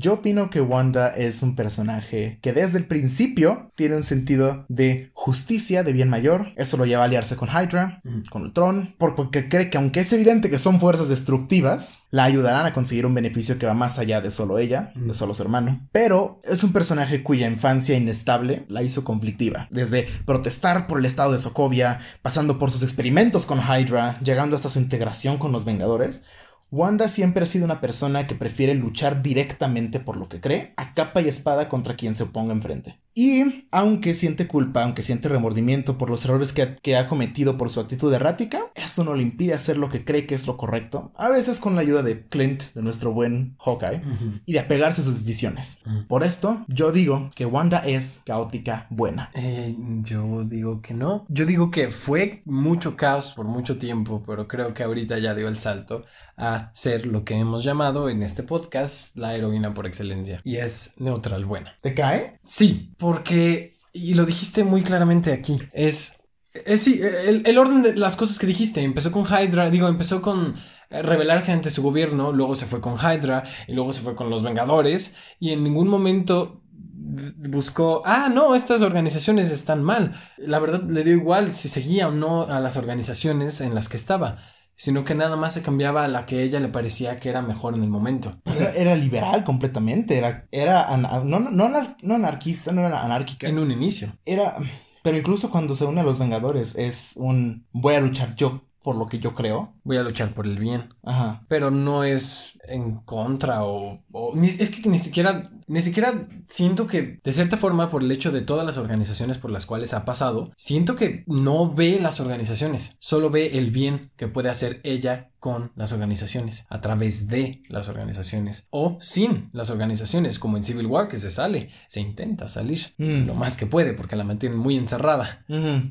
Yo 0.00 0.14
opino 0.14 0.48
que 0.48 0.62
Wanda 0.62 1.08
es 1.08 1.42
un 1.42 1.54
personaje 1.54 2.38
que 2.40 2.54
desde 2.54 2.78
el 2.78 2.86
principio 2.86 3.70
tiene 3.74 3.96
un 3.96 4.02
sentido 4.02 4.64
de 4.70 5.10
justicia, 5.12 5.82
de 5.82 5.92
bien 5.92 6.08
mayor. 6.08 6.54
Eso 6.56 6.78
lo 6.78 6.86
lleva 6.86 7.02
a 7.02 7.04
aliarse 7.04 7.36
con 7.36 7.50
Hydra, 7.50 8.00
con 8.30 8.40
Ultron, 8.40 8.94
porque 8.98 9.50
cree 9.50 9.68
que 9.68 9.76
aunque 9.76 10.00
es 10.00 10.10
evidente 10.14 10.48
que 10.48 10.58
son 10.58 10.80
fuerzas 10.80 11.10
destructivas, 11.10 12.04
la 12.10 12.24
ayudarán 12.24 12.64
a 12.64 12.72
conseguir 12.72 13.04
un 13.04 13.12
beneficio 13.12 13.58
que 13.58 13.66
va 13.66 13.74
más 13.74 13.98
allá 13.98 14.22
de 14.22 14.30
solo 14.30 14.56
ella, 14.56 14.92
de 14.94 15.12
solo 15.12 15.34
su 15.34 15.42
hermano. 15.42 15.86
Pero 15.92 16.40
es 16.44 16.64
un 16.64 16.72
personaje 16.72 17.22
cuya 17.22 17.46
infancia 17.46 17.94
inestable 17.94 18.64
la 18.68 18.82
hizo 18.82 19.04
conflictiva. 19.04 19.68
Desde 19.70 20.08
protestar 20.24 20.86
por 20.86 21.00
el 21.00 21.04
estado 21.04 21.32
de 21.32 21.38
Sokovia, 21.38 22.00
pasando 22.22 22.58
por 22.58 22.70
sus 22.70 22.82
experimentos 22.82 23.44
con 23.44 23.58
Hydra, 23.58 24.18
llegando 24.20 24.56
hasta 24.56 24.70
su 24.70 24.78
integración 24.78 25.36
con 25.36 25.52
los 25.52 25.66
Vengadores. 25.66 26.24
Wanda 26.72 27.08
siempre 27.08 27.42
ha 27.42 27.46
sido 27.46 27.64
una 27.64 27.80
persona 27.80 28.28
que 28.28 28.36
prefiere 28.36 28.74
luchar 28.74 29.22
directamente 29.22 29.98
por 29.98 30.16
lo 30.16 30.28
que 30.28 30.40
cree, 30.40 30.72
a 30.76 30.94
capa 30.94 31.20
y 31.20 31.28
espada 31.28 31.68
contra 31.68 31.96
quien 31.96 32.14
se 32.14 32.22
oponga 32.22 32.52
enfrente. 32.52 32.99
Y 33.14 33.66
aunque 33.70 34.14
siente 34.14 34.46
culpa, 34.46 34.84
aunque 34.84 35.02
siente 35.02 35.28
remordimiento 35.28 35.98
por 35.98 36.10
los 36.10 36.24
errores 36.24 36.52
que 36.52 36.96
ha, 36.96 37.06
cometido 37.08 37.56
por 37.56 37.70
su 37.70 37.80
actitud 37.80 38.12
errática, 38.12 38.70
eso 38.74 39.04
no 39.04 39.14
le 39.14 39.22
impide 39.22 39.54
hacer 39.54 39.76
lo 39.76 39.90
que 39.90 40.04
cree 40.04 40.26
que 40.26 40.34
es 40.34 40.46
lo 40.46 40.56
correcto, 40.56 41.12
a 41.16 41.28
veces 41.28 41.58
con 41.58 41.74
la 41.74 41.80
ayuda 41.80 42.02
de 42.02 42.26
Clint, 42.26 42.62
de 42.74 42.82
nuestro 42.82 43.12
buen 43.12 43.56
Hawkeye, 43.58 44.02
y 44.46 44.52
de 44.52 44.60
apegarse 44.60 45.00
a 45.00 45.04
sus 45.04 45.20
decisiones. 45.20 45.78
Por 46.08 46.24
esto, 46.24 46.64
yo 46.68 46.92
digo 46.92 47.30
que 47.34 47.46
Wanda 47.46 47.78
es 47.78 48.22
caótica 48.24 48.86
buena. 48.90 49.30
Eh, 49.34 49.74
yo 50.02 50.44
digo 50.44 50.80
que 50.80 50.94
no. 50.94 51.26
Yo 51.28 51.46
digo 51.46 51.70
que 51.70 51.90
fue 51.90 52.42
mucho 52.44 52.96
caos 52.96 53.32
por 53.32 53.46
mucho 53.46 53.78
tiempo, 53.78 54.22
pero 54.26 54.46
creo 54.46 54.74
que 54.74 54.82
ahorita 54.82 55.18
ya 55.18 55.34
dio 55.34 55.48
el 55.48 55.58
salto 55.58 56.04
a 56.36 56.70
ser 56.72 57.06
lo 57.06 57.24
que 57.24 57.34
hemos 57.34 57.64
llamado 57.64 58.08
en 58.08 58.22
este 58.22 58.42
podcast 58.42 59.16
la 59.16 59.36
heroína 59.36 59.74
por 59.74 59.86
excelencia. 59.86 60.40
Y 60.44 60.56
es 60.56 60.94
neutral 60.98 61.44
buena. 61.44 61.76
¿Te 61.82 61.94
cae? 61.94 62.38
Sí, 62.42 62.92
porque, 63.10 63.72
y 63.92 64.14
lo 64.14 64.24
dijiste 64.24 64.62
muy 64.62 64.82
claramente 64.82 65.32
aquí, 65.32 65.60
es, 65.72 66.22
es 66.52 66.80
sí, 66.80 67.00
el, 67.26 67.58
orden 67.58 67.82
de 67.82 67.96
las 67.96 68.14
cosas 68.14 68.38
que 68.38 68.46
dijiste, 68.46 68.84
empezó 68.84 69.10
con 69.10 69.24
Hydra, 69.24 69.68
digo, 69.68 69.88
empezó 69.88 70.22
con 70.22 70.54
eh, 70.90 71.02
rebelarse 71.02 71.50
ante 71.50 71.72
su 71.72 71.82
gobierno, 71.82 72.30
luego 72.30 72.54
se 72.54 72.66
fue 72.66 72.80
con 72.80 72.94
Hydra 72.94 73.42
y 73.66 73.72
luego 73.72 73.92
se 73.92 74.02
fue 74.02 74.14
con 74.14 74.30
los 74.30 74.44
Vengadores 74.44 75.16
y 75.40 75.50
en 75.50 75.64
ningún 75.64 75.88
momento 75.88 76.62
buscó, 76.72 78.02
ah, 78.04 78.30
no, 78.32 78.54
estas 78.54 78.80
organizaciones 78.82 79.50
están 79.50 79.82
mal. 79.82 80.14
La 80.38 80.60
verdad 80.60 80.84
le 80.88 81.02
dio 81.02 81.14
igual 81.14 81.50
si 81.50 81.68
seguía 81.68 82.06
o 82.06 82.12
no 82.12 82.44
a 82.44 82.60
las 82.60 82.76
organizaciones 82.76 83.60
en 83.60 83.74
las 83.74 83.88
que 83.88 83.96
estaba 83.96 84.38
sino 84.80 85.04
que 85.04 85.14
nada 85.14 85.36
más 85.36 85.52
se 85.52 85.60
cambiaba 85.60 86.04
a 86.04 86.08
la 86.08 86.24
que 86.24 86.42
ella 86.42 86.58
le 86.58 86.68
parecía 86.68 87.16
que 87.16 87.28
era 87.28 87.42
mejor 87.42 87.74
en 87.74 87.82
el 87.82 87.90
momento. 87.90 88.38
O 88.46 88.54
sea, 88.54 88.72
era 88.72 88.94
liberal 88.94 89.44
completamente, 89.44 90.16
era, 90.16 90.46
era 90.50 90.96
no, 90.96 91.38
no, 91.38 92.14
anarquista, 92.14 92.72
no 92.72 92.86
era 92.86 93.04
anárquica. 93.04 93.46
En 93.46 93.58
un 93.58 93.70
inicio. 93.70 94.10
Era, 94.24 94.56
pero 95.02 95.18
incluso 95.18 95.50
cuando 95.50 95.74
se 95.74 95.84
une 95.84 96.00
a 96.00 96.02
los 96.02 96.18
Vengadores 96.18 96.76
es 96.76 97.12
un 97.16 97.66
voy 97.72 97.94
a 97.94 98.00
luchar 98.00 98.34
yo 98.36 98.62
por 98.82 98.96
lo 98.96 99.04
que 99.04 99.18
yo 99.18 99.34
creo. 99.34 99.74
Voy 99.84 99.98
a 99.98 100.02
luchar 100.02 100.32
por 100.32 100.46
el 100.46 100.58
bien. 100.58 100.94
Ajá. 101.04 101.44
Pero 101.48 101.70
no 101.70 102.02
es 102.02 102.58
en 102.70 102.96
contra 102.96 103.64
o, 103.64 104.02
es 104.42 104.70
que 104.70 104.88
ni 104.88 104.98
siquiera 104.98 105.50
ni 105.70 105.82
siquiera 105.82 106.26
siento 106.48 106.88
que 106.88 107.20
de 107.22 107.32
cierta 107.32 107.56
forma 107.56 107.90
por 107.90 108.02
el 108.02 108.10
hecho 108.10 108.32
de 108.32 108.40
todas 108.40 108.66
las 108.66 108.76
organizaciones 108.76 109.38
por 109.38 109.52
las 109.52 109.66
cuales 109.66 109.94
ha 109.94 110.04
pasado, 110.04 110.50
siento 110.56 110.96
que 110.96 111.22
no 111.28 111.72
ve 111.72 112.00
las 112.00 112.18
organizaciones, 112.18 112.96
solo 112.98 113.30
ve 113.30 113.56
el 113.56 113.70
bien 113.70 114.10
que 114.16 114.26
puede 114.26 114.50
hacer 114.50 114.80
ella 114.82 115.30
con 115.38 115.70
las 115.76 115.92
organizaciones, 115.92 116.66
a 116.68 116.80
través 116.80 117.28
de 117.28 117.62
las 117.68 117.88
organizaciones 117.88 118.66
o 118.70 118.98
sin 119.00 119.48
las 119.52 119.70
organizaciones, 119.70 120.40
como 120.40 120.56
en 120.56 120.64
Civil 120.64 120.86
War 120.86 121.08
que 121.08 121.18
se 121.18 121.30
sale, 121.30 121.70
se 121.86 122.00
intenta 122.00 122.48
salir 122.48 122.80
mm. 122.98 123.26
lo 123.26 123.34
más 123.34 123.56
que 123.56 123.66
puede 123.66 123.92
porque 123.94 124.16
la 124.16 124.24
mantienen 124.24 124.58
muy 124.58 124.76
encerrada, 124.76 125.44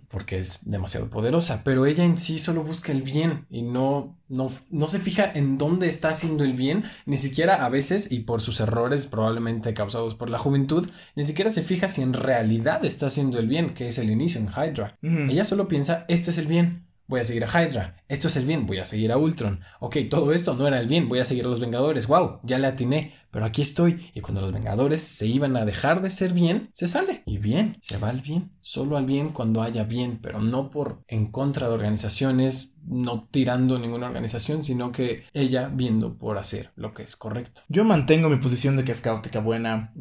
porque 0.09 0.39
es 0.39 0.59
demasiado 0.63 1.09
poderosa, 1.09 1.61
pero 1.63 1.86
ella 1.86 2.03
en 2.03 2.17
sí 2.17 2.38
solo 2.38 2.65
busca 2.65 2.91
el 2.91 3.01
bien 3.01 3.45
y 3.49 3.61
no 3.61 4.18
no, 4.30 4.47
no, 4.69 4.88
se 4.88 4.99
fija 4.99 5.32
en 5.34 5.57
dónde 5.57 5.88
está 5.88 6.09
haciendo 6.09 6.43
el 6.43 6.53
bien, 6.53 6.84
ni 7.05 7.17
siquiera 7.17 7.65
a 7.65 7.69
veces, 7.69 8.11
y 8.11 8.21
por 8.21 8.41
sus 8.41 8.59
errores 8.59 9.07
probablemente 9.07 9.73
causados 9.73 10.15
por 10.15 10.30
la 10.30 10.38
juventud, 10.38 10.89
ni 11.15 11.25
siquiera 11.25 11.51
se 11.51 11.61
fija 11.61 11.89
si 11.89 12.01
en 12.01 12.13
realidad 12.13 12.86
está 12.86 13.07
haciendo 13.07 13.39
el 13.39 13.47
bien, 13.47 13.71
que 13.71 13.88
es 13.88 13.97
el 13.97 14.09
inicio 14.09 14.39
en 14.39 14.47
Hydra. 14.47 14.97
Ella 15.01 15.43
solo 15.43 15.67
piensa, 15.67 16.05
esto 16.07 16.32
es 16.32 16.38
el 16.38 16.47
bien, 16.47 16.89
voy 17.09 17.21
a 17.21 17.25
seguir 17.25 17.43
a 17.43 17.47
Hydra, 17.47 17.97
esto 18.07 18.27
es 18.27 18.36
el 18.36 18.45
bien, 18.45 18.67
voy 18.67 18.77
a 18.77 18.86
seguir 18.86 19.11
a 19.11 19.17
Ultron. 19.17 19.61
Ok, 19.80 19.97
todo 20.11 20.32
esto 20.32 20.53
no 20.53 20.67
era 20.67 20.80
el 20.80 20.88
bien, 20.88 21.09
voy 21.09 21.17
a 21.17 21.25
seguir 21.25 21.45
a 21.45 21.47
los 21.47 21.59
Vengadores, 21.59 22.05
wow, 22.05 22.39
ya 22.43 22.59
le 22.59 22.67
atiné, 22.67 23.15
pero 23.32 23.45
aquí 23.45 23.63
estoy. 23.63 24.11
Y 24.13 24.21
cuando 24.21 24.41
los 24.41 24.53
Vengadores 24.53 25.01
se 25.01 25.25
iban 25.25 25.57
a 25.57 25.65
dejar 25.65 26.03
de 26.03 26.11
ser 26.11 26.34
bien, 26.34 26.69
se 26.73 26.86
sale. 26.86 27.23
Y 27.25 27.39
bien, 27.39 27.77
se 27.82 27.97
va 27.97 28.09
al 28.09 28.21
bien, 28.21 28.51
solo 28.70 28.97
al 28.97 29.05
bien 29.07 29.30
cuando 29.30 29.63
haya 29.63 29.84
bien, 29.84 30.20
pero 30.22 30.43
no 30.43 30.70
por 30.70 31.01
en 31.07 31.32
contra 31.32 31.67
de 31.67 31.74
organizaciones, 31.74 32.76
no 32.86 33.28
tirando 33.32 33.80
ninguna 33.80 34.05
organización, 34.05 34.63
sino 34.63 34.91
que 34.91 35.24
ella 35.34 35.72
viendo 35.74 36.20
por 36.20 36.38
hacer 36.38 36.72
lo 36.76 36.93
que 36.93 37.01
es 37.01 37.15
correcto. 37.15 37.61
Yo 37.67 37.84
mantengo 37.84 38.30
mi 38.30 38.38
posición 38.38 38.78
de 38.78 38.84
que 38.84 38.91
es 38.91 39.01
caótica 39.01 39.39
buena, 39.39 39.93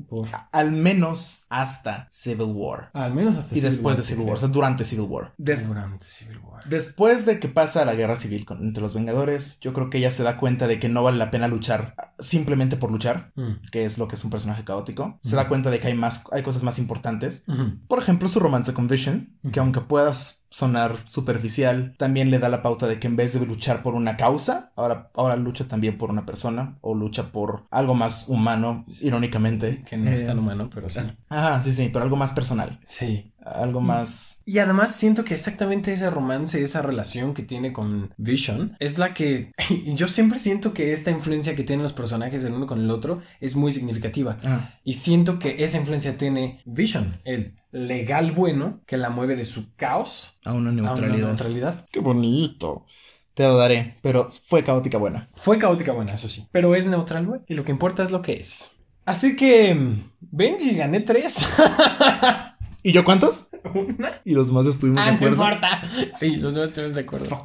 al 0.53 0.73
menos 0.73 1.47
hasta 1.49 2.07
Civil 2.11 2.53
War. 2.53 2.91
Al 2.93 3.14
menos 3.14 3.37
hasta 3.37 3.57
Y 3.57 3.61
después 3.61 3.97
de 3.97 4.03
Civil 4.03 4.27
War, 4.27 4.35
o 4.35 4.39
sea, 4.39 4.49
durante 4.49 4.85
Civil 4.85 5.07
War. 5.09 5.33
durante 5.39 6.05
Civil 6.05 6.39
War. 6.39 6.69
Después 6.69 7.25
de 7.25 7.41
que 7.41 7.49
pasa 7.49 7.87
la 7.87 7.95
guerra 7.95 8.16
civil 8.16 8.45
entre 8.61 8.83
los 8.83 8.93
Vengadores, 8.93 9.59
yo 9.61 9.73
creo 9.73 9.89
que 9.89 9.99
ella 9.99 10.11
se 10.11 10.23
da 10.23 10.37
cuenta 10.37 10.66
de 10.66 10.79
que 10.79 10.91
no 10.91 11.03
vale 11.03 11.16
la 11.16 11.31
pena 11.31 11.49
luchar 11.49 11.95
simplemente 12.19 12.77
por 12.77 12.91
luchar, 12.91 13.33
mm. 13.37 13.69
que 13.71 13.85
es 13.85 13.97
lo 13.97 14.09
que 14.09 14.16
es 14.16 14.25
un 14.25 14.31
personaje 14.31 14.64
caótico. 14.64 15.19
Se 15.23 15.37
da 15.37 15.49
cuenta 15.49 15.71
de 15.71 15.81
que 15.81 15.87
hay 15.87 15.95
más, 15.95 16.25
hay 16.33 16.43
cosas 16.43 16.62
más 16.62 16.79
importantes. 16.79 17.45
Por 17.87 17.99
ejemplo, 17.99 18.29
su 18.29 18.41
romance 18.41 18.58
con 18.75 18.89
Vision, 18.89 19.31
que 19.53 19.61
aunque 19.61 19.81
puedas 19.81 20.45
sonar 20.51 20.97
superficial, 21.07 21.95
también 21.99 22.31
le 22.31 22.39
da 22.39 22.49
la 22.49 22.63
pauta 22.63 22.87
de 22.87 22.99
que 22.99 23.07
en 23.07 23.17
vez 23.17 23.39
de 23.39 23.45
luchar 23.45 23.83
por 23.83 23.95
una 23.95 24.17
causa, 24.17 24.73
ahora, 24.77 25.11
ahora 25.15 25.37
lucha 25.37 25.69
también 25.69 25.99
por 25.99 26.11
una 26.11 26.27
persona 26.27 26.79
o 26.81 26.95
lucha 26.95 27.31
por 27.33 27.65
algo 27.71 27.95
más 27.95 28.29
humano, 28.29 28.85
irónicamente. 29.01 29.83
Que 29.89 29.97
no 29.97 30.11
es 30.11 30.25
tan 30.25 30.39
eh, 30.39 30.41
humano, 30.41 30.71
pero 30.73 30.89
sí. 30.89 31.01
Ajá, 31.29 31.61
sí, 31.61 31.73
sí, 31.73 31.91
pero 31.93 32.05
algo 32.05 32.17
más 32.17 32.33
personal. 32.33 32.81
Sí 32.85 33.33
algo 33.49 33.80
más. 33.80 34.40
Y 34.44 34.59
además 34.59 34.94
siento 34.94 35.24
que 35.24 35.34
exactamente 35.34 35.92
ese 35.92 36.11
romance, 36.11 36.62
esa 36.62 36.82
relación 36.82 37.34
que 37.34 37.42
tiene 37.42 37.72
con 37.72 38.14
Vision, 38.16 38.76
es 38.78 38.99
la 38.99 39.14
que. 39.14 39.53
Yo 39.86 40.09
siempre 40.09 40.38
siento 40.38 40.72
que 40.72 40.92
esta 40.92 41.11
influencia 41.11 41.55
que 41.55 41.64
tienen 41.64 41.82
los 41.82 41.92
personajes 41.92 42.44
el 42.44 42.53
uno 42.53 42.66
con 42.66 42.80
el 42.80 42.90
otro 42.90 43.20
es 43.40 43.57
muy 43.57 43.72
significativa. 43.72 44.38
Ah. 44.44 44.70
Y 44.84 44.94
siento 44.94 45.38
que 45.38 45.64
esa 45.64 45.78
influencia 45.78 46.16
tiene 46.16 46.62
Vision, 46.64 47.20
el 47.24 47.55
legal 47.72 48.32
bueno, 48.32 48.80
que 48.86 48.96
la 48.96 49.11
mueve 49.11 49.36
de 49.36 49.44
su 49.44 49.74
caos 49.74 50.38
a 50.44 50.53
una 50.53 50.72
neutralidad. 50.72 51.11
A 51.11 51.14
una 51.14 51.26
neutralidad. 51.26 51.84
Qué 51.90 52.01
bonito. 52.01 52.86
Te 53.34 53.44
lo 53.44 53.57
daré, 53.57 53.94
pero 54.03 54.28
fue 54.46 54.64
caótica 54.64 54.99
buena. 54.99 55.28
Fue 55.36 55.59
caótica 55.59 55.92
buena, 55.92 56.14
eso 56.14 56.28
sí. 56.28 56.49
Pero 56.51 56.74
es 56.74 56.86
neutral, 56.86 57.24
güey. 57.24 57.40
Y 57.46 57.55
lo 57.55 57.64
que 57.64 57.70
importa 57.70 58.03
es 58.03 58.11
lo 58.11 58.20
que 58.20 58.32
es. 58.32 58.72
Así 59.05 59.36
que. 59.36 59.78
Benji, 60.20 60.74
gané 60.74 61.01
tres. 61.01 61.46
¿Y 62.83 62.93
yo 62.93 63.05
cuántos? 63.05 63.49
Una. 63.74 64.11
Y 64.24 64.35
los 64.35 64.49
demás 64.49 64.66
estuvimos 64.66 65.05
de 65.05 65.11
acuerdo. 65.11 65.37
No 65.37 65.45
importa. 65.45 65.83
Sí, 66.14 66.37
los 66.37 66.55
demás 66.55 66.70
estuvimos 66.70 66.95
de 66.95 67.01
acuerdo. 67.03 67.45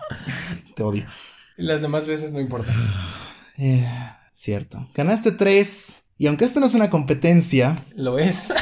Te 0.75 0.83
odio. 0.83 1.05
Las 1.57 1.81
demás 1.81 2.07
veces 2.07 2.31
no 2.31 2.39
importa. 2.39 2.73
Eh, 3.57 3.87
cierto. 4.33 4.89
Ganaste 4.93 5.31
tres. 5.31 6.03
Y 6.17 6.27
aunque 6.27 6.45
esto 6.45 6.59
no 6.59 6.67
es 6.67 6.75
una 6.75 6.89
competencia. 6.89 7.83
Lo 7.95 8.19
es. 8.19 8.53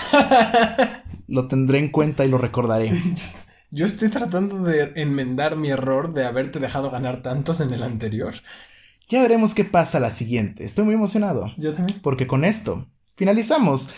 lo 1.27 1.47
tendré 1.47 1.79
en 1.79 1.89
cuenta 1.89 2.25
y 2.25 2.29
lo 2.29 2.37
recordaré. 2.37 2.91
Yo 3.71 3.85
estoy 3.85 4.09
tratando 4.09 4.63
de 4.63 4.91
enmendar 4.95 5.55
mi 5.55 5.69
error 5.69 6.13
de 6.13 6.25
haberte 6.25 6.59
dejado 6.59 6.91
ganar 6.91 7.21
tantos 7.21 7.61
en 7.61 7.71
el 7.71 7.83
anterior. 7.83 8.33
Ya 9.07 9.21
veremos 9.21 9.53
qué 9.53 9.63
pasa 9.63 9.99
la 9.99 10.09
siguiente. 10.09 10.65
Estoy 10.65 10.85
muy 10.85 10.93
emocionado. 10.93 11.53
Yo 11.57 11.73
también. 11.73 12.01
Porque 12.01 12.27
con 12.27 12.43
esto 12.43 12.87
finalizamos. 13.15 13.89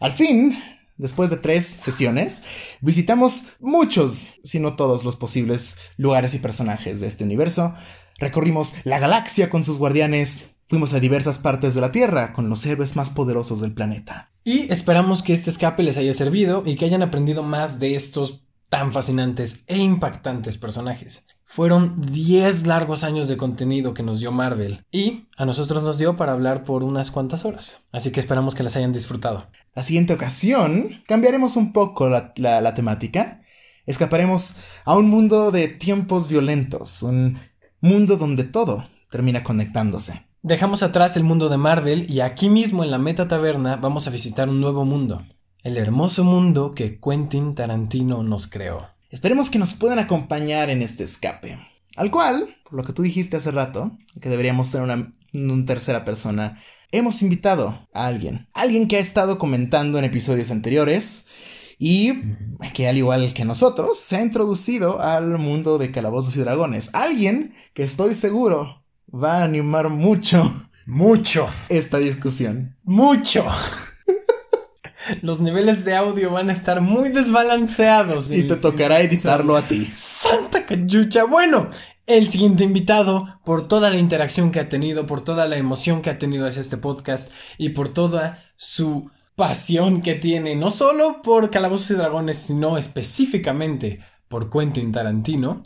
Al 0.00 0.12
fin, 0.12 0.56
Después 0.96 1.30
de 1.30 1.36
tres 1.36 1.66
sesiones, 1.66 2.42
visitamos 2.80 3.44
muchos, 3.60 4.32
si 4.44 4.60
no 4.60 4.76
todos 4.76 5.04
los 5.04 5.16
posibles 5.16 5.76
lugares 5.96 6.34
y 6.34 6.38
personajes 6.38 7.00
de 7.00 7.06
este 7.06 7.24
universo. 7.24 7.74
Recorrimos 8.18 8.74
la 8.84 8.98
galaxia 8.98 9.50
con 9.50 9.64
sus 9.64 9.78
guardianes, 9.78 10.56
fuimos 10.66 10.92
a 10.92 11.00
diversas 11.00 11.38
partes 11.38 11.74
de 11.74 11.80
la 11.80 11.92
Tierra 11.92 12.32
con 12.32 12.48
los 12.48 12.64
héroes 12.66 12.94
más 12.94 13.10
poderosos 13.10 13.60
del 13.60 13.74
planeta. 13.74 14.30
Y 14.44 14.72
esperamos 14.72 15.22
que 15.22 15.32
este 15.32 15.50
escape 15.50 15.82
les 15.82 15.98
haya 15.98 16.12
servido 16.14 16.62
y 16.66 16.76
que 16.76 16.84
hayan 16.84 17.02
aprendido 17.02 17.42
más 17.42 17.78
de 17.78 17.94
estos 17.94 18.44
tan 18.68 18.92
fascinantes 18.92 19.64
e 19.66 19.76
impactantes 19.76 20.56
personajes. 20.56 21.26
Fueron 21.44 21.94
10 22.10 22.66
largos 22.66 23.04
años 23.04 23.28
de 23.28 23.36
contenido 23.36 23.92
que 23.92 24.02
nos 24.02 24.20
dio 24.20 24.32
Marvel 24.32 24.86
y 24.90 25.26
a 25.36 25.44
nosotros 25.44 25.82
nos 25.82 25.98
dio 25.98 26.16
para 26.16 26.32
hablar 26.32 26.64
por 26.64 26.82
unas 26.82 27.10
cuantas 27.10 27.44
horas. 27.44 27.82
Así 27.92 28.10
que 28.10 28.20
esperamos 28.20 28.54
que 28.54 28.62
las 28.62 28.74
hayan 28.76 28.94
disfrutado. 28.94 29.48
La 29.74 29.82
siguiente 29.82 30.12
ocasión 30.12 31.00
cambiaremos 31.06 31.56
un 31.56 31.72
poco 31.72 32.10
la, 32.10 32.74
temática. 32.74 33.40
Escaparemos 33.86 34.56
a 34.84 34.96
un 34.96 35.08
mundo 35.08 35.50
de 35.50 35.68
tiempos 35.68 36.28
violentos, 36.28 37.02
un 37.02 37.38
mundo 37.80 38.18
donde 38.18 38.44
todo 38.44 38.86
termina 39.10 39.42
conectándose. 39.42 40.26
Dejamos 40.42 40.82
atrás 40.82 41.16
el 41.16 41.24
mundo 41.24 41.48
de 41.48 41.56
Marvel 41.56 42.10
y 42.10 42.20
aquí 42.20 42.50
mismo 42.50 42.84
en 42.84 42.90
la 42.90 42.98
Meta 42.98 43.28
Taberna 43.28 43.76
vamos 43.76 44.06
a 44.06 44.10
visitar 44.10 44.50
un 44.50 44.60
nuevo 44.60 44.84
mundo, 44.84 45.24
el 45.62 45.78
hermoso 45.78 46.22
mundo 46.22 46.72
que 46.72 47.00
Quentin 47.00 47.54
Tarantino 47.54 48.22
nos 48.22 48.48
creó. 48.48 48.88
Esperemos 49.08 49.48
que 49.48 49.58
nos 49.58 49.72
puedan 49.72 49.98
acompañar 49.98 50.68
en 50.68 50.82
este 50.82 51.04
escape, 51.04 51.58
al 51.96 52.10
cual, 52.10 52.56
por 52.64 52.74
lo 52.74 52.84
que 52.84 52.92
tú 52.92 53.02
dijiste 53.02 53.38
hace 53.38 53.50
rato, 53.50 53.96
que 54.20 54.28
deberíamos 54.28 54.70
tener 54.70 54.84
una, 54.84 55.12
una 55.32 55.64
tercera 55.64 56.04
persona, 56.04 56.58
hemos 56.92 57.22
invitado 57.22 57.88
a 57.92 58.06
alguien, 58.06 58.46
alguien 58.52 58.86
que 58.86 58.96
ha 58.96 59.00
estado 59.00 59.38
comentando 59.38 59.98
en 59.98 60.04
episodios 60.04 60.50
anteriores 60.50 61.26
y 61.78 62.12
que 62.74 62.86
al 62.86 62.96
igual 62.96 63.32
que 63.34 63.44
nosotros 63.44 63.98
se 63.98 64.16
ha 64.16 64.22
introducido 64.22 65.00
al 65.00 65.38
mundo 65.38 65.78
de 65.78 65.90
calabozos 65.90 66.36
y 66.36 66.40
dragones. 66.40 66.90
Alguien 66.94 67.54
que 67.74 67.82
estoy 67.82 68.14
seguro 68.14 68.84
va 69.12 69.38
a 69.38 69.44
animar 69.44 69.88
mucho, 69.88 70.68
mucho 70.86 71.48
esta 71.68 71.98
discusión. 71.98 72.76
Mucho. 72.84 73.44
Los 75.22 75.40
niveles 75.40 75.84
de 75.84 75.94
audio 75.94 76.30
van 76.30 76.48
a 76.48 76.52
estar 76.52 76.80
muy 76.80 77.08
desbalanceados. 77.08 78.30
Y 78.30 78.44
te 78.44 78.56
tocará 78.56 79.00
editarlo 79.00 79.56
a 79.56 79.62
ti. 79.62 79.88
Santa 79.90 80.64
cachucha. 80.64 81.24
Bueno, 81.24 81.68
el 82.06 82.30
siguiente 82.30 82.64
invitado, 82.64 83.40
por 83.44 83.68
toda 83.68 83.90
la 83.90 83.98
interacción 83.98 84.52
que 84.52 84.60
ha 84.60 84.68
tenido, 84.68 85.06
por 85.06 85.20
toda 85.22 85.46
la 85.46 85.56
emoción 85.56 86.02
que 86.02 86.10
ha 86.10 86.18
tenido 86.18 86.46
hacia 86.46 86.60
este 86.60 86.76
podcast 86.76 87.32
y 87.58 87.70
por 87.70 87.88
toda 87.88 88.42
su 88.56 89.10
pasión 89.36 90.02
que 90.02 90.14
tiene, 90.14 90.54
no 90.56 90.70
solo 90.70 91.22
por 91.22 91.50
Calabozos 91.50 91.90
y 91.92 91.94
Dragones, 91.94 92.36
sino 92.38 92.76
específicamente 92.76 94.00
por 94.28 94.50
Quentin 94.50 94.92
Tarantino, 94.92 95.62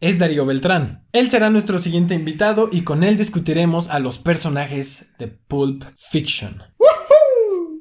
es 0.00 0.18
Darío 0.18 0.46
Beltrán. 0.46 1.06
Él 1.12 1.30
será 1.30 1.50
nuestro 1.50 1.78
siguiente 1.78 2.14
invitado 2.14 2.68
y 2.70 2.82
con 2.82 3.02
él 3.02 3.16
discutiremos 3.16 3.88
a 3.88 3.98
los 3.98 4.18
personajes 4.18 5.10
de 5.18 5.28
Pulp 5.28 5.84
Fiction 5.96 6.62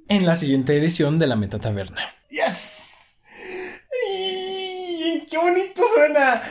en 0.09 0.25
la 0.25 0.35
siguiente 0.35 0.77
edición 0.77 1.19
de 1.19 1.27
la 1.27 1.35
Meta 1.35 1.59
Taberna. 1.59 2.01
¡Yes! 2.29 3.17
¡Qué 5.29 5.37
bonito 5.37 5.81
suena! 5.95 6.41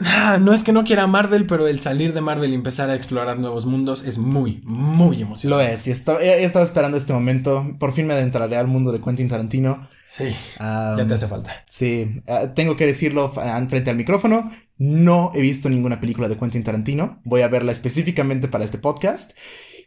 Ah, 0.00 0.38
no 0.40 0.54
es 0.54 0.62
que 0.62 0.72
no 0.72 0.84
quiera 0.84 1.06
Marvel, 1.06 1.46
pero 1.46 1.66
el 1.66 1.80
salir 1.80 2.14
de 2.14 2.20
Marvel 2.20 2.52
y 2.52 2.54
empezar 2.54 2.88
a 2.88 2.94
explorar 2.94 3.38
nuevos 3.38 3.66
mundos 3.66 4.04
es 4.04 4.18
muy, 4.18 4.62
muy 4.64 5.22
emocionante. 5.22 5.48
Lo 5.48 5.60
es, 5.60 5.86
y 5.86 5.90
he, 5.90 6.44
estado 6.44 6.64
esperando 6.64 6.96
este 6.96 7.12
momento. 7.12 7.76
Por 7.80 7.92
fin 7.92 8.06
me 8.06 8.14
adentraré 8.14 8.56
al 8.56 8.68
mundo 8.68 8.92
de 8.92 9.00
Quentin 9.00 9.28
Tarantino. 9.28 9.88
Sí, 10.08 10.34
ya 10.58 11.04
te 11.06 11.14
hace 11.14 11.26
falta. 11.26 11.64
Sí, 11.68 12.22
ah, 12.28 12.54
tengo 12.54 12.76
que 12.76 12.86
decirlo 12.86 13.30
frente 13.30 13.90
al 13.90 13.96
micrófono. 13.96 14.50
No 14.76 15.32
he 15.34 15.40
visto 15.40 15.68
ninguna 15.68 15.98
película 15.98 16.28
de 16.28 16.38
Quentin 16.38 16.62
Tarantino. 16.62 17.20
Voy 17.24 17.42
a 17.42 17.48
verla 17.48 17.72
específicamente 17.72 18.46
para 18.46 18.64
este 18.64 18.78
podcast. 18.78 19.32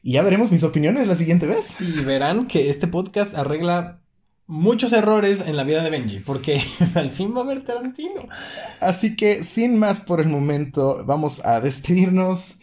Y 0.03 0.13
ya 0.13 0.23
veremos 0.23 0.51
mis 0.51 0.63
opiniones 0.63 1.07
la 1.07 1.15
siguiente 1.15 1.45
vez. 1.45 1.79
Y 1.79 2.01
verán 2.01 2.47
que 2.47 2.69
este 2.69 2.87
podcast 2.87 3.35
arregla 3.35 4.01
muchos 4.47 4.93
errores 4.93 5.47
en 5.47 5.55
la 5.55 5.63
vida 5.63 5.83
de 5.83 5.89
Benji, 5.89 6.19
porque 6.19 6.61
al 6.95 7.11
fin 7.11 7.33
va 7.35 7.41
a 7.41 7.43
haber 7.43 7.63
Tarantino. 7.63 8.27
Así 8.79 9.15
que 9.15 9.43
sin 9.43 9.77
más 9.79 10.01
por 10.01 10.19
el 10.19 10.27
momento, 10.27 11.05
vamos 11.05 11.45
a 11.45 11.61
despedirnos. 11.61 12.57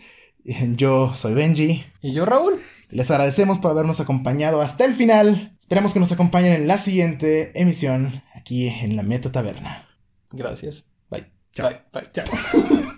Yo 0.77 1.15
soy 1.15 1.35
Benji. 1.35 1.85
Y 2.01 2.13
yo 2.13 2.25
Raúl. 2.25 2.61
Les 2.91 3.11
agradecemos 3.11 3.59
por 3.59 3.71
habernos 3.71 4.01
acompañado 4.01 4.63
hasta 4.63 4.85
el 4.85 4.95
final. 4.95 5.55
Esperamos 5.59 5.93
que 5.93 6.01
nos 6.01 6.13
acompañen 6.13 6.53
en 6.53 6.67
la 6.67 6.79
siguiente 6.79 7.53
emisión 7.61 8.23
aquí 8.35 8.69
en 8.69 8.97
la 8.97 9.03
Meta 9.03 9.31
Taberna. 9.31 9.87
Gracias. 10.33 10.87
Bye. 11.11 11.27
Bye. 11.57 11.81
Bye. 11.93 12.11
Chao. 12.13 12.25